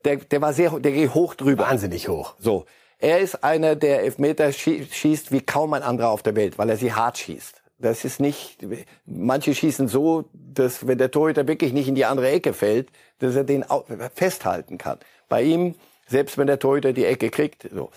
Der, 0.06 0.18
der 0.18 0.42
war 0.42 0.54
sehr, 0.54 0.72
der 0.80 0.92
geht 0.92 1.14
hoch 1.14 1.36
drüber. 1.36 1.64
Wahnsinnig 1.64 2.08
hoch. 2.08 2.36
So. 2.40 2.66
Er 2.98 3.20
ist 3.20 3.44
einer, 3.44 3.76
der 3.76 4.04
Elfmeter 4.04 4.48
schie- 4.54 4.86
schießt 4.90 5.32
wie 5.32 5.42
kaum 5.42 5.74
ein 5.74 5.84
anderer 5.84 6.10
auf 6.10 6.24
der 6.24 6.36
Welt, 6.36 6.58
weil 6.58 6.70
er 6.70 6.78
sie 6.78 6.94
hart 6.94 7.18
schießt. 7.18 7.62
Das 7.78 8.06
ist 8.06 8.22
nicht, 8.22 8.66
manche 9.06 9.54
schießen 9.54 9.90
so, 9.90 10.30
dass 10.34 10.88
wenn 10.88 10.98
der 10.98 11.12
Torhüter 11.12 11.46
wirklich 11.46 11.74
nicht 11.74 11.90
in 11.90 11.96
die 11.96 12.06
andere 12.06 12.30
Ecke 12.30 12.54
fällt, 12.54 12.88
dass 13.20 13.36
er 13.36 13.44
den 13.44 13.66
festhalten 14.14 14.78
kann. 14.78 14.98
Bei 15.28 15.44
ihm, 15.44 15.76
selbst 16.08 16.38
wenn 16.38 16.48
der 16.48 16.60
Torhüter 16.60 16.94
die 16.94 17.04
Ecke 17.06 17.30
kriegt, 17.30 17.68
so. 17.74 17.90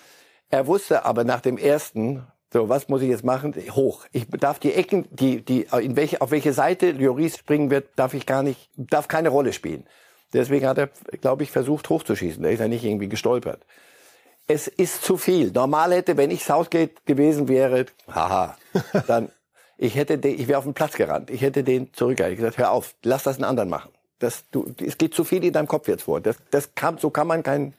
Er 0.50 0.66
wusste 0.66 1.04
aber 1.04 1.24
nach 1.24 1.42
dem 1.42 1.58
ersten, 1.58 2.26
so, 2.52 2.68
was 2.68 2.88
muss 2.88 3.02
ich 3.02 3.08
jetzt 3.10 3.24
machen? 3.24 3.54
Hoch. 3.70 4.06
Ich 4.12 4.26
darf 4.28 4.58
die 4.58 4.72
Ecken, 4.72 5.06
die, 5.10 5.44
die, 5.44 5.66
in 5.80 5.94
welche, 5.94 6.22
auf 6.22 6.30
welche 6.32 6.52
Seite 6.54 6.90
Lloris 6.90 7.36
springen 7.36 7.70
wird, 7.70 7.90
darf 7.96 8.14
ich 8.14 8.26
gar 8.26 8.42
nicht, 8.42 8.70
darf 8.76 9.06
keine 9.06 9.28
Rolle 9.28 9.52
spielen. 9.52 9.84
Deswegen 10.32 10.66
hat 10.66 10.78
er, 10.78 10.90
glaube 11.20 11.42
ich, 11.42 11.50
versucht 11.50 11.88
hochzuschießen. 11.88 12.42
Da 12.42 12.48
ist 12.48 12.60
er 12.60 12.68
nicht 12.68 12.84
irgendwie 12.84 13.08
gestolpert. 13.08 13.64
Es 14.46 14.66
ist 14.66 15.02
zu 15.02 15.16
viel. 15.16 15.50
Normal 15.52 15.92
hätte, 15.92 16.16
wenn 16.16 16.30
ich 16.30 16.44
Southgate 16.44 17.04
gewesen 17.04 17.48
wäre, 17.48 17.86
haha, 18.10 18.56
dann, 19.06 19.30
ich 19.76 19.94
hätte 19.94 20.18
den, 20.18 20.38
ich 20.38 20.48
wäre 20.48 20.58
auf 20.58 20.64
den 20.64 20.74
Platz 20.74 20.94
gerannt. 20.94 21.30
Ich 21.30 21.42
hätte 21.42 21.64
den 21.64 21.92
zurückgehalten. 21.92 22.34
Ich 22.34 22.40
gesagt, 22.40 22.58
hör 22.58 22.72
auf, 22.72 22.94
lass 23.02 23.22
das 23.24 23.36
einen 23.36 23.44
anderen 23.44 23.68
machen. 23.68 23.90
Das, 24.18 24.44
du, 24.50 24.74
es 24.84 24.98
geht 24.98 25.14
zu 25.14 25.24
viel 25.24 25.44
in 25.44 25.52
deinem 25.52 25.68
Kopf 25.68 25.86
jetzt 25.88 26.02
vor. 26.02 26.20
Das, 26.20 26.36
das 26.50 26.74
kann, 26.74 26.98
so 26.98 27.10
kann 27.10 27.26
man 27.26 27.42
kein, 27.42 27.74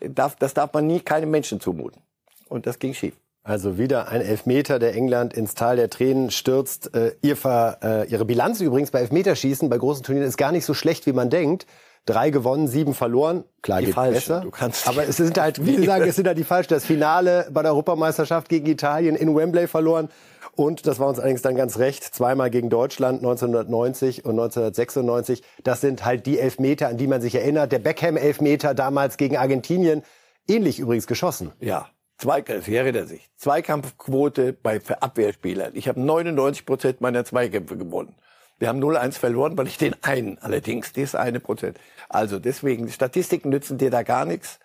darf, 0.00 0.36
das 0.36 0.54
darf 0.54 0.72
man 0.72 0.86
nie 0.86 1.00
keinem 1.00 1.30
Menschen 1.30 1.60
zumuten. 1.60 2.02
Und 2.48 2.66
das 2.66 2.78
ging 2.78 2.94
schief. 2.94 3.14
Also 3.46 3.78
wieder 3.78 4.08
ein 4.08 4.22
Elfmeter, 4.22 4.80
der 4.80 4.94
England 4.94 5.32
ins 5.32 5.54
Tal 5.54 5.76
der 5.76 5.88
Tränen 5.88 6.32
stürzt. 6.32 6.92
Äh, 6.96 7.14
ihr 7.22 7.36
Ver, 7.36 7.78
äh, 7.80 8.08
ihre 8.10 8.24
Bilanz 8.24 8.60
übrigens 8.60 8.90
bei 8.90 8.98
Elfmeterschießen 8.98 9.68
bei 9.68 9.78
großen 9.78 10.02
Turnieren 10.02 10.26
ist 10.26 10.36
gar 10.36 10.50
nicht 10.50 10.64
so 10.64 10.74
schlecht, 10.74 11.06
wie 11.06 11.12
man 11.12 11.30
denkt. 11.30 11.64
Drei 12.06 12.30
gewonnen, 12.30 12.68
sieben 12.68 12.94
verloren. 12.94 13.44
Klar, 13.62 13.80
Die 13.80 13.86
geht 13.86 13.94
falschen. 13.94 14.14
besser. 14.14 14.40
Du 14.40 14.50
kannst- 14.50 14.88
Aber 14.88 15.06
es 15.06 15.16
sind 15.16 15.38
halt, 15.38 15.64
wie 15.66 15.76
Sie 15.76 15.84
sagen, 15.84 16.04
es 16.08 16.16
sind 16.16 16.26
halt 16.26 16.38
die 16.38 16.44
falschen. 16.44 16.70
Das 16.72 16.84
Finale 16.86 17.48
bei 17.50 17.62
der 17.62 17.72
Europameisterschaft 17.72 18.48
gegen 18.48 18.66
Italien 18.66 19.16
in 19.16 19.34
Wembley 19.36 19.66
verloren. 19.66 20.08
Und 20.54 20.86
das 20.86 20.98
war 20.98 21.08
uns 21.08 21.18
allerdings 21.18 21.42
dann 21.42 21.54
ganz 21.56 21.78
recht. 21.78 22.02
Zweimal 22.02 22.48
gegen 22.48 22.70
Deutschland 22.70 23.18
1990 23.18 24.24
und 24.24 24.30
1996. 24.38 25.42
Das 25.64 25.82
sind 25.82 26.04
halt 26.04 26.24
die 26.26 26.38
Elfmeter, 26.38 26.88
an 26.88 26.96
die 26.96 27.06
man 27.08 27.20
sich 27.20 27.34
erinnert. 27.34 27.72
Der 27.72 27.78
Beckham-Elfmeter 27.80 28.72
damals 28.72 29.16
gegen 29.18 29.36
Argentinien. 29.36 30.02
Ähnlich 30.48 30.78
übrigens 30.78 31.06
geschossen. 31.06 31.52
Ja, 31.60 31.88
Zweikampf, 32.18 32.68
ich 32.68 32.74
erinnere 32.74 33.06
sich. 33.06 33.28
Zweikampfquote 33.36 34.52
bei 34.54 34.80
Abwehrspielern. 35.00 35.72
Ich 35.74 35.88
habe 35.88 36.00
99 36.00 36.64
Prozent 36.64 37.00
meiner 37.02 37.24
Zweikämpfe 37.24 37.76
gewonnen. 37.76 38.14
Wir 38.58 38.68
haben 38.68 38.82
0-1 38.82 39.12
verloren, 39.18 39.56
weil 39.58 39.66
ich 39.66 39.76
den 39.78 39.94
einen 40.02 40.38
allerdings, 40.38 40.92
das 40.92 41.14
eine 41.14 41.40
Prozent. 41.40 41.78
Also 42.08 42.38
deswegen, 42.38 42.86
die 42.86 42.92
Statistiken 42.92 43.50
nützen 43.50 43.78
dir 43.78 43.90
da 43.90 44.02
gar 44.02 44.24
nichts. 44.24 44.58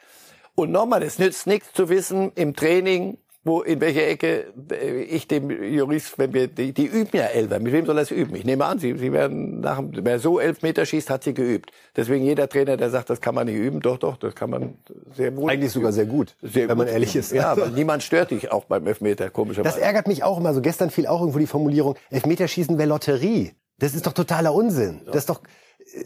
Und 0.55 0.71
nochmal, 0.71 1.03
es 1.03 1.19
nützt 1.19 1.47
nichts 1.47 1.73
zu 1.73 1.89
wissen 1.89 2.31
im 2.35 2.55
Training, 2.55 3.17
wo 3.43 3.61
in 3.61 3.81
welcher 3.81 4.07
Ecke 4.07 4.53
äh, 4.71 5.01
ich 5.01 5.27
dem 5.27 5.49
Jurist, 5.49 6.19
wenn 6.19 6.31
wir 6.31 6.47
die, 6.47 6.73
die 6.73 6.85
üben 6.85 7.09
ja 7.13 7.23
Elfer. 7.25 7.59
Mit 7.59 7.73
wem 7.73 7.85
soll 7.87 7.97
es 7.97 8.11
üben? 8.11 8.35
Ich 8.35 8.45
nehme 8.45 8.65
an, 8.65 8.77
sie, 8.77 8.95
sie 8.97 9.11
werden 9.11 9.61
nach 9.61 9.81
wer 9.83 10.19
so 10.19 10.39
elf 10.39 10.61
Meter 10.61 10.85
schießt, 10.85 11.09
hat 11.09 11.23
sie 11.23 11.33
geübt. 11.33 11.71
Deswegen 11.95 12.23
jeder 12.23 12.47
Trainer, 12.47 12.77
der 12.77 12.91
sagt, 12.91 13.09
das 13.09 13.19
kann 13.19 13.33
man 13.33 13.47
nicht 13.47 13.55
üben, 13.55 13.79
doch, 13.79 13.97
doch, 13.97 14.17
das 14.17 14.35
kann 14.35 14.51
man 14.51 14.75
sehr 15.15 15.35
wohl. 15.35 15.49
Eigentlich 15.49 15.71
sogar 15.71 15.91
sehr 15.91 16.05
gut, 16.05 16.35
Sehr 16.43 16.69
wenn 16.69 16.77
man 16.77 16.85
gut. 16.85 16.93
ehrlich 16.93 17.15
ist. 17.15 17.31
Ja, 17.31 17.57
weil 17.57 17.71
niemand 17.71 18.03
stört 18.03 18.29
dich 18.29 18.51
auch 18.51 18.65
beim 18.65 18.85
Elfmeter, 18.85 19.31
komischerweise. 19.31 19.75
Das 19.75 19.81
ärgert 19.83 20.07
mich 20.07 20.23
auch 20.23 20.37
immer 20.37 20.53
so. 20.53 20.61
Gestern 20.61 20.91
fiel 20.91 21.07
auch 21.07 21.21
irgendwo 21.21 21.39
die 21.39 21.47
Formulierung, 21.47 21.95
Elfmeterschießen 22.11 22.77
wäre 22.77 22.89
Lotterie. 22.89 23.53
Das 23.81 23.93
ist 23.93 24.05
doch 24.07 24.13
totaler 24.13 24.53
Unsinn. 24.53 25.01
Das 25.07 25.15
ist 25.17 25.29
doch, 25.29 25.41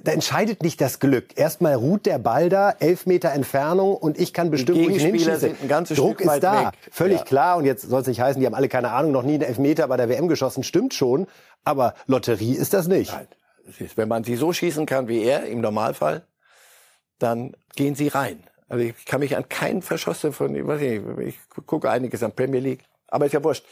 da 0.03 0.11
entscheidet 0.13 0.63
nicht 0.63 0.81
das 0.81 0.99
Glück. 0.99 1.37
Erstmal 1.37 1.75
ruht 1.75 2.05
der 2.05 2.17
Ball 2.17 2.49
da, 2.49 2.71
elf 2.79 3.05
Meter 3.05 3.31
Entfernung 3.31 3.95
und 3.95 4.17
ich 4.19 4.33
kann 4.33 4.49
bestimmen, 4.49 4.85
wo 4.85 4.89
ich 4.89 5.03
hinschieße. 5.03 5.55
Druck 5.95 6.19
Stück 6.19 6.21
ist 6.21 6.39
da. 6.43 6.67
weg. 6.67 6.73
Völlig 6.91 7.19
Ja. 7.19 7.25
klar. 7.25 7.57
Und 7.57 7.65
jetzt 7.65 7.83
soll 7.83 8.01
es 8.01 8.07
nicht 8.07 8.21
heißen, 8.21 8.39
die 8.39 8.45
haben 8.47 8.55
alle 8.55 8.69
keine 8.69 8.91
Ahnung, 8.91 9.11
noch 9.11 9.23
nie 9.23 9.33
einen 9.35 9.43
Elfmeter 9.43 9.87
bei 9.87 9.97
der 9.97 10.09
WM 10.09 10.27
geschossen. 10.27 10.63
Stimmt 10.63 10.93
schon. 10.93 11.27
Aber 11.63 11.93
Lotterie 12.07 12.53
ist 12.55 12.73
das 12.73 12.87
nicht. 12.87 13.11
Nein. 13.11 13.27
Wenn 13.95 14.07
man 14.07 14.23
sie 14.23 14.35
so 14.35 14.53
schießen 14.53 14.85
kann 14.85 15.07
wie 15.07 15.23
er 15.23 15.45
im 15.45 15.59
Normalfall, 15.61 16.25
dann 17.19 17.55
gehen 17.75 17.95
sie 17.95 18.07
rein. 18.07 18.43
Also 18.69 18.83
ich 18.85 19.05
kann 19.05 19.19
mich 19.19 19.35
an 19.35 19.47
keinen 19.49 19.81
verschossen 19.81 20.33
von, 20.33 20.55
ich 20.55 20.65
weiß 20.65 20.79
nicht, 20.81 21.03
ich 21.19 21.37
gucke 21.65 21.89
einiges 21.89 22.23
an 22.23 22.31
Premier 22.31 22.59
League, 22.59 22.83
aber 23.07 23.25
ist 23.25 23.33
ja 23.33 23.43
wurscht. 23.43 23.65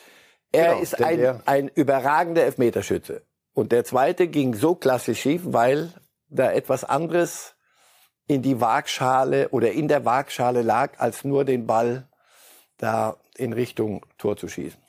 Er 0.51 0.69
Genau, 0.69 0.81
ist 0.81 1.01
ein, 1.03 1.41
ein 1.45 1.67
überragender 1.69 2.43
Elfmeterschütze. 2.43 3.23
Und 3.53 3.71
der 3.71 3.85
zweite 3.85 4.27
ging 4.27 4.55
so 4.55 4.75
klassisch 4.75 5.21
schief, 5.21 5.41
weil 5.45 5.93
da 6.29 6.51
etwas 6.51 6.83
anderes 6.83 7.55
in 8.27 8.41
die 8.41 8.59
Waagschale 8.59 9.49
oder 9.49 9.71
in 9.71 9.87
der 9.87 10.05
Waagschale 10.05 10.61
lag, 10.61 10.99
als 10.99 11.23
nur 11.23 11.45
den 11.45 11.67
Ball 11.67 12.07
da 12.77 13.17
in 13.37 13.53
Richtung 13.53 14.05
Tor 14.17 14.37
zu 14.37 14.47
schießen. 14.47 14.79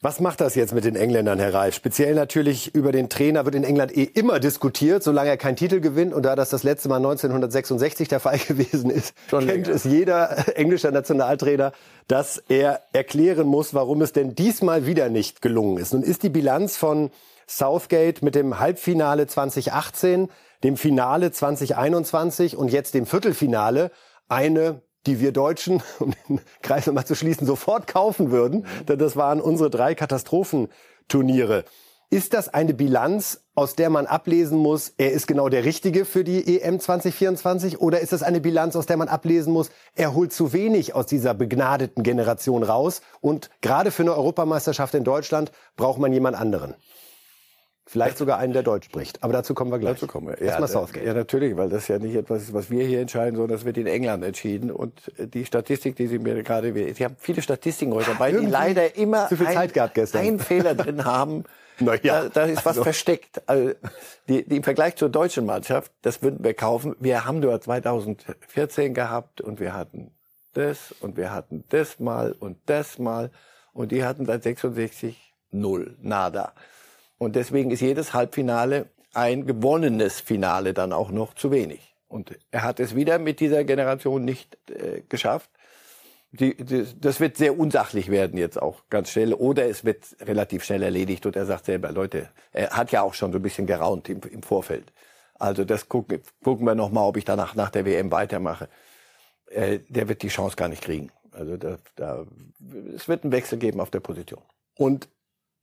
Was 0.00 0.20
macht 0.20 0.42
das 0.42 0.54
jetzt 0.54 0.74
mit 0.74 0.84
den 0.84 0.96
Engländern, 0.96 1.38
Herr 1.38 1.54
Reif? 1.54 1.74
Speziell 1.74 2.14
natürlich 2.14 2.74
über 2.74 2.92
den 2.92 3.08
Trainer 3.08 3.46
wird 3.46 3.54
in 3.54 3.64
England 3.64 3.96
eh 3.96 4.02
immer 4.04 4.38
diskutiert, 4.38 5.02
solange 5.02 5.30
er 5.30 5.38
keinen 5.38 5.56
Titel 5.56 5.80
gewinnt. 5.80 6.12
Und 6.12 6.24
da 6.24 6.36
das 6.36 6.50
das 6.50 6.62
letzte 6.62 6.90
Mal 6.90 6.96
1966 6.96 8.08
der 8.08 8.20
Fall 8.20 8.36
gewesen 8.48 8.90
ist, 8.90 9.14
Schon 9.30 9.46
kennt 9.46 9.66
länger. 9.66 9.76
es 9.76 9.84
jeder 9.84 10.46
englische 10.58 10.92
Nationaltrainer, 10.92 11.72
dass 12.06 12.36
er 12.48 12.82
erklären 12.92 13.46
muss, 13.46 13.72
warum 13.72 14.02
es 14.02 14.12
denn 14.12 14.34
diesmal 14.34 14.84
wieder 14.84 15.08
nicht 15.08 15.40
gelungen 15.40 15.78
ist. 15.78 15.94
Nun 15.94 16.02
ist 16.02 16.22
die 16.22 16.28
Bilanz 16.28 16.76
von 16.76 17.10
Southgate 17.48 18.22
mit 18.22 18.34
dem 18.34 18.58
Halbfinale 18.58 19.26
2018, 19.26 20.28
dem 20.62 20.76
Finale 20.76 21.30
2021 21.30 22.56
und 22.56 22.68
jetzt 22.68 22.94
dem 22.94 23.06
Viertelfinale 23.06 23.90
eine 24.28 24.82
die 25.06 25.20
wir 25.20 25.32
Deutschen, 25.32 25.82
um 25.98 26.14
den 26.28 26.40
Kreis 26.62 26.86
nochmal 26.86 27.06
zu 27.06 27.14
schließen, 27.14 27.46
sofort 27.46 27.86
kaufen 27.86 28.30
würden. 28.30 28.66
Denn 28.88 28.98
das 28.98 29.16
waren 29.16 29.40
unsere 29.40 29.70
drei 29.70 29.94
Katastrophenturniere. 29.94 31.64
Ist 32.10 32.32
das 32.32 32.48
eine 32.48 32.74
Bilanz, 32.74 33.40
aus 33.56 33.74
der 33.74 33.90
man 33.90 34.06
ablesen 34.06 34.58
muss, 34.58 34.92
er 34.98 35.12
ist 35.12 35.26
genau 35.26 35.48
der 35.48 35.64
Richtige 35.64 36.04
für 36.04 36.22
die 36.22 36.60
EM 36.60 36.78
2024? 36.78 37.80
Oder 37.80 38.00
ist 38.00 38.12
das 38.12 38.22
eine 38.22 38.40
Bilanz, 38.40 38.76
aus 38.76 38.86
der 38.86 38.96
man 38.96 39.08
ablesen 39.08 39.52
muss, 39.52 39.70
er 39.96 40.14
holt 40.14 40.32
zu 40.32 40.52
wenig 40.52 40.94
aus 40.94 41.06
dieser 41.06 41.34
begnadeten 41.34 42.04
Generation 42.04 42.62
raus? 42.62 43.00
Und 43.20 43.50
gerade 43.62 43.90
für 43.90 44.02
eine 44.02 44.14
Europameisterschaft 44.14 44.94
in 44.94 45.02
Deutschland 45.02 45.50
braucht 45.76 45.98
man 45.98 46.12
jemand 46.12 46.36
anderen? 46.36 46.74
Vielleicht 47.86 48.16
sogar 48.16 48.38
einen, 48.38 48.54
der 48.54 48.62
Deutsch 48.62 48.86
spricht. 48.86 49.22
Aber 49.22 49.32
dazu 49.34 49.52
kommen 49.52 49.70
wir 49.70 49.78
gleich. 49.78 49.94
Dazu 49.94 50.06
kommen 50.06 50.28
wir. 50.28 50.42
Ja, 50.42 50.58
Ja, 50.58 50.66
Southgate. 50.66 51.04
ja, 51.04 51.12
natürlich, 51.12 51.54
weil 51.56 51.68
das 51.68 51.86
ja 51.88 51.98
nicht 51.98 52.14
etwas 52.14 52.42
ist, 52.42 52.54
was 52.54 52.70
wir 52.70 52.84
hier 52.86 53.00
entscheiden, 53.00 53.36
sondern 53.36 53.56
das 53.56 53.66
wird 53.66 53.76
in 53.76 53.86
England 53.86 54.24
entschieden. 54.24 54.70
Und 54.70 55.12
die 55.18 55.44
Statistik, 55.44 55.94
die 55.96 56.06
Sie 56.06 56.18
mir 56.18 56.42
gerade, 56.42 56.72
Sie 56.94 57.04
haben 57.04 57.16
viele 57.18 57.42
Statistiken 57.42 57.92
heute 57.92 58.12
dabei, 58.12 58.32
die 58.32 58.46
leider 58.46 58.96
immer 58.96 59.28
zu 59.28 59.36
viel 59.36 59.46
ein, 59.48 59.54
Zeit 59.54 59.74
gehabt 59.74 59.94
gestern. 59.94 60.22
einen 60.22 60.38
Fehler 60.38 60.74
drin 60.74 61.04
haben. 61.04 61.44
Na 61.80 61.94
ja, 62.02 62.22
da, 62.22 62.28
da 62.28 62.44
ist 62.44 62.58
was 62.58 62.66
also. 62.68 62.84
versteckt. 62.84 63.42
Also, 63.46 63.74
die, 64.28 64.48
die 64.48 64.56
im 64.56 64.62
Vergleich 64.62 64.96
zur 64.96 65.08
deutschen 65.10 65.44
Mannschaft, 65.44 65.92
das 66.02 66.22
würden 66.22 66.42
wir 66.42 66.54
kaufen. 66.54 66.94
Wir 67.00 67.24
haben 67.26 67.40
nur 67.40 67.60
2014 67.60 68.94
gehabt 68.94 69.40
und 69.40 69.60
wir 69.60 69.74
hatten 69.74 70.12
das 70.54 70.94
und 71.00 71.16
wir 71.16 71.32
hatten 71.32 71.64
das 71.68 71.98
mal 71.98 72.32
und 72.32 72.58
das 72.66 72.98
mal 72.98 73.30
und 73.72 73.90
die 73.92 74.04
hatten 74.04 74.24
seit 74.24 74.42
66 74.44 75.34
null, 75.50 75.96
nada. 76.00 76.54
Und 77.18 77.36
deswegen 77.36 77.70
ist 77.70 77.80
jedes 77.80 78.14
Halbfinale 78.14 78.90
ein 79.14 79.46
gewonnenes 79.46 80.20
Finale 80.20 80.74
dann 80.74 80.92
auch 80.92 81.10
noch 81.10 81.34
zu 81.34 81.50
wenig. 81.50 81.94
Und 82.08 82.36
er 82.50 82.62
hat 82.62 82.80
es 82.80 82.94
wieder 82.94 83.18
mit 83.18 83.40
dieser 83.40 83.64
Generation 83.64 84.24
nicht 84.24 84.58
äh, 84.70 85.02
geschafft. 85.08 85.50
Die, 86.32 86.56
die, 86.56 86.84
das 87.00 87.20
wird 87.20 87.36
sehr 87.36 87.58
unsachlich 87.58 88.10
werden 88.10 88.38
jetzt 88.38 88.60
auch 88.60 88.82
ganz 88.90 89.10
schnell. 89.10 89.34
Oder 89.34 89.66
es 89.66 89.84
wird 89.84 90.04
relativ 90.20 90.64
schnell 90.64 90.82
erledigt 90.82 91.26
und 91.26 91.36
er 91.36 91.46
sagt 91.46 91.66
selber, 91.66 91.92
Leute, 91.92 92.28
er 92.52 92.70
hat 92.70 92.90
ja 92.92 93.02
auch 93.02 93.14
schon 93.14 93.32
so 93.32 93.38
ein 93.38 93.42
bisschen 93.42 93.66
geraunt 93.66 94.08
im, 94.08 94.20
im 94.30 94.42
Vorfeld. 94.42 94.92
Also 95.38 95.64
das 95.64 95.88
gucken, 95.88 96.20
gucken 96.42 96.66
wir 96.66 96.74
noch 96.74 96.90
mal, 96.90 97.02
ob 97.02 97.16
ich 97.16 97.24
danach 97.24 97.54
nach 97.54 97.70
der 97.70 97.84
WM 97.84 98.10
weitermache. 98.10 98.68
Äh, 99.46 99.80
der 99.88 100.08
wird 100.08 100.22
die 100.22 100.28
Chance 100.28 100.56
gar 100.56 100.68
nicht 100.68 100.82
kriegen. 100.82 101.10
Also 101.32 101.56
da, 101.56 101.78
da, 101.96 102.26
es 102.94 103.08
wird 103.08 103.24
einen 103.24 103.32
Wechsel 103.32 103.58
geben 103.58 103.80
auf 103.80 103.90
der 103.90 104.00
Position. 104.00 104.42
Und 104.76 105.08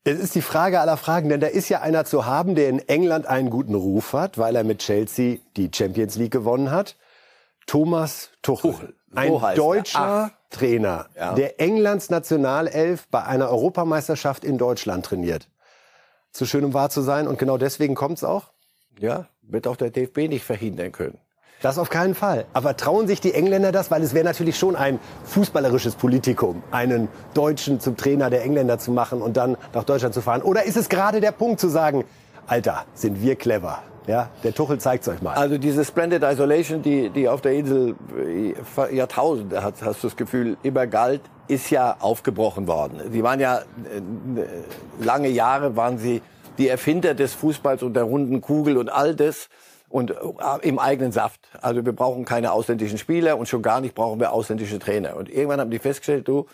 es 0.03 0.19
ist 0.19 0.35
die 0.35 0.41
Frage 0.41 0.79
aller 0.79 0.97
Fragen, 0.97 1.29
denn 1.29 1.39
da 1.39 1.47
ist 1.47 1.69
ja 1.69 1.81
einer 1.81 2.05
zu 2.05 2.25
haben, 2.25 2.55
der 2.55 2.69
in 2.69 2.79
England 2.79 3.27
einen 3.27 3.49
guten 3.49 3.75
Ruf 3.75 4.13
hat, 4.13 4.37
weil 4.37 4.55
er 4.55 4.63
mit 4.63 4.79
Chelsea 4.79 5.37
die 5.57 5.69
Champions 5.73 6.15
League 6.15 6.31
gewonnen 6.31 6.71
hat. 6.71 6.95
Thomas 7.67 8.29
Tuchel. 8.41 8.71
Tuchel. 8.71 8.95
Ein 9.13 9.33
er. 9.33 9.55
deutscher 9.55 10.31
Trainer, 10.49 11.07
Ja. 11.15 11.33
der 11.33 11.59
Englands 11.59 12.09
Nationalelf 12.09 13.07
bei 13.09 13.23
einer 13.23 13.49
Europameisterschaft 13.49 14.43
in 14.43 14.57
Deutschland 14.57 15.05
trainiert. 15.05 15.49
Zu 16.31 16.45
schön, 16.45 16.63
um 16.63 16.73
wahr 16.73 16.89
zu 16.89 17.01
sein. 17.01 17.27
Und 17.27 17.37
genau 17.37 17.57
deswegen 17.57 17.93
kommt's 17.95 18.23
auch. 18.23 18.51
Ja, 18.99 19.27
wird 19.41 19.67
auch 19.67 19.75
der 19.75 19.89
DFB 19.91 20.29
nicht 20.29 20.43
verhindern 20.43 20.91
können. 20.91 21.19
Das 21.61 21.77
auf 21.77 21.89
keinen 21.89 22.15
Fall. 22.15 22.45
Aber 22.53 22.75
trauen 22.75 23.07
sich 23.07 23.21
die 23.21 23.33
Engländer 23.33 23.71
das? 23.71 23.91
Weil 23.91 24.01
es 24.01 24.13
wäre 24.13 24.25
natürlich 24.25 24.57
schon 24.57 24.75
ein 24.75 24.99
fußballerisches 25.25 25.95
Politikum, 25.95 26.63
einen 26.71 27.07
Deutschen 27.33 27.79
zum 27.79 27.95
Trainer 27.97 28.29
der 28.29 28.43
Engländer 28.43 28.79
zu 28.79 28.91
machen 28.91 29.21
und 29.21 29.37
dann 29.37 29.57
nach 29.73 29.83
Deutschland 29.83 30.13
zu 30.13 30.21
fahren. 30.21 30.41
Oder 30.41 30.63
ist 30.63 30.75
es 30.75 30.89
gerade 30.89 31.21
der 31.21 31.31
Punkt 31.31 31.59
zu 31.59 31.69
sagen, 31.69 32.03
Alter, 32.47 32.85
sind 32.95 33.21
wir 33.21 33.35
clever? 33.35 33.83
Ja, 34.07 34.29
der 34.43 34.55
Tuchel 34.55 34.79
zeigt's 34.79 35.07
euch 35.07 35.21
mal. 35.21 35.35
Also 35.35 35.59
diese 35.59 35.85
Splendid 35.85 36.23
Isolation, 36.23 36.81
die, 36.81 37.11
die 37.11 37.29
auf 37.29 37.41
der 37.41 37.53
Insel 37.53 37.95
äh, 38.17 38.95
Jahrtausende, 38.95 39.63
hat, 39.63 39.75
hast 39.83 40.03
du 40.03 40.07
das 40.07 40.17
Gefühl, 40.17 40.57
immer 40.63 40.87
galt, 40.87 41.21
ist 41.47 41.69
ja 41.69 41.97
aufgebrochen 41.99 42.67
worden. 42.67 42.99
Sie 43.11 43.21
waren 43.21 43.39
ja, 43.39 43.59
äh, 43.59 43.61
lange 44.99 45.29
Jahre 45.29 45.75
waren 45.75 45.99
sie 45.99 46.23
die 46.57 46.67
Erfinder 46.67 47.13
des 47.13 47.35
Fußballs 47.35 47.83
und 47.83 47.93
der 47.93 48.03
runden 48.03 48.41
Kugel 48.41 48.77
und 48.77 48.89
all 48.89 49.15
das 49.15 49.49
und 49.91 50.11
äh, 50.11 50.15
im 50.61 50.79
eigenen 50.79 51.11
Saft. 51.11 51.39
Also 51.61 51.85
wir 51.85 51.93
brauchen 51.93 52.25
keine 52.25 52.51
ausländischen 52.51 52.97
Spieler 52.97 53.37
und 53.37 53.47
schon 53.47 53.61
gar 53.61 53.81
nicht 53.81 53.95
brauchen 53.95 54.19
wir 54.19 54.31
ausländische 54.31 54.79
Trainer. 54.79 55.15
Und 55.15 55.29
irgendwann 55.29 55.59
haben 55.59 55.71
die 55.71 55.79
festgestellt, 55.79 56.27
du, 56.27 56.47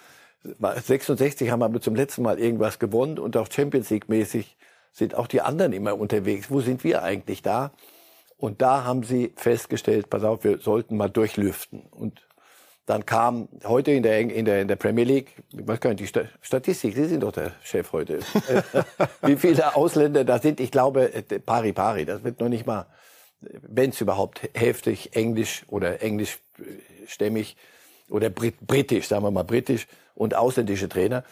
66 0.43 1.49
haben 1.51 1.73
wir 1.73 1.81
zum 1.81 1.95
letzten 1.95 2.21
Mal 2.23 2.39
irgendwas 2.39 2.79
gewonnen 2.79 3.19
und 3.19 3.35
auch 3.37 3.47
Champions 3.51 3.89
League 3.89 4.07
mäßig 4.09 4.57
sind 4.91 5.15
auch 5.15 5.27
die 5.27 5.41
anderen 5.41 5.73
immer 5.73 5.97
unterwegs. 5.97 6.49
Wo 6.49 6.61
sind 6.61 6.83
wir 6.83 7.03
eigentlich 7.03 7.41
da? 7.41 7.71
Und 8.37 8.61
da 8.61 8.83
haben 8.83 9.03
sie 9.03 9.33
festgestellt, 9.35 10.09
pass 10.09 10.23
auf, 10.23 10.43
wir 10.43 10.59
sollten 10.59 10.95
mal 10.95 11.09
durchlüften. 11.09 11.81
Und 11.91 12.21
dann 12.85 13.05
kam 13.05 13.49
heute 13.65 13.91
in 13.91 14.03
der, 14.03 14.19
in 14.19 14.45
der, 14.45 14.61
in 14.61 14.67
der 14.67 14.75
Premier 14.77 15.03
League, 15.03 15.43
ich 15.51 15.67
weiß 15.67 15.79
gar 15.81 15.89
nicht, 15.89 15.99
die 15.99 16.07
Sta- 16.07 16.29
Statistik, 16.41 16.95
Sie 16.95 17.05
sind 17.05 17.21
doch 17.23 17.31
der 17.33 17.51
Chef 17.63 17.91
heute, 17.91 18.19
wie 19.23 19.35
viele 19.35 19.75
Ausländer 19.75 20.23
da 20.23 20.39
sind. 20.39 20.59
Ich 20.59 20.71
glaube, 20.71 21.13
äh, 21.13 21.21
pari 21.39 21.73
pari, 21.73 22.05
das 22.05 22.23
wird 22.23 22.39
noch 22.39 22.47
nicht 22.49 22.65
mal, 22.65 22.85
wenn 23.41 23.91
es 23.91 24.01
überhaupt 24.01 24.49
heftig 24.53 25.15
Englisch 25.15 25.63
oder 25.67 26.01
englischstämmig 26.01 27.55
oder 28.09 28.29
Brit 28.29 28.55
britisch, 28.65 29.07
sagen 29.07 29.23
wir 29.23 29.31
mal 29.31 29.43
britisch 29.43 29.87
und 30.15 30.35
ausländische 30.35 30.89
Trainer. 30.89 31.23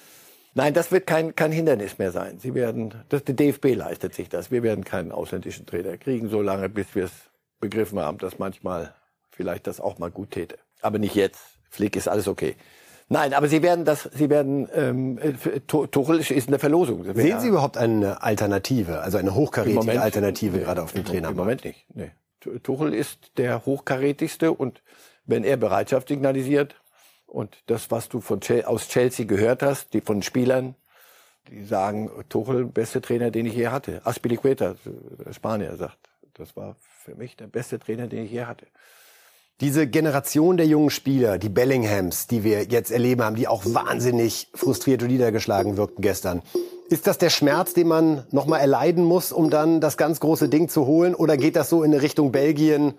Nein, 0.53 0.74
das 0.74 0.91
wird 0.91 1.06
kein, 1.06 1.36
kein 1.36 1.51
Hindernis 1.51 1.97
mehr 1.97 2.12
sein. 2.12 2.39
Sie 2.39 2.53
werden, 2.53 2.93
das, 3.10 3.24
der 3.24 3.36
DFB 3.36 3.76
leistet 3.76 4.14
sich 4.14 4.30
das. 4.30 4.51
Wir 4.51 4.64
werden 4.64 4.86
keinen 4.86 5.12
ausländischen 5.12 5.66
Trainer 5.66 5.97
kriegen, 5.97 6.30
so 6.30 6.41
lange, 6.41 6.70
bis 6.70 6.95
wir 6.95 7.06
es 7.06 7.12
begriffen 7.60 7.99
haben, 7.99 8.20
dass 8.20 8.39
manchmal 8.39 8.95
vielleicht 9.32 9.68
das 9.68 9.82
auch 9.82 9.97
mal 9.99 10.12
gut 10.12 10.32
täte. 10.32 10.58
Aber 10.82 10.97
nicht 10.97 11.16
jetzt. 11.16 11.41
Flick 11.70 11.95
ist 11.97 12.08
alles 12.08 12.28
okay. 12.28 12.56
Nein, 13.08 13.34
aber 13.34 13.47
Sie 13.47 13.62
werden 13.62 13.86
das, 13.86 14.10
Sie 14.14 14.30
werden, 14.30 14.68
ähm, 14.74 15.18
äh, 15.20 15.34
Tu- 15.68 15.86
Tuchel 15.88 16.20
ist 16.20 16.47
eine 16.47 16.58
Verlosung. 16.60 17.03
Das 17.03 17.16
wäre- 17.16 17.28
Sehen 17.28 17.39
Sie 17.39 17.47
überhaupt 17.49 17.78
eine 17.78 18.24
Alternative, 18.24 19.01
also 19.01 19.18
eine 19.20 19.36
hochkarätige 19.36 20.01
Alternative 20.01 20.60
gerade 20.60 20.82
auf 20.82 20.91
dem 20.91 20.99
Im 21.01 21.06
Trainermarkt? 21.06 21.38
Moment 21.38 21.66
nicht. 21.66 21.86
Nee. 21.93 22.12
Tu- 22.39 22.58
Tuchel 22.60 22.93
ist 22.93 23.38
der 23.38 23.66
hochkarätigste 23.66 24.51
und 24.51 24.82
wenn 25.26 25.43
er 25.43 25.58
Bereitschaft 25.58 26.08
signalisiert 26.08 26.76
und 27.28 27.56
das, 27.68 27.91
was 27.91 28.10
du 28.10 28.22
von 28.22 28.41
Chel 28.41 28.66
aus 28.66 28.88
Chelsea 28.88 29.26
gehört 29.26 29.62
hast, 29.62 29.93
die 29.93 30.01
von 30.01 30.24
Spielern, 30.24 30.74
die 31.49 31.64
sagen, 31.64 32.10
Tuchel, 32.30 32.66
beste 32.66 33.01
Trainer, 33.01 33.30
den 33.30 33.45
ich 33.45 33.53
je 33.53 33.68
hatte. 33.68 34.01
Aspilicueta, 34.03 34.76
der 35.24 35.34
Spanier, 35.34 35.76
sagt, 35.78 35.97
das 36.34 36.56
war 36.56 36.76
für 36.80 37.14
mich 37.14 37.36
der 37.38 37.45
beste 37.47 37.78
Trainer, 37.78 38.08
den 38.08 38.26
ich 38.26 38.32
je 38.32 38.45
hatte. 38.45 38.66
Diese 39.62 39.88
Generation 39.88 40.58
der 40.58 40.68
jungen 40.68 40.89
Spieler, 40.89 41.38
die 41.38 41.47
Bellinghams, 41.47 42.28
die 42.28 42.43
wir 42.43 42.66
jetzt 42.66 42.91
erleben 42.91 43.24
haben, 43.24 43.38
die 43.38 43.47
auch 43.47 43.64
wahnsinnig 43.66 44.49
frustriert 44.53 45.01
und 45.01 45.08
niedergeschlagen 45.08 45.78
wirkten 45.78 46.01
gestern. 46.01 46.41
Ist 46.89 47.08
das 47.08 47.18
der 47.18 47.30
Schmerz, 47.30 47.74
den 47.74 47.88
man 47.88 48.26
nochmal 48.32 48.60
erleiden 48.60 49.06
muss, 49.06 49.32
um 49.32 49.49
dann 49.49 49.80
das 49.80 49.95
ganz 49.95 50.20
große 50.20 50.49
Ding 50.49 50.68
zu 50.68 50.86
holen? 50.86 51.16
Oder 51.16 51.38
geht 51.38 51.56
das 51.56 51.70
so 51.70 51.84
in 51.84 51.93
Richtung 51.93 52.34
Belgien? 52.34 52.95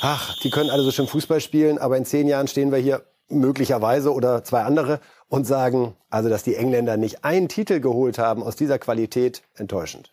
Ach, 0.00 0.34
die 0.42 0.48
können 0.48 0.70
alle 0.70 0.82
so 0.82 0.92
schön 0.92 1.06
Fußball 1.06 1.42
spielen, 1.42 1.76
aber 1.76 1.98
in 1.98 2.06
zehn 2.06 2.26
Jahren 2.26 2.48
stehen 2.48 2.72
wir 2.72 2.78
hier 2.78 3.02
möglicherweise 3.28 4.14
oder 4.14 4.44
zwei 4.44 4.62
andere 4.62 4.98
und 5.28 5.46
sagen, 5.46 5.94
also 6.08 6.30
dass 6.30 6.42
die 6.42 6.56
Engländer 6.56 6.96
nicht 6.96 7.22
einen 7.22 7.48
Titel 7.50 7.80
geholt 7.80 8.18
haben 8.18 8.42
aus 8.42 8.56
dieser 8.56 8.78
Qualität, 8.78 9.42
enttäuschend. 9.56 10.10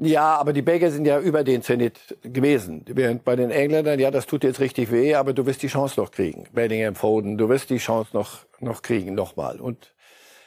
Ja, 0.00 0.36
aber 0.36 0.52
die 0.52 0.62
Belgier 0.62 0.90
sind 0.90 1.06
ja 1.06 1.18
über 1.18 1.42
den 1.42 1.62
Zenit 1.62 1.98
gewesen. 2.22 2.84
Während 2.86 3.24
bei 3.24 3.34
den 3.34 3.50
Engländern, 3.50 3.98
ja, 3.98 4.10
das 4.10 4.26
tut 4.26 4.44
jetzt 4.44 4.60
richtig 4.60 4.92
weh, 4.92 5.14
aber 5.14 5.32
du 5.32 5.44
wirst 5.46 5.62
die 5.62 5.68
Chance 5.68 5.98
noch 6.00 6.10
kriegen. 6.10 6.44
Bellingham, 6.52 6.94
Foden, 6.94 7.36
du 7.36 7.48
wirst 7.48 7.70
die 7.70 7.78
Chance 7.78 8.10
noch, 8.12 8.44
noch 8.60 8.82
kriegen, 8.82 9.14
nochmal. 9.14 9.60
Und 9.60 9.92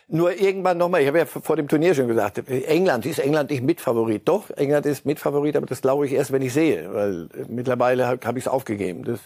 nur 0.07 0.39
irgendwann 0.39 0.77
nochmal, 0.77 1.01
ich 1.01 1.07
habe 1.07 1.19
ja 1.19 1.25
vor 1.25 1.55
dem 1.55 1.67
Turnier 1.67 1.95
schon 1.95 2.07
gesagt, 2.07 2.47
England, 2.49 3.05
ist 3.05 3.19
England 3.19 3.49
nicht 3.49 3.63
Mitfavorit? 3.63 4.27
Doch, 4.27 4.49
England 4.51 4.85
ist 4.85 5.05
Mitfavorit, 5.05 5.55
aber 5.55 5.65
das 5.65 5.81
glaube 5.81 6.05
ich 6.05 6.13
erst, 6.13 6.31
wenn 6.31 6.41
ich 6.41 6.53
sehe, 6.53 6.93
weil 6.93 7.29
mittlerweile 7.47 8.07
habe 8.07 8.25
hab 8.25 8.37
ich 8.37 8.45
es 8.45 8.47
aufgegeben. 8.47 9.03
Das 9.03 9.19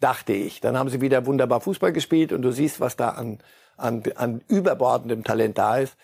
dachte 0.00 0.32
ich. 0.32 0.60
Dann 0.60 0.78
haben 0.78 0.88
sie 0.88 1.00
wieder 1.00 1.26
wunderbar 1.26 1.60
Fußball 1.60 1.92
gespielt 1.92 2.32
und 2.32 2.42
du 2.42 2.52
siehst, 2.52 2.80
was 2.80 2.96
da 2.96 3.10
an, 3.10 3.38
an, 3.76 4.02
an 4.16 4.42
überbordendem 4.48 5.24
Talent 5.24 5.58
da 5.58 5.78
ist. 5.78 5.96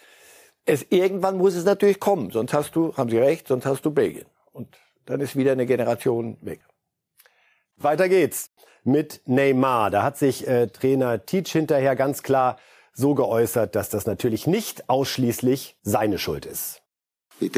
Es, 0.66 0.86
irgendwann 0.88 1.36
muss 1.36 1.54
es 1.54 1.64
natürlich 1.64 2.00
kommen, 2.00 2.30
sonst 2.30 2.54
hast 2.54 2.74
du, 2.74 2.96
haben 2.96 3.10
Sie 3.10 3.18
recht, 3.18 3.48
sonst 3.48 3.66
hast 3.66 3.82
du 3.82 3.90
Belgien. 3.90 4.26
Und 4.52 4.68
dann 5.04 5.20
ist 5.20 5.36
wieder 5.36 5.52
eine 5.52 5.66
Generation 5.66 6.38
weg. 6.40 6.60
Weiter 7.76 8.08
geht's 8.08 8.50
mit 8.84 9.22
Neymar. 9.26 9.90
Da 9.90 10.02
hat 10.02 10.16
sich 10.16 10.46
äh, 10.46 10.68
Trainer 10.68 11.26
Tietz 11.26 11.50
hinterher 11.50 11.96
ganz 11.96 12.22
klar 12.22 12.58
so 12.92 13.14
geäußert, 13.14 13.74
dass 13.74 13.88
das 13.88 14.06
natürlich 14.06 14.46
nicht 14.46 14.88
ausschließlich 14.88 15.76
seine 15.82 16.18
Schuld 16.18 16.46
ist. 16.46 16.82
E. 17.40 17.50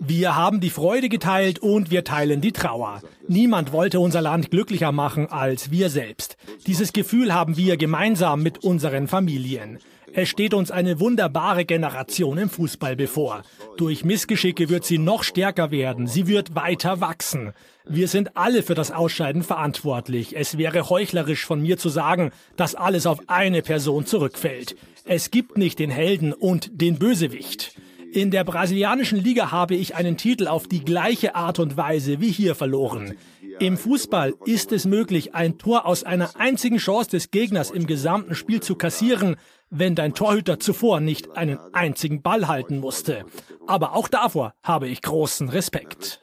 Wir 0.00 0.36
haben 0.36 0.60
die 0.60 0.70
Freude 0.70 1.08
geteilt 1.08 1.60
und 1.60 1.90
wir 1.90 2.02
teilen 2.02 2.40
die 2.40 2.52
Trauer. 2.52 3.00
Niemand 3.28 3.72
wollte 3.72 4.00
unser 4.00 4.20
Land 4.20 4.50
glücklicher 4.50 4.90
machen 4.90 5.28
als 5.30 5.70
wir 5.70 5.88
selbst. 5.88 6.36
Dieses 6.66 6.92
Gefühl 6.92 7.32
haben 7.32 7.56
wir 7.56 7.76
gemeinsam 7.76 8.42
mit 8.42 8.64
unseren 8.64 9.06
Familien. 9.06 9.78
Es 10.16 10.28
steht 10.28 10.54
uns 10.54 10.70
eine 10.70 11.00
wunderbare 11.00 11.64
Generation 11.64 12.38
im 12.38 12.48
Fußball 12.48 12.94
bevor. 12.94 13.42
Durch 13.76 14.04
Missgeschicke 14.04 14.68
wird 14.68 14.84
sie 14.84 14.98
noch 14.98 15.24
stärker 15.24 15.72
werden. 15.72 16.06
Sie 16.06 16.28
wird 16.28 16.54
weiter 16.54 17.00
wachsen. 17.00 17.52
Wir 17.84 18.06
sind 18.06 18.36
alle 18.36 18.62
für 18.62 18.76
das 18.76 18.92
Ausscheiden 18.92 19.42
verantwortlich. 19.42 20.36
Es 20.36 20.56
wäre 20.56 20.88
heuchlerisch 20.88 21.44
von 21.44 21.60
mir 21.60 21.78
zu 21.78 21.88
sagen, 21.88 22.30
dass 22.56 22.76
alles 22.76 23.06
auf 23.06 23.18
eine 23.26 23.62
Person 23.62 24.06
zurückfällt. 24.06 24.76
Es 25.04 25.32
gibt 25.32 25.58
nicht 25.58 25.80
den 25.80 25.90
Helden 25.90 26.32
und 26.32 26.80
den 26.80 27.00
Bösewicht. 27.00 27.74
In 28.12 28.30
der 28.30 28.44
brasilianischen 28.44 29.18
Liga 29.18 29.50
habe 29.50 29.74
ich 29.74 29.96
einen 29.96 30.16
Titel 30.16 30.46
auf 30.46 30.68
die 30.68 30.84
gleiche 30.84 31.34
Art 31.34 31.58
und 31.58 31.76
Weise 31.76 32.20
wie 32.20 32.30
hier 32.30 32.54
verloren. 32.54 33.16
Im 33.58 33.76
Fußball 33.76 34.34
ist 34.46 34.70
es 34.70 34.84
möglich, 34.84 35.34
ein 35.34 35.58
Tor 35.58 35.86
aus 35.86 36.04
einer 36.04 36.38
einzigen 36.38 36.78
Chance 36.78 37.10
des 37.10 37.32
Gegners 37.32 37.72
im 37.72 37.86
gesamten 37.88 38.36
Spiel 38.36 38.60
zu 38.60 38.76
kassieren, 38.76 39.36
wenn 39.70 39.94
dein 39.94 40.14
Torhüter 40.14 40.58
zuvor 40.60 41.00
nicht 41.00 41.36
einen 41.36 41.58
einzigen 41.72 42.22
Ball 42.22 42.48
halten 42.48 42.78
musste. 42.78 43.24
Aber 43.66 43.94
auch 43.94 44.08
davor 44.08 44.54
habe 44.62 44.88
ich 44.88 45.02
großen 45.02 45.48
Respekt. 45.48 46.20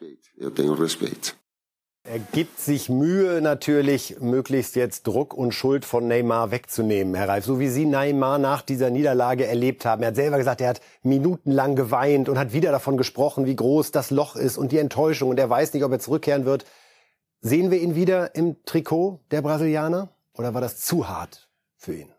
Er 2.03 2.17
gibt 2.17 2.59
sich 2.59 2.89
Mühe 2.89 3.41
natürlich, 3.41 4.19
möglichst 4.19 4.75
jetzt 4.75 5.05
Druck 5.05 5.35
und 5.35 5.53
Schuld 5.53 5.85
von 5.85 6.07
Neymar 6.07 6.49
wegzunehmen, 6.49 7.13
Herr 7.13 7.29
Reif. 7.29 7.45
So 7.45 7.59
wie 7.59 7.69
Sie 7.69 7.85
Neymar 7.85 8.39
nach 8.39 8.63
dieser 8.63 8.89
Niederlage 8.89 9.45
erlebt 9.45 9.85
haben. 9.85 10.01
Er 10.01 10.07
hat 10.07 10.15
selber 10.15 10.39
gesagt, 10.39 10.61
er 10.61 10.69
hat 10.69 10.81
minutenlang 11.03 11.75
geweint 11.75 12.27
und 12.27 12.39
hat 12.39 12.53
wieder 12.53 12.71
davon 12.71 12.97
gesprochen, 12.97 13.45
wie 13.45 13.55
groß 13.55 13.91
das 13.91 14.09
Loch 14.09 14.35
ist 14.35 14.57
und 14.57 14.71
die 14.71 14.79
Enttäuschung. 14.79 15.29
Und 15.29 15.39
er 15.39 15.49
weiß 15.49 15.73
nicht, 15.73 15.83
ob 15.83 15.91
er 15.91 15.99
zurückkehren 15.99 16.45
wird. 16.45 16.65
Sehen 17.39 17.69
wir 17.69 17.79
ihn 17.79 17.93
wieder 17.93 18.33
im 18.33 18.63
Trikot 18.65 19.19
der 19.29 19.43
Brasilianer? 19.43 20.09
Oder 20.33 20.55
war 20.55 20.61
das 20.61 20.77
zu 20.77 21.07
hart 21.07 21.49
für 21.77 21.93
ihn? 21.93 22.09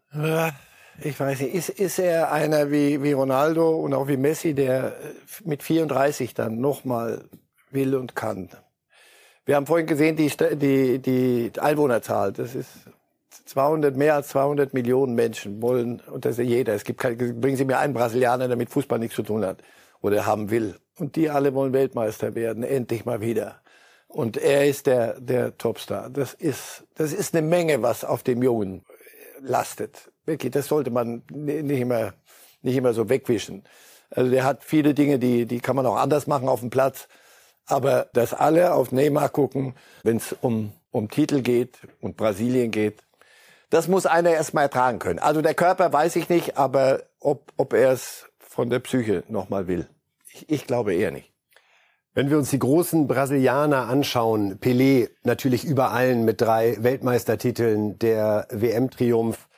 Ich 1.01 1.18
weiß 1.18 1.40
nicht, 1.40 1.55
ist, 1.55 1.68
ist 1.70 1.99
er 1.99 2.32
einer 2.32 2.70
wie, 2.70 3.03
wie 3.03 3.12
Ronaldo 3.12 3.70
und 3.76 3.95
auch 3.95 4.09
wie 4.09 4.16
Messi, 4.16 4.55
der 4.55 4.95
mit 5.45 5.62
34 5.62 6.34
dann 6.34 6.61
nochmal 6.61 7.24
will 7.70 7.95
und 7.95 8.14
kann? 8.14 8.51
Wir 9.45 9.57
haben 9.57 9.66
vorhin 9.66 9.86
gesehen, 9.86 10.16
die, 10.16 10.30
die, 10.57 10.99
die 11.01 11.51
Einwohnerzahl, 11.59 12.32
das 12.32 12.55
ist 12.55 12.68
200, 13.47 13.97
mehr 13.97 14.14
als 14.14 14.28
200 14.28 14.72
Millionen 14.74 15.14
Menschen 15.14 15.61
wollen, 15.62 16.01
und 16.01 16.24
das 16.24 16.38
ist 16.38 16.47
jeder. 16.47 16.74
Es 16.74 16.84
gibt 16.84 17.01
kein, 17.01 17.16
bringen 17.16 17.57
Sie 17.57 17.64
mir 17.64 17.78
einen 17.78 17.95
Brasilianer, 17.95 18.47
der 18.47 18.57
mit 18.57 18.70
Fußball 18.70 18.99
nichts 18.99 19.16
zu 19.16 19.22
tun 19.22 19.45
hat 19.45 19.59
oder 20.01 20.26
haben 20.26 20.51
will. 20.51 20.76
Und 20.99 21.16
die 21.16 21.30
alle 21.30 21.55
wollen 21.55 21.72
Weltmeister 21.72 22.34
werden, 22.34 22.62
endlich 22.62 23.05
mal 23.05 23.20
wieder. 23.20 23.61
Und 24.07 24.36
er 24.36 24.68
ist 24.68 24.86
der, 24.86 25.18
der 25.20 25.57
Topstar. 25.57 26.11
Das 26.11 26.34
ist, 26.34 26.84
das 26.95 27.12
ist 27.12 27.34
eine 27.34 27.47
Menge, 27.47 27.82
was 27.82 28.05
auf 28.05 28.22
dem 28.22 28.43
Jungen 28.43 28.84
lastet. 29.40 30.11
Wirklich, 30.25 30.53
das 30.53 30.66
sollte 30.66 30.91
man 30.91 31.23
nicht 31.31 31.81
immer, 31.81 32.14
nicht 32.62 32.77
immer 32.77 32.95
so 32.95 33.09
wegwischen. 33.09 33.64
Also 34.11 34.31
der 34.31 34.45
hat 34.45 34.62
viele 34.62 34.95
Dinge, 34.95 35.18
die, 35.18 35.47
die 35.47 35.61
kann 35.61 35.77
man 35.77 35.87
auch 35.87 35.97
anders 35.97 36.27
machen 36.27 36.49
auf 36.49 36.61
dem 36.61 36.70
Platz. 36.70 37.09
Aber 37.66 38.09
dass 38.12 38.35
alle 38.35 38.75
auf 38.75 38.93
Neymar 38.93 39.29
gucken, 39.29 39.75
wenn 40.03 40.16
es 40.16 40.35
um, 40.41 40.73
um 40.91 41.09
Titel 41.09 41.41
geht 41.41 41.79
und 42.01 42.16
Brasilien 42.16 42.70
geht, 42.70 43.03
das 43.70 43.89
muss 43.89 44.05
einer 44.05 44.31
erstmal 44.31 44.64
ertragen 44.64 44.99
können. 44.99 45.18
Also 45.18 45.41
der 45.41 45.55
Körper 45.55 45.93
weiß 45.93 46.16
ich 46.16 46.29
nicht, 46.29 46.59
aber 46.59 47.05
ob, 47.20 47.53
ob 47.57 47.73
er 47.73 47.93
es 47.93 48.27
von 48.39 48.68
der 48.68 48.81
Psyche 48.81 49.25
nochmal 49.29 49.66
will. 49.66 49.89
Ich, 50.31 50.49
ich 50.51 50.66
glaube 50.66 50.95
eher 50.95 51.11
nicht. 51.11 51.33
Wenn 52.14 52.29
wir 52.29 52.37
uns 52.37 52.51
die 52.51 52.59
großen 52.59 53.07
Brasilianer 53.07 53.89
anschauen, 53.89 54.59
Pelé 54.59 55.09
natürlich 55.23 55.64
über 55.64 55.93
allen 55.93 56.27
mit 56.27 56.43
drei 56.43 56.77
Weltmeistertiteln, 56.81 57.99
der 57.99 58.47
WM-Triumph 58.51 59.49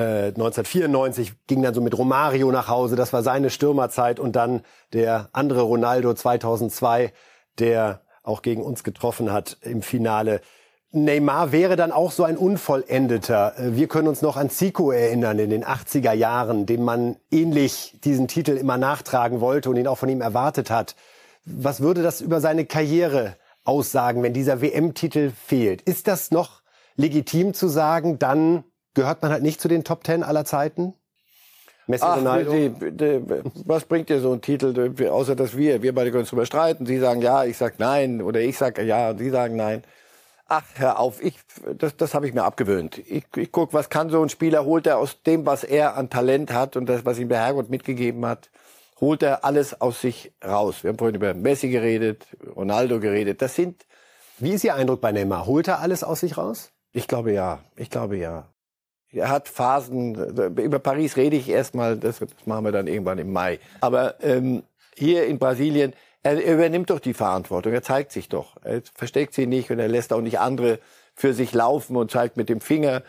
äh, 0.00 0.28
1994 0.28 1.32
ging 1.46 1.62
dann 1.62 1.74
so 1.74 1.80
mit 1.80 1.96
Romario 1.96 2.50
nach 2.50 2.68
Hause, 2.68 2.96
das 2.96 3.12
war 3.12 3.22
seine 3.22 3.50
Stürmerzeit 3.50 4.18
und 4.18 4.34
dann 4.34 4.62
der 4.92 5.28
andere 5.32 5.62
Ronaldo 5.62 6.14
2002 6.14 7.12
der 7.60 8.00
auch 8.22 8.42
gegen 8.42 8.62
uns 8.62 8.84
getroffen 8.84 9.32
hat 9.32 9.58
im 9.62 9.82
Finale. 9.82 10.40
Neymar 10.92 11.52
wäre 11.52 11.76
dann 11.76 11.92
auch 11.92 12.10
so 12.10 12.24
ein 12.24 12.36
Unvollendeter. 12.36 13.54
Wir 13.58 13.86
können 13.86 14.08
uns 14.08 14.22
noch 14.22 14.36
an 14.36 14.50
Zico 14.50 14.90
erinnern 14.90 15.38
in 15.38 15.50
den 15.50 15.64
80er 15.64 16.12
Jahren, 16.12 16.66
dem 16.66 16.82
man 16.82 17.16
ähnlich 17.30 17.96
diesen 18.02 18.26
Titel 18.26 18.56
immer 18.56 18.76
nachtragen 18.76 19.40
wollte 19.40 19.70
und 19.70 19.76
ihn 19.76 19.86
auch 19.86 19.98
von 19.98 20.08
ihm 20.08 20.20
erwartet 20.20 20.68
hat. 20.68 20.96
Was 21.44 21.80
würde 21.80 22.02
das 22.02 22.20
über 22.20 22.40
seine 22.40 22.66
Karriere 22.66 23.36
aussagen, 23.64 24.22
wenn 24.22 24.32
dieser 24.32 24.60
WM-Titel 24.60 25.30
fehlt? 25.30 25.80
Ist 25.82 26.08
das 26.08 26.32
noch 26.32 26.60
legitim 26.96 27.54
zu 27.54 27.68
sagen, 27.68 28.18
dann 28.18 28.64
gehört 28.94 29.22
man 29.22 29.30
halt 29.30 29.42
nicht 29.42 29.60
zu 29.60 29.68
den 29.68 29.84
Top 29.84 30.04
Ten 30.04 30.22
aller 30.22 30.44
Zeiten? 30.44 30.94
Messi, 31.86 32.04
Ach, 32.06 32.18
Ronaldo? 32.18 32.52
Die, 32.52 32.70
die, 32.70 33.20
was 33.66 33.84
bringt 33.84 34.08
dir 34.08 34.20
so 34.20 34.32
ein 34.32 34.40
Titel, 34.40 34.94
außer 35.08 35.34
dass 35.34 35.56
wir, 35.56 35.82
wir 35.82 35.94
beide 35.94 36.10
können 36.10 36.22
uns 36.22 36.30
darüber 36.30 36.46
streiten. 36.46 36.86
Sie 36.86 36.98
sagen 36.98 37.20
ja, 37.20 37.44
ich 37.44 37.56
sag 37.56 37.78
nein, 37.78 38.22
oder 38.22 38.40
ich 38.40 38.56
sag 38.56 38.78
ja, 38.78 39.10
und 39.10 39.18
Sie 39.18 39.30
sagen 39.30 39.56
nein. 39.56 39.82
Ach, 40.46 40.64
hör 40.74 40.98
auf, 40.98 41.22
ich, 41.22 41.38
das, 41.76 41.96
das 41.96 42.14
habe 42.14 42.26
ich 42.26 42.34
mir 42.34 42.42
abgewöhnt. 42.42 42.98
Ich, 42.98 43.24
ich 43.36 43.52
guck, 43.52 43.72
was 43.72 43.88
kann 43.88 44.10
so 44.10 44.22
ein 44.22 44.28
Spieler, 44.28 44.64
holt 44.64 44.86
er 44.86 44.98
aus 44.98 45.22
dem, 45.22 45.46
was 45.46 45.64
er 45.64 45.96
an 45.96 46.10
Talent 46.10 46.52
hat 46.52 46.76
und 46.76 46.86
das, 46.86 47.04
was 47.04 47.18
ihm 47.18 47.28
der 47.28 47.38
Herrgott 47.38 47.70
mitgegeben 47.70 48.26
hat, 48.26 48.50
holt 49.00 49.22
er 49.22 49.44
alles 49.44 49.80
aus 49.80 50.00
sich 50.00 50.32
raus. 50.44 50.82
Wir 50.82 50.90
haben 50.90 50.98
vorhin 50.98 51.14
über 51.14 51.34
Messi 51.34 51.68
geredet, 51.70 52.26
Ronaldo 52.56 53.00
geredet. 53.00 53.42
Das 53.42 53.54
sind. 53.54 53.86
Wie 54.38 54.50
ist 54.50 54.64
Ihr 54.64 54.74
Eindruck 54.74 55.00
bei 55.00 55.12
Neymar? 55.12 55.46
Holt 55.46 55.68
er 55.68 55.80
alles 55.80 56.02
aus 56.02 56.20
sich 56.20 56.36
raus? 56.38 56.72
Ich 56.92 57.06
glaube 57.06 57.32
ja. 57.32 57.60
Ich 57.76 57.90
glaube 57.90 58.16
ja. 58.16 58.48
Er 59.12 59.28
hat 59.28 59.48
Phasen, 59.48 60.14
über 60.56 60.78
Paris 60.78 61.16
rede 61.16 61.36
ich 61.36 61.48
erstmal, 61.48 61.96
das, 61.96 62.20
das 62.20 62.28
machen 62.46 62.64
wir 62.64 62.72
dann 62.72 62.86
irgendwann 62.86 63.18
im 63.18 63.32
Mai. 63.32 63.58
Aber 63.80 64.22
ähm, 64.22 64.62
hier 64.94 65.26
in 65.26 65.38
Brasilien, 65.38 65.94
er 66.22 66.44
übernimmt 66.44 66.90
doch 66.90 67.00
die 67.00 67.14
Verantwortung, 67.14 67.72
er 67.72 67.82
zeigt 67.82 68.12
sich 68.12 68.28
doch. 68.28 68.56
Er 68.62 68.82
versteckt 68.94 69.34
sie 69.34 69.46
nicht 69.46 69.70
und 69.70 69.78
er 69.78 69.88
lässt 69.88 70.12
auch 70.12 70.20
nicht 70.20 70.38
andere 70.38 70.78
für 71.14 71.34
sich 71.34 71.52
laufen 71.52 71.96
und 71.96 72.10
zeigt 72.10 72.36
mit 72.36 72.48
dem 72.48 72.60
Finger, 72.60 73.02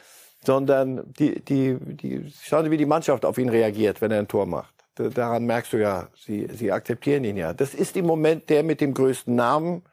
sondern 0.43 1.03
die, 1.13 1.39
die, 1.39 1.77
die, 1.79 2.33
schauen 2.41 2.65
Sie, 2.65 2.71
wie 2.71 2.77
die 2.77 2.85
Mannschaft 2.85 3.25
auf 3.25 3.37
ihn 3.37 3.49
reagiert, 3.49 4.01
wenn 4.01 4.11
er 4.11 4.19
ein 4.19 4.27
Tor 4.27 4.45
macht. 4.45 4.73
Daran 4.95 5.45
merkst 5.45 5.73
du 5.73 5.77
ja, 5.77 6.09
sie, 6.15 6.47
sie 6.51 6.71
akzeptieren 6.71 7.23
ihn 7.23 7.37
ja. 7.37 7.53
Das 7.53 7.73
ist 7.73 7.95
im 7.95 8.05
Moment 8.05 8.49
der 8.49 8.63
mit 8.63 8.81
dem 8.81 8.93
größten 8.93 9.33
Namen 9.35 9.83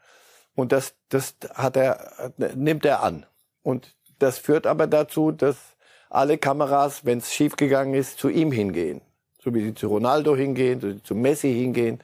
und 0.55 0.73
das, 0.73 0.95
das 1.09 1.37
hat 1.55 1.77
er, 1.77 2.33
nimmt 2.55 2.85
er 2.85 3.03
an. 3.03 3.27
Und 3.63 3.95
das 4.19 4.39
führt 4.39 4.67
aber 4.67 4.87
dazu, 4.87 5.31
dass 5.31 5.77
alle 6.11 6.39
Kameras, 6.39 7.05
wenn 7.05 7.19
es 7.19 7.33
schiefgegangen 7.33 7.95
ist, 7.95 8.19
zu 8.19 8.29
ihm 8.29 8.53
hingehen. 8.53 9.01
So 9.43 9.55
wie 9.55 9.63
sie 9.63 9.75
zu 9.75 9.89
Ronaldo 9.89 10.37
hingehen, 10.37 10.81
so 10.81 10.89
wie 10.89 10.93
sie 10.95 11.03
zu 11.03 11.15
Messi 11.15 11.53
hingehen. 11.53 12.01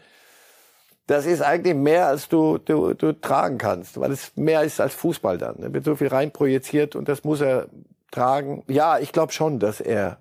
Das 1.06 1.26
ist 1.26 1.42
eigentlich 1.42 1.74
mehr, 1.74 2.06
als 2.06 2.28
du, 2.28 2.58
du, 2.58 2.94
du 2.94 3.12
tragen 3.12 3.58
kannst, 3.58 4.00
weil 4.00 4.12
es 4.12 4.36
mehr 4.36 4.62
ist 4.62 4.80
als 4.80 4.94
Fußball 4.94 5.36
dann. 5.36 5.56
Da 5.60 5.72
wird 5.72 5.84
so 5.84 5.96
viel 5.96 6.08
reinprojiziert 6.08 6.96
und 6.96 7.08
das 7.08 7.24
muss 7.24 7.40
er 7.40 7.68
tragen. 8.10 8.64
Ja, 8.68 8.98
ich 8.98 9.12
glaube 9.12 9.32
schon, 9.32 9.58
dass 9.58 9.80
er 9.80 10.18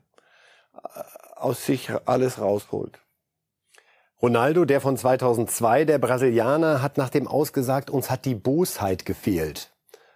äh, 0.73 0.99
aus 1.35 1.65
sich 1.65 1.89
alles 2.05 2.39
rausholt. 2.39 2.99
Ronaldo, 4.21 4.63
der 4.63 4.79
von 4.79 4.95
2002, 4.95 5.85
der 5.85 5.99
Brasilianer, 5.99 6.81
hat 6.81 6.97
nach 6.97 7.09
dem 7.09 7.27
ausgesagt, 7.27 7.89
uns 7.89 8.09
hat 8.09 8.23
die 8.23 8.35
Bosheit 8.35 9.05
gefehlt. 9.05 9.71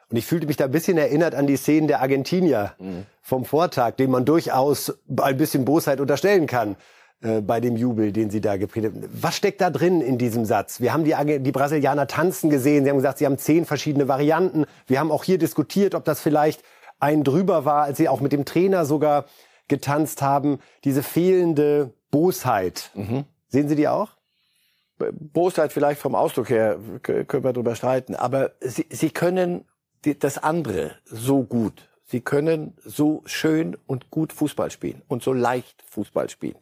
Und 0.09 0.17
ich 0.17 0.25
fühlte 0.25 0.47
mich 0.47 0.57
da 0.57 0.65
ein 0.65 0.71
bisschen 0.71 0.97
erinnert 0.97 1.35
an 1.35 1.47
die 1.47 1.57
Szenen 1.57 1.87
der 1.87 2.01
Argentinier 2.01 2.73
mhm. 2.79 3.05
vom 3.21 3.45
Vortag, 3.45 3.95
dem 3.95 4.11
man 4.11 4.25
durchaus 4.25 4.97
ein 5.21 5.37
bisschen 5.37 5.65
Bosheit 5.65 5.99
unterstellen 5.99 6.47
kann 6.47 6.77
äh, 7.21 7.41
bei 7.41 7.59
dem 7.59 7.75
Jubel, 7.75 8.13
den 8.13 8.29
sie 8.29 8.39
da 8.39 8.55
gepredigt 8.57 8.95
haben. 8.95 9.09
Was 9.11 9.35
steckt 9.35 9.59
da 9.59 9.69
drin 9.69 9.99
in 9.99 10.17
diesem 10.17 10.45
Satz? 10.45 10.79
Wir 10.79 10.93
haben 10.93 11.03
die, 11.03 11.39
die 11.39 11.51
Brasilianer 11.51 12.07
tanzen 12.07 12.49
gesehen. 12.49 12.85
Sie 12.85 12.89
haben 12.89 12.97
gesagt, 12.97 13.17
sie 13.17 13.25
haben 13.25 13.37
zehn 13.37 13.65
verschiedene 13.65 14.07
Varianten. 14.07 14.65
Wir 14.85 14.99
haben 14.99 15.11
auch 15.11 15.25
hier 15.25 15.37
diskutiert, 15.37 15.93
ob 15.93 16.05
das 16.05 16.21
vielleicht 16.21 16.63
ein 16.99 17.23
drüber 17.23 17.65
war, 17.65 17.83
als 17.83 17.97
sie 17.97 18.07
auch 18.07 18.21
mit 18.21 18.31
dem 18.31 18.45
Trainer 18.45 18.85
sogar 18.85 19.25
getanzt 19.67 20.21
haben. 20.21 20.59
Diese 20.85 21.03
fehlende 21.03 21.91
Bosheit. 22.11 22.91
Mhm. 22.95 23.25
Sehen 23.49 23.67
Sie 23.67 23.75
die 23.75 23.87
auch? 23.87 24.09
Bosheit 24.97 25.71
vielleicht 25.71 26.01
vom 26.01 26.15
Ausdruck 26.15 26.49
her 26.49 26.79
können 27.03 27.43
wir 27.43 27.53
darüber 27.53 27.75
streiten, 27.75 28.15
aber 28.15 28.53
sie, 28.61 28.87
sie 28.89 29.11
können 29.11 29.65
die, 30.07 30.19
das 30.19 30.37
andere 30.37 30.95
so 31.05 31.43
gut. 31.43 31.87
Sie 32.05 32.21
können 32.21 32.77
so 32.83 33.21
schön 33.25 33.77
und 33.85 34.09
gut 34.09 34.31
Fußball 34.31 34.71
spielen 34.71 35.01
und 35.07 35.21
so 35.23 35.33
leicht 35.33 35.83
Fußball 35.89 36.29
spielen. 36.29 36.57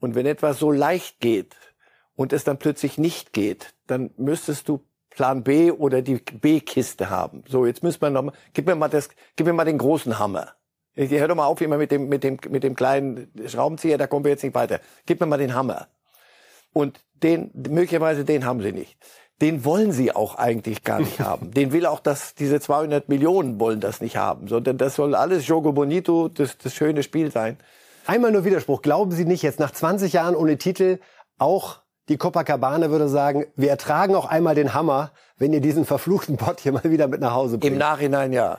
Und 0.00 0.14
wenn 0.14 0.26
etwas 0.26 0.58
so 0.58 0.72
leicht 0.72 1.20
geht 1.20 1.56
und 2.16 2.32
es 2.32 2.44
dann 2.44 2.58
plötzlich 2.58 2.96
nicht 2.96 3.32
geht, 3.32 3.74
dann 3.86 4.10
müsstest 4.16 4.68
du 4.68 4.80
Plan 5.10 5.42
B 5.42 5.70
oder 5.70 6.00
die 6.00 6.16
B-Kiste 6.16 7.10
haben. 7.10 7.44
So, 7.46 7.66
jetzt 7.66 7.82
müssen 7.82 8.00
wir 8.00 8.10
noch 8.10 8.22
mal, 8.22 8.32
gib 8.54 8.66
mir 8.66 8.74
mal 8.74 8.88
das, 8.88 9.10
gib 9.36 9.46
mir 9.46 9.52
mal 9.52 9.64
den 9.64 9.78
großen 9.78 10.18
Hammer. 10.18 10.54
Ich 10.94 11.10
hör 11.10 11.28
doch 11.28 11.34
mal 11.34 11.46
auf 11.46 11.60
immer 11.60 11.76
mit 11.76 11.90
dem, 11.90 12.08
mit 12.08 12.24
dem, 12.24 12.38
mit 12.48 12.62
dem 12.62 12.74
kleinen 12.74 13.30
Schraubenzieher, 13.46 13.98
da 13.98 14.06
kommen 14.06 14.24
wir 14.24 14.30
jetzt 14.30 14.42
nicht 14.42 14.54
weiter. 14.54 14.80
Gib 15.04 15.20
mir 15.20 15.26
mal 15.26 15.38
den 15.38 15.54
Hammer. 15.54 15.88
Und 16.72 17.00
den, 17.14 17.50
möglicherweise 17.54 18.24
den 18.24 18.44
haben 18.44 18.62
sie 18.62 18.72
nicht. 18.72 18.96
Den 19.40 19.64
wollen 19.64 19.92
sie 19.92 20.12
auch 20.12 20.34
eigentlich 20.36 20.84
gar 20.84 21.00
nicht 21.00 21.20
haben. 21.20 21.52
Den 21.52 21.72
will 21.72 21.86
auch 21.86 22.00
das, 22.00 22.34
diese 22.34 22.60
200 22.60 23.08
Millionen 23.08 23.58
wollen 23.58 23.80
das 23.80 24.00
nicht 24.00 24.16
haben, 24.16 24.48
sondern 24.48 24.78
das 24.78 24.96
soll 24.96 25.14
alles 25.14 25.46
Jogo 25.46 25.72
Bonito, 25.72 26.28
das, 26.28 26.58
das 26.58 26.74
schöne 26.74 27.02
Spiel 27.02 27.30
sein. 27.30 27.56
Einmal 28.06 28.32
nur 28.32 28.44
Widerspruch. 28.44 28.82
Glauben 28.82 29.12
Sie 29.12 29.24
nicht, 29.24 29.42
jetzt 29.42 29.60
nach 29.60 29.70
20 29.70 30.12
Jahren 30.12 30.34
ohne 30.34 30.58
Titel, 30.58 30.98
auch 31.38 31.80
die 32.08 32.16
Copacabana 32.16 32.90
würde 32.90 33.08
sagen, 33.08 33.46
wir 33.54 33.70
ertragen 33.70 34.14
auch 34.14 34.26
einmal 34.26 34.54
den 34.54 34.74
Hammer, 34.74 35.12
wenn 35.38 35.52
ihr 35.52 35.60
diesen 35.60 35.84
verfluchten 35.84 36.36
Pott 36.36 36.60
hier 36.60 36.72
mal 36.72 36.84
wieder 36.84 37.06
mit 37.08 37.20
nach 37.20 37.32
Hause 37.34 37.58
bringt. 37.58 37.72
Im 37.72 37.78
Nachhinein 37.78 38.32
ja. 38.32 38.58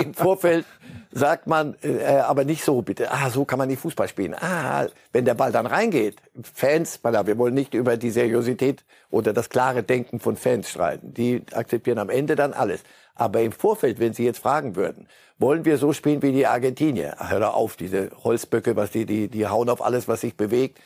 Im 0.00 0.12
Vorfeld 0.14 0.66
sagt 1.10 1.46
man, 1.46 1.76
äh, 1.82 2.04
aber 2.18 2.44
nicht 2.44 2.64
so 2.64 2.82
bitte. 2.82 3.10
Ah, 3.10 3.30
so 3.30 3.44
kann 3.44 3.58
man 3.58 3.68
nicht 3.68 3.80
Fußball 3.80 4.06
spielen. 4.06 4.34
Ah, 4.34 4.86
wenn 5.12 5.24
der 5.24 5.34
Ball 5.34 5.50
dann 5.50 5.66
reingeht, 5.66 6.16
Fans, 6.54 7.00
wir 7.02 7.38
wollen 7.38 7.54
nicht 7.54 7.74
über 7.74 7.96
die 7.96 8.10
Seriosität 8.10 8.84
oder 9.10 9.32
das 9.32 9.48
klare 9.48 9.82
Denken 9.82 10.20
von 10.20 10.36
Fans 10.36 10.68
streiten. 10.70 11.14
Die 11.14 11.42
akzeptieren 11.52 11.98
am 11.98 12.10
Ende 12.10 12.36
dann 12.36 12.52
alles. 12.52 12.82
Aber 13.14 13.40
im 13.40 13.52
Vorfeld, 13.52 13.98
wenn 13.98 14.14
Sie 14.14 14.24
jetzt 14.24 14.38
fragen 14.38 14.76
würden, 14.76 15.06
wollen 15.38 15.64
wir 15.64 15.76
so 15.76 15.92
spielen 15.92 16.22
wie 16.22 16.32
die 16.32 16.46
Argentinier? 16.46 17.16
Ach, 17.18 17.30
hör 17.30 17.54
auf, 17.54 17.76
diese 17.76 18.10
Holzböcke, 18.22 18.76
was 18.76 18.90
die, 18.90 19.06
die, 19.06 19.28
die 19.28 19.46
hauen 19.48 19.68
auf 19.68 19.84
alles, 19.84 20.06
was 20.06 20.20
sich 20.20 20.36
bewegt. 20.36 20.78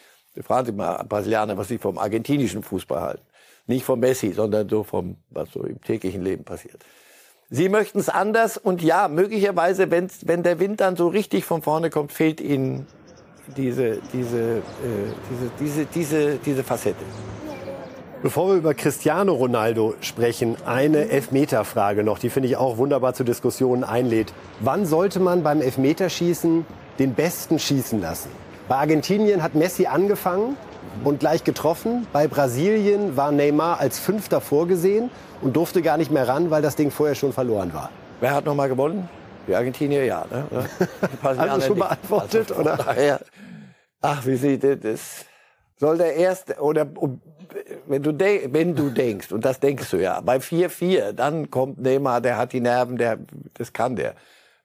Fragen 0.42 0.66
Sie 0.66 0.72
mal 0.72 1.04
Brasilianer, 1.08 1.56
was 1.56 1.68
sie 1.68 1.78
vom 1.78 1.98
argentinischen 1.98 2.62
Fußball 2.62 3.00
halten. 3.00 3.22
Nicht 3.66 3.84
vom 3.84 4.00
Messi, 4.00 4.32
sondern 4.32 4.68
so 4.68 4.82
vom, 4.84 5.16
was 5.30 5.50
so 5.50 5.62
im 5.62 5.80
täglichen 5.80 6.22
Leben 6.22 6.44
passiert. 6.44 6.84
Sie 7.50 7.68
möchten 7.68 7.98
es 7.98 8.08
anders 8.08 8.56
und 8.56 8.82
ja, 8.82 9.08
möglicherweise, 9.08 9.90
wenn, 9.90 10.42
der 10.42 10.58
Wind 10.58 10.80
dann 10.80 10.96
so 10.96 11.08
richtig 11.08 11.44
von 11.44 11.62
vorne 11.62 11.90
kommt, 11.90 12.12
fehlt 12.12 12.40
Ihnen 12.40 12.86
diese, 13.56 13.98
diese, 14.12 14.38
äh, 14.38 14.62
diese, 15.30 15.50
diese, 15.60 15.86
diese, 15.86 16.36
diese 16.38 16.64
Facette. 16.64 17.04
Bevor 18.22 18.48
wir 18.48 18.54
über 18.56 18.74
Cristiano 18.74 19.34
Ronaldo 19.34 19.94
sprechen, 20.00 20.56
eine 20.64 21.08
Elfmeterfrage 21.10 22.02
noch, 22.02 22.18
die 22.18 22.30
finde 22.30 22.48
ich 22.48 22.56
auch 22.56 22.78
wunderbar 22.78 23.14
zur 23.14 23.26
Diskussion 23.26 23.84
einlädt. 23.84 24.32
Wann 24.58 24.84
sollte 24.84 25.20
man 25.20 25.44
beim 25.44 25.60
Elfmeterschießen 25.60 26.66
den 26.98 27.14
Besten 27.14 27.60
schießen 27.60 28.00
lassen? 28.00 28.30
Bei 28.68 28.76
Argentinien 28.76 29.44
hat 29.44 29.54
Messi 29.54 29.86
angefangen 29.86 30.56
und 31.04 31.20
gleich 31.20 31.44
getroffen. 31.44 32.04
Bei 32.12 32.26
Brasilien 32.26 33.16
war 33.16 33.30
Neymar 33.30 33.78
als 33.78 34.00
Fünfter 34.00 34.40
vorgesehen 34.40 35.08
und 35.40 35.54
durfte 35.54 35.82
gar 35.82 35.96
nicht 35.96 36.10
mehr 36.10 36.26
ran, 36.26 36.50
weil 36.50 36.62
das 36.62 36.74
Ding 36.74 36.90
vorher 36.90 37.14
schon 37.14 37.32
verloren 37.32 37.72
war. 37.72 37.90
Wer 38.18 38.34
hat 38.34 38.44
noch 38.44 38.56
mal 38.56 38.68
gewonnen? 38.68 39.08
Die 39.46 39.54
Argentinier, 39.54 40.04
ja. 40.04 40.24
Ne? 40.28 40.46
also 41.22 41.60
schon 41.60 41.78
beantwortet, 41.78 42.50
also, 42.50 42.60
oder? 42.60 42.76
Daher, 42.76 43.20
ach, 44.00 44.26
wie 44.26 44.34
sieht 44.34 44.64
das? 44.64 45.24
Soll 45.76 45.98
der 45.98 46.16
erste 46.16 46.54
oder 46.60 46.88
wenn 47.86 48.02
du 48.02 48.18
wenn 48.18 48.74
du 48.74 48.90
denkst 48.90 49.30
und 49.30 49.44
das 49.44 49.60
denkst 49.60 49.90
du 49.90 49.98
ja 49.98 50.20
bei 50.22 50.38
4-4, 50.38 51.12
dann 51.12 51.50
kommt 51.50 51.80
Neymar, 51.80 52.20
der 52.20 52.36
hat 52.36 52.52
die 52.52 52.60
Nerven, 52.60 52.96
der 52.96 53.18
das 53.54 53.72
kann 53.72 53.94
der. 53.94 54.14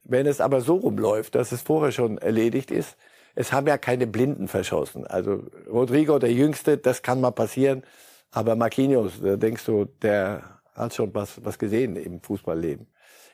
Wenn 0.03 0.25
es 0.25 0.41
aber 0.41 0.61
so 0.61 0.77
rumläuft, 0.77 1.35
dass 1.35 1.51
es 1.51 1.61
vorher 1.61 1.91
schon 1.91 2.17
erledigt 2.17 2.71
ist, 2.71 2.97
es 3.35 3.51
haben 3.51 3.67
ja 3.67 3.77
keine 3.77 4.07
Blinden 4.07 4.47
verschossen. 4.47 5.05
Also 5.07 5.43
Rodrigo, 5.69 6.19
der 6.19 6.31
Jüngste, 6.31 6.77
das 6.77 7.01
kann 7.01 7.21
mal 7.21 7.31
passieren. 7.31 7.83
Aber 8.31 8.55
Marquinhos, 8.55 9.13
da 9.21 9.35
denkst 9.35 9.65
du, 9.65 9.85
der 10.01 10.43
hat 10.75 10.93
schon 10.93 11.13
was, 11.13 11.43
was 11.43 11.59
gesehen 11.59 11.95
im 11.95 12.21
Fußballleben. 12.21 12.87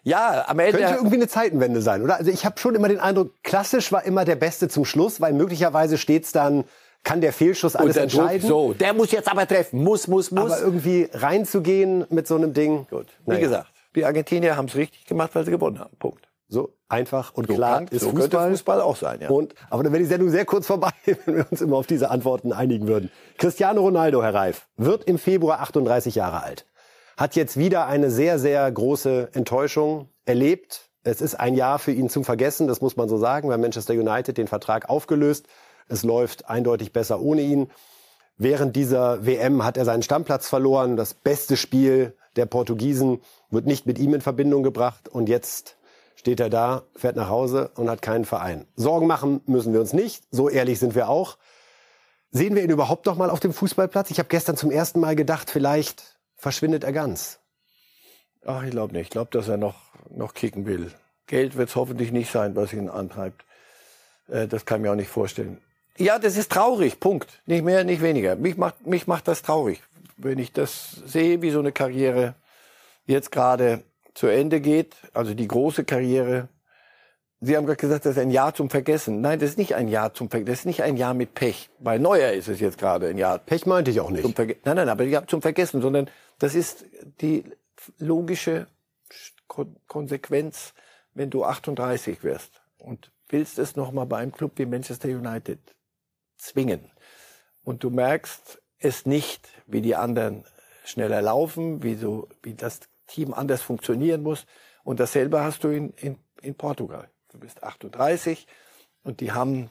Ja, 0.03 0.45
am 0.47 0.59
Ende. 0.59 0.77
Könnte 0.77 0.95
irgendwie 0.95 1.15
eine 1.15 1.27
Zeitenwende 1.27 1.81
sein, 1.81 2.01
oder? 2.01 2.15
Also 2.15 2.31
ich 2.31 2.45
habe 2.45 2.59
schon 2.59 2.75
immer 2.75 2.87
den 2.87 2.99
Eindruck, 2.99 3.31
klassisch 3.43 3.91
war 3.91 4.05
immer 4.05 4.25
der 4.25 4.35
Beste 4.35 4.69
zum 4.69 4.85
Schluss, 4.85 5.19
weil 5.19 5.33
möglicherweise 5.33 5.97
steht's 5.97 6.31
dann, 6.31 6.63
kann 7.03 7.21
der 7.21 7.33
Fehlschuss 7.33 7.75
alles 7.75 7.95
der 7.95 8.03
entscheiden. 8.03 8.47
Druck, 8.47 8.49
so, 8.49 8.73
der 8.73 8.93
muss 8.93 9.11
jetzt 9.11 9.29
aber 9.29 9.47
treffen, 9.47 9.83
muss, 9.83 10.07
muss, 10.07 10.31
muss. 10.31 10.51
Aber 10.51 10.61
irgendwie 10.61 11.09
reinzugehen 11.13 12.05
mit 12.09 12.27
so 12.27 12.35
einem 12.35 12.53
Ding. 12.53 12.87
Gut. 12.89 13.07
Wie 13.25 13.31
naja. 13.31 13.41
gesagt, 13.41 13.71
die 13.95 14.05
Argentinier 14.05 14.55
haben 14.55 14.65
es 14.65 14.75
richtig 14.75 15.05
gemacht, 15.05 15.31
weil 15.33 15.45
sie 15.45 15.51
gewonnen 15.51 15.79
haben. 15.79 15.95
Punkt. 15.97 16.27
So 16.49 16.73
einfach 16.87 17.33
und 17.33 17.47
so 17.47 17.55
klar 17.55 17.79
kann, 17.79 17.87
ist 17.87 18.03
so 18.03 18.11
Fußball. 18.11 18.49
Fußball 18.51 18.81
auch 18.81 18.95
sein, 18.95 19.19
ja. 19.21 19.29
Und, 19.29 19.53
aber 19.69 19.83
dann 19.83 19.91
wäre 19.91 20.01
die 20.01 20.07
Sendung 20.07 20.29
sehr 20.29 20.45
kurz 20.45 20.65
vorbei, 20.65 20.91
wenn 21.25 21.35
wir 21.35 21.47
uns 21.51 21.61
immer 21.61 21.75
auf 21.77 21.87
diese 21.87 22.09
Antworten 22.09 22.53
einigen 22.53 22.87
würden. 22.87 23.11
Cristiano 23.37 23.81
Ronaldo, 23.81 24.23
Herr 24.23 24.33
Reif, 24.33 24.67
wird 24.77 25.03
im 25.05 25.17
Februar 25.17 25.59
38 25.59 26.15
Jahre 26.15 26.43
alt. 26.43 26.65
Hat 27.17 27.35
jetzt 27.35 27.57
wieder 27.57 27.87
eine 27.87 28.11
sehr, 28.11 28.39
sehr 28.39 28.71
große 28.71 29.29
Enttäuschung 29.33 30.09
erlebt. 30.25 30.89
Es 31.03 31.19
ist 31.19 31.35
ein 31.35 31.55
Jahr 31.55 31.79
für 31.79 31.91
ihn 31.91 32.09
zum 32.09 32.23
Vergessen, 32.23 32.67
das 32.67 32.79
muss 32.79 32.95
man 32.95 33.09
so 33.09 33.17
sagen. 33.17 33.49
weil 33.49 33.57
Manchester 33.57 33.93
United 33.93 34.37
den 34.37 34.47
Vertrag 34.47 34.89
aufgelöst. 34.89 35.47
Es 35.89 36.03
läuft 36.03 36.49
eindeutig 36.49 36.93
besser 36.93 37.21
ohne 37.21 37.41
ihn. 37.41 37.71
Während 38.37 38.75
dieser 38.75 39.25
WM 39.25 39.65
hat 39.65 39.77
er 39.77 39.85
seinen 39.85 40.03
Stammplatz 40.03 40.47
verloren. 40.47 40.95
Das 40.95 41.13
beste 41.15 41.57
Spiel 41.57 42.15
der 42.35 42.45
Portugiesen 42.45 43.19
wird 43.49 43.65
nicht 43.65 43.87
mit 43.87 43.97
ihm 43.97 44.13
in 44.13 44.21
Verbindung 44.21 44.61
gebracht. 44.61 45.09
Und 45.09 45.27
jetzt 45.27 45.77
steht 46.18 46.39
er 46.39 46.49
da, 46.49 46.84
fährt 46.95 47.15
nach 47.15 47.30
Hause 47.30 47.72
und 47.76 47.89
hat 47.89 48.01
keinen 48.01 48.26
Verein. 48.26 48.68
Sorgen 48.76 49.07
machen 49.07 49.41
müssen 49.45 49.72
wir 49.72 49.80
uns 49.80 49.93
nicht, 49.93 50.24
so 50.32 50.49
ehrlich 50.49 50.80
sind 50.80 50.95
wir 50.95 51.07
auch. 51.07 51.38
Sehen 52.32 52.55
wir 52.55 52.63
ihn 52.63 52.70
überhaupt 52.70 53.05
noch 53.05 53.15
mal 53.15 53.30
auf 53.30 53.39
dem 53.39 53.53
Fußballplatz? 53.53 54.11
Ich 54.11 54.20
habe 54.20 54.28
gestern 54.28 54.57
zum 54.57 54.70
ersten 54.70 54.99
Mal 54.99 55.15
gedacht, 55.15 55.49
vielleicht 55.49 56.18
verschwindet 56.36 56.84
er 56.84 56.91
ganz. 56.91 57.39
Ach, 58.45 58.63
ich 58.63 58.72
glaube 58.72 58.93
nicht. 58.93 59.03
Ich 59.03 59.09
glaube, 59.09 59.30
dass 59.32 59.47
er 59.47 59.57
noch, 59.57 59.76
noch 60.09 60.34
kicken 60.34 60.65
will. 60.65 60.91
Geld 61.28 61.55
wird 61.55 61.70
es 61.70 61.76
hoffentlich 61.76 62.11
nicht 62.11 62.32
sein, 62.32 62.55
was 62.55 62.74
ihn 62.74 62.89
antreibt. 62.89 63.45
Äh, 64.28 64.47
das 64.47 64.65
kann 64.65 64.80
ich 64.80 64.84
mir 64.84 64.91
auch 64.91 64.95
nicht 64.95 65.09
vorstellen. 65.09 65.61
Ja, 65.97 66.20
das 66.20 66.36
ist 66.36 66.51
traurig, 66.51 66.99
Punkt. 66.99 67.41
Nicht 67.45 67.63
mehr, 67.63 67.84
nicht 67.84 68.01
weniger. 68.01 68.36
Mich 68.36 68.57
macht, 68.57 68.86
mich 68.86 69.07
macht 69.07 69.28
das 69.28 69.41
traurig, 69.41 69.82
wenn 70.18 70.39
ich 70.39 70.51
das 70.51 70.91
sehe, 71.05 71.41
wie 71.41 71.51
so 71.51 71.59
eine 71.59 71.72
Karriere 71.72 72.36
jetzt 73.05 73.32
gerade 73.32 73.84
zu 74.18 74.26
Ende 74.26 74.61
geht, 74.61 74.95
also 75.13 75.36
die 75.36 75.47
große 75.47 75.84
Karriere. 75.84 76.49
Sie 77.39 77.55
haben 77.55 77.68
gerade 77.68 77.78
gesagt, 77.78 78.05
das 78.07 78.13
ist 78.13 78.18
ein 78.18 78.32
Jahr 78.32 78.55
zum 78.55 78.72
Vergessen. 78.72 79.22
Nein, 79.22 79.38
das 79.38 79.51
ist 79.51 79.59
nicht 79.59 79.76
ein 79.76 79.88
Jahr 79.88 80.15
zum 80.15 80.32
Vergessen. 80.32 80.47
Das 80.47 80.59
ist 80.59 80.65
nicht 80.65 80.82
ein 80.82 80.97
Jahr 80.97 81.13
mit 81.13 81.36
Pech. 81.36 81.70
Bei 81.78 81.99
Neuer 81.99 82.32
ist 82.32 82.47
es 82.47 82.59
jetzt 82.59 82.80
gerade 82.80 83.09
ein 83.09 83.20
Jahr. 83.20 83.38
Pech 83.38 83.68
meinte 83.68 83.91
ich 83.91 83.99
auch 83.99 84.09
nicht. 84.09 84.26
nein, 84.36 84.55
nein, 84.63 84.89
aber 84.89 85.28
zum 85.28 85.43
Vergessen, 85.43 85.84
sondern 85.84 86.09
das 86.39 86.55
ist 86.55 86.86
die 87.22 87.43
logische 87.99 88.65
Konsequenz, 89.86 90.74
wenn 91.13 91.30
du 91.30 91.43
38 91.43 92.24
wirst 92.24 92.59
und 92.80 93.11
willst 93.30 93.59
es 93.59 93.76
noch 93.76 93.91
mal 93.91 94.05
bei 94.05 94.18
einem 94.18 94.32
Club 94.32 94.53
wie 94.55 94.65
Manchester 94.65 95.09
United 95.09 95.59
zwingen. 96.38 96.91
Und 97.63 97.84
du 97.84 97.91
merkst 97.91 98.63
es 98.80 99.05
nicht, 99.05 99.47
wie 99.68 99.82
die 99.84 99.95
anderen 99.95 100.43
schneller 100.84 101.22
laufen, 101.22 101.84
wie 101.84 101.93
so, 101.93 102.28
wie 102.41 102.55
das 102.55 102.80
Team 103.08 103.34
anders 103.34 103.62
funktionieren 103.62 104.22
muss. 104.22 104.45
Und 104.84 104.99
dasselbe 104.99 105.43
hast 105.43 105.64
du 105.64 105.70
in, 105.70 105.91
in, 105.97 106.18
in 106.41 106.55
Portugal. 106.55 107.10
Du 107.32 107.39
bist 107.39 107.64
38 107.64 108.47
und 109.03 109.20
die 109.20 109.32
haben 109.32 109.70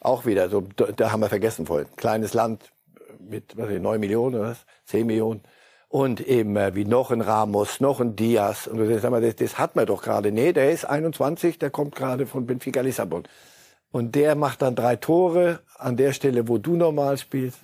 auch 0.00 0.24
wieder, 0.24 0.48
so, 0.48 0.60
da 0.60 1.10
haben 1.10 1.20
wir 1.20 1.28
vergessen 1.28 1.66
vorhin, 1.66 1.88
kleines 1.96 2.34
Land 2.34 2.72
mit 3.18 3.56
was 3.56 3.70
ich, 3.70 3.80
9 3.80 3.98
Millionen 4.00 4.36
oder 4.36 4.50
was, 4.50 4.66
10 4.86 5.06
Millionen. 5.06 5.42
Und 5.88 6.20
eben 6.20 6.56
äh, 6.56 6.74
wie 6.74 6.84
noch 6.84 7.10
ein 7.10 7.20
Ramos, 7.20 7.80
noch 7.80 8.00
ein 8.00 8.16
Diaz. 8.16 8.66
Und 8.66 8.78
das, 8.78 9.02
das, 9.02 9.36
das 9.36 9.58
hat 9.58 9.76
man 9.76 9.86
doch 9.86 10.02
gerade. 10.02 10.32
Nee, 10.32 10.52
der 10.52 10.70
ist 10.70 10.84
21, 10.84 11.58
der 11.58 11.70
kommt 11.70 11.94
gerade 11.94 12.26
von 12.26 12.46
Benfica 12.46 12.80
Lissabon. 12.80 13.24
Und 13.92 14.14
der 14.14 14.34
macht 14.34 14.62
dann 14.62 14.74
drei 14.74 14.96
Tore 14.96 15.60
an 15.76 15.96
der 15.96 16.12
Stelle, 16.12 16.48
wo 16.48 16.58
du 16.58 16.76
normal 16.76 17.18
spielst. 17.18 17.60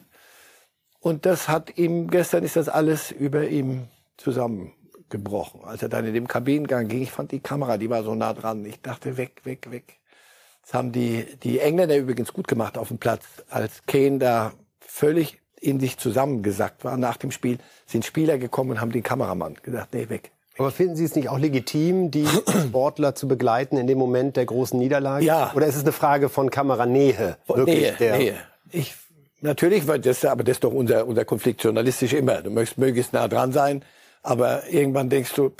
Und 1.00 1.26
das 1.26 1.48
hat 1.48 1.76
ihm, 1.76 2.08
gestern 2.08 2.44
ist 2.44 2.56
das 2.56 2.68
alles 2.68 3.10
über 3.10 3.48
ihm 3.48 3.88
zusammen 4.16 4.72
gebrochen. 5.12 5.60
Als 5.64 5.82
er 5.82 5.88
dann 5.88 6.04
in 6.04 6.14
dem 6.14 6.26
Kabinengang 6.26 6.88
ging, 6.88 7.02
ich 7.02 7.12
fand 7.12 7.30
die 7.30 7.38
Kamera, 7.38 7.76
die 7.76 7.88
war 7.88 8.02
so 8.02 8.16
nah 8.16 8.32
dran. 8.32 8.64
Ich 8.64 8.82
dachte, 8.82 9.16
weg, 9.16 9.42
weg, 9.44 9.70
weg. 9.70 10.00
Das 10.62 10.74
haben 10.74 10.90
die, 10.90 11.24
die 11.44 11.60
Engländer 11.60 11.96
übrigens 11.96 12.32
gut 12.32 12.48
gemacht 12.48 12.76
auf 12.76 12.88
dem 12.88 12.98
Platz. 12.98 13.24
Als 13.48 13.82
Kane 13.86 14.18
da 14.18 14.52
völlig 14.80 15.38
in 15.60 15.78
sich 15.78 15.96
zusammengesackt 15.96 16.84
war 16.84 16.96
nach 16.96 17.16
dem 17.16 17.30
Spiel, 17.30 17.58
sind 17.86 18.04
Spieler 18.04 18.38
gekommen 18.38 18.72
und 18.72 18.80
haben 18.80 18.90
den 18.90 19.04
Kameramann 19.04 19.54
gesagt, 19.62 19.94
nee, 19.94 20.08
weg. 20.08 20.32
Aber 20.58 20.70
finden 20.70 20.96
Sie 20.96 21.04
es 21.04 21.14
nicht 21.14 21.28
auch 21.28 21.38
legitim, 21.38 22.10
die 22.10 22.26
Sportler 22.66 23.14
zu 23.14 23.28
begleiten 23.28 23.76
in 23.76 23.86
dem 23.86 23.98
Moment 23.98 24.36
der 24.36 24.44
großen 24.44 24.78
Niederlage? 24.78 25.24
Ja. 25.24 25.52
Oder 25.54 25.66
ist 25.66 25.76
es 25.76 25.82
eine 25.82 25.92
Frage 25.92 26.28
von 26.28 26.50
Kameranähe? 26.50 27.38
Wirklich 27.46 27.98
Nähe, 27.98 28.18
Nähe. 28.18 28.36
Ich, 28.70 28.94
natürlich, 29.40 29.86
weil 29.86 30.00
das, 30.00 30.24
aber 30.24 30.44
das 30.44 30.56
ist 30.56 30.64
doch 30.64 30.72
unser, 30.72 31.06
unser 31.06 31.24
Konflikt 31.24 31.62
journalistisch 31.62 32.12
immer. 32.12 32.42
Du 32.42 32.50
möchtest 32.50 32.78
möglichst 32.78 33.12
nah 33.12 33.28
dran 33.28 33.52
sein. 33.52 33.84
Aber 34.22 34.68
irgendwann 34.68 35.10
denkst 35.10 35.34
du, 35.34 35.52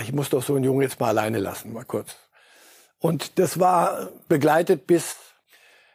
ich 0.00 0.12
muss 0.12 0.30
doch 0.30 0.42
so 0.42 0.54
einen 0.54 0.64
Jungen 0.64 0.82
jetzt 0.82 1.00
mal 1.00 1.08
alleine 1.08 1.38
lassen, 1.38 1.72
mal 1.72 1.84
kurz. 1.84 2.16
Und 2.98 3.38
das 3.38 3.60
war 3.60 4.08
begleitet 4.28 4.86
bis 4.86 5.16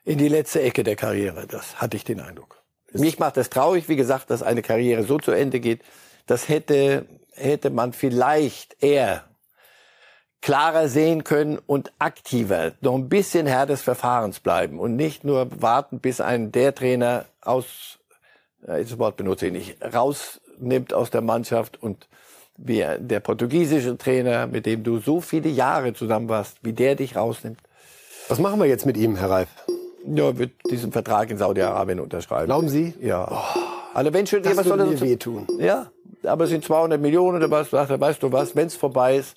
in 0.03 0.20
die 0.20 0.28
letzte 0.28 0.62
Ecke 0.62 0.84
der 0.84 0.95
Karriere. 0.95 1.47
Das 1.47 1.82
hatte 1.82 1.97
ich 1.97 2.03
den 2.03 2.20
Eindruck. 2.20 2.64
Mich 2.93 3.20
macht 3.20 3.38
das 3.38 3.49
traurig, 3.49 3.89
wie 3.89 3.95
gesagt, 3.95 4.30
dass 4.30 4.43
eine 4.43 4.62
Karriere 4.62 5.03
so 5.03 5.18
zu 5.18 5.32
Ende 5.32 5.60
geht. 5.60 5.82
Das 6.28 6.47
hätte, 6.47 7.06
hätte 7.34 7.70
man 7.70 7.91
vielleicht 7.91 8.82
eher 8.82 9.26
klarer 10.41 10.88
sehen 10.89 11.24
können 11.24 11.58
und 11.58 11.91
aktiver, 11.97 12.74
noch 12.82 12.93
ein 12.93 13.10
bisschen 13.10 13.47
Herr 13.47 13.66
des 13.66 13.82
Verfahrens 13.82 14.39
bleiben 14.39 14.80
und 14.80 14.95
nicht 14.95 15.24
nur 15.24 15.49
warten, 15.60 15.99
bis 15.99 16.22
ein 16.22 16.51
der 16.51 16.76
Trainer 16.76 17.26
aus 17.41 17.97
äh, 18.68 18.84
das 18.84 18.97
Wort 18.99 19.18
benutze 19.18 19.47
ich 19.47 19.53
nicht, 19.53 19.78
rausnimmt 20.56 20.93
aus 20.93 21.10
der 21.10 21.22
Mannschaft 21.22 21.82
und 21.82 22.08
wie 22.58 22.86
der 22.99 23.20
portugiesische 23.20 23.97
Trainer, 23.97 24.47
mit 24.47 24.66
dem 24.66 24.84
du 24.84 24.99
so 24.99 25.20
viele 25.20 25.49
Jahre 25.49 25.93
zusammen 25.93 26.30
warst, 26.30 26.58
wie 26.62 26.74
der 26.74 26.95
dich 26.95 27.16
rausnimmt. 27.16 27.60
Was 28.30 28.39
machen 28.39 28.60
wir 28.60 28.66
jetzt 28.66 28.86
mit 28.86 28.97
ihm, 28.97 29.18
Herr 29.18 29.30
Reif? 29.30 29.49
Ja, 30.08 30.38
wird 30.38 30.51
diesen 30.70 30.91
Vertrag 30.91 31.30
in 31.32 31.38
Saudi-Arabien 31.38 31.99
unterschreiben. 31.99 32.45
Glauben 32.45 32.70
Sie? 32.70 32.93
Ja. 33.01 33.28
Oh, 33.30 33.60
also 33.93 34.14
wenn 34.14 34.26
schon, 34.26 34.41
das 34.43 34.56
was 34.56 34.68
soll 34.68 34.78
das 34.78 35.01
wehtun. 35.01 35.47
Ja, 35.60 35.91
aber 36.24 36.45
es 36.45 36.51
sind 36.51 36.64
200 36.64 37.01
Millionen 37.01 37.38
oder 37.38 37.51
was, 37.51 37.74
weißt 37.74 38.24
du 38.24 38.32
was, 38.32 38.56
wenn 38.56 38.68
es 38.68 38.76
vorbei 38.76 39.18
ist, 39.18 39.36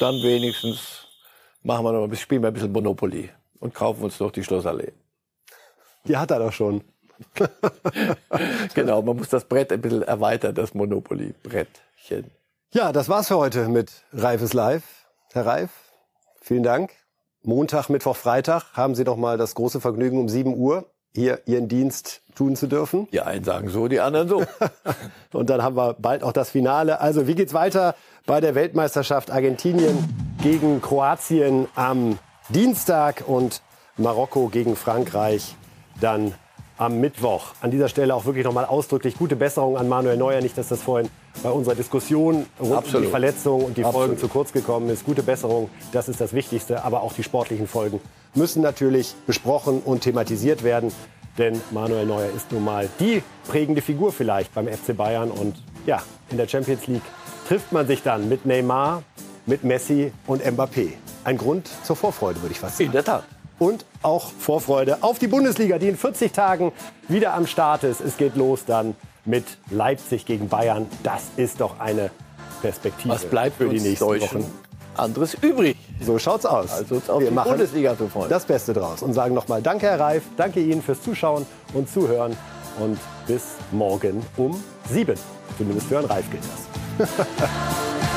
dann 0.00 0.14
wenigstens 0.22 1.06
machen 1.62 1.84
wir 1.84 1.92
noch, 1.92 2.04
ein 2.04 2.16
spielen 2.16 2.42
wir 2.42 2.48
ein 2.48 2.54
bisschen 2.54 2.72
Monopoly 2.72 3.30
und 3.60 3.74
kaufen 3.74 4.04
uns 4.04 4.18
doch 4.18 4.30
die 4.30 4.42
Schlossallee. 4.42 4.92
Die 6.06 6.16
hat 6.16 6.30
er 6.30 6.38
doch 6.38 6.52
schon. 6.52 6.82
genau, 8.74 9.02
man 9.02 9.16
muss 9.16 9.28
das 9.28 9.44
Brett 9.44 9.72
ein 9.72 9.80
bisschen 9.80 10.02
erweitern, 10.02 10.54
das 10.54 10.74
Monopoly-Brettchen. 10.74 12.30
Ja, 12.72 12.92
das 12.92 13.08
war's 13.08 13.28
für 13.28 13.36
heute 13.36 13.68
mit 13.68 13.92
Reifes 14.12 14.52
Live. 14.52 14.82
Herr 15.32 15.46
Reif, 15.46 15.70
vielen 16.40 16.62
Dank. 16.62 16.90
Montag, 17.42 17.88
Mittwoch, 17.88 18.16
Freitag 18.16 18.72
haben 18.72 18.94
Sie 18.94 19.04
doch 19.04 19.16
mal 19.16 19.36
das 19.36 19.54
große 19.54 19.80
Vergnügen 19.80 20.18
um 20.18 20.28
7 20.28 20.56
Uhr 20.56 20.86
hier 21.12 21.42
Ihren 21.46 21.68
Dienst 21.68 22.22
tun 22.34 22.56
zu 22.56 22.66
dürfen. 22.66 23.06
Die 23.12 23.20
einen 23.20 23.44
sagen 23.44 23.68
so, 23.68 23.86
die 23.86 24.00
anderen 24.00 24.28
so. 24.28 24.44
Und 25.32 25.50
dann 25.50 25.62
haben 25.62 25.76
wir 25.76 25.94
bald 25.94 26.24
auch 26.24 26.32
das 26.32 26.50
Finale. 26.50 27.00
Also 27.00 27.26
wie 27.26 27.34
geht's 27.34 27.54
weiter 27.54 27.94
bei 28.26 28.40
der 28.40 28.54
Weltmeisterschaft 28.54 29.30
Argentinien 29.30 29.96
gegen 30.42 30.80
Kroatien 30.80 31.68
am 31.74 32.18
Dienstag 32.48 33.24
und 33.26 33.62
Marokko 33.96 34.48
gegen 34.48 34.76
Frankreich 34.76 35.56
dann 36.00 36.34
am 36.76 37.00
Mittwoch. 37.00 37.52
An 37.60 37.70
dieser 37.70 37.88
Stelle 37.88 38.14
auch 38.14 38.24
wirklich 38.24 38.44
nochmal 38.44 38.64
ausdrücklich 38.64 39.16
gute 39.16 39.36
Besserung 39.36 39.76
an 39.76 39.88
Manuel 39.88 40.16
Neuer. 40.16 40.40
Nicht, 40.40 40.58
dass 40.58 40.68
das 40.68 40.82
vorhin 40.82 41.08
bei 41.42 41.50
unserer 41.50 41.74
Diskussion 41.74 42.46
rund 42.60 42.72
Absolut. 42.72 42.96
um 42.96 43.02
die 43.02 43.10
Verletzung 43.10 43.64
und 43.64 43.76
die 43.76 43.84
Absolut. 43.84 44.06
Folgen 44.06 44.20
zu 44.20 44.28
kurz 44.28 44.52
gekommen 44.52 44.88
ist. 44.90 45.04
Gute 45.04 45.22
Besserung, 45.22 45.70
das 45.92 46.08
ist 46.08 46.20
das 46.20 46.32
Wichtigste. 46.32 46.84
Aber 46.84 47.02
auch 47.02 47.12
die 47.12 47.22
sportlichen 47.22 47.68
Folgen 47.68 48.00
müssen 48.34 48.62
natürlich 48.62 49.14
besprochen 49.26 49.80
und 49.84 50.02
thematisiert 50.02 50.62
werden. 50.64 50.92
Denn 51.38 51.60
Manuel 51.70 52.06
Neuer 52.06 52.28
ist 52.34 52.52
nun 52.52 52.64
mal 52.64 52.88
die 53.00 53.22
prägende 53.48 53.82
Figur 53.82 54.12
vielleicht 54.12 54.54
beim 54.54 54.68
FC 54.68 54.96
Bayern. 54.96 55.30
Und 55.30 55.56
ja, 55.86 56.02
in 56.30 56.36
der 56.36 56.48
Champions 56.48 56.86
League 56.86 57.02
trifft 57.48 57.72
man 57.72 57.86
sich 57.86 58.02
dann 58.02 58.28
mit 58.28 58.46
Neymar, 58.46 59.02
mit 59.46 59.64
Messi 59.64 60.12
und 60.26 60.42
Mbappé. 60.42 60.92
Ein 61.24 61.38
Grund 61.38 61.68
zur 61.84 61.96
Vorfreude, 61.96 62.40
würde 62.42 62.52
ich 62.52 62.60
fast 62.60 62.78
sagen. 62.78 62.86
In 62.86 62.92
der 62.92 63.04
Tat 63.04 63.24
und 63.58 63.84
auch 64.02 64.30
Vorfreude 64.32 64.98
auf 65.02 65.18
die 65.18 65.26
Bundesliga, 65.26 65.78
die 65.78 65.88
in 65.88 65.96
40 65.96 66.32
Tagen 66.32 66.72
wieder 67.08 67.34
am 67.34 67.46
Start 67.46 67.84
ist. 67.84 68.00
Es 68.00 68.16
geht 68.16 68.36
los 68.36 68.64
dann 68.66 68.94
mit 69.24 69.44
Leipzig 69.70 70.26
gegen 70.26 70.48
Bayern. 70.48 70.86
Das 71.02 71.22
ist 71.36 71.60
doch 71.60 71.80
eine 71.80 72.10
Perspektive 72.62 73.14
Was 73.14 73.24
bleibt 73.24 73.56
für 73.56 73.68
die 73.68 73.80
nächsten 73.80 74.04
Deutschen 74.04 74.42
Wochen. 74.42 74.52
Anderes 74.96 75.34
übrig. 75.34 75.76
So 76.00 76.18
schaut's 76.18 76.46
aus. 76.46 76.70
Also 76.70 76.96
auf 77.08 77.20
Wir 77.20 77.28
die 77.28 77.34
machen 77.34 77.50
Bundesliga 77.50 77.96
zu 77.96 78.08
freuen. 78.08 78.30
Das 78.30 78.44
Beste 78.44 78.72
draus 78.72 79.02
und 79.02 79.12
sagen 79.12 79.34
nochmal 79.34 79.60
Danke, 79.60 79.86
Herr 79.86 80.00
Reif. 80.00 80.22
Danke 80.36 80.60
Ihnen 80.60 80.82
fürs 80.82 81.02
Zuschauen 81.02 81.46
und 81.72 81.88
Zuhören. 81.88 82.36
Und 82.78 82.98
bis 83.26 83.42
morgen 83.72 84.24
um 84.36 84.62
sieben. 84.90 85.18
Zumindest 85.58 85.88
für 85.88 85.96
Herrn 85.96 86.06
Reif 86.06 86.24
gilt 86.30 86.42
das. 86.98 87.08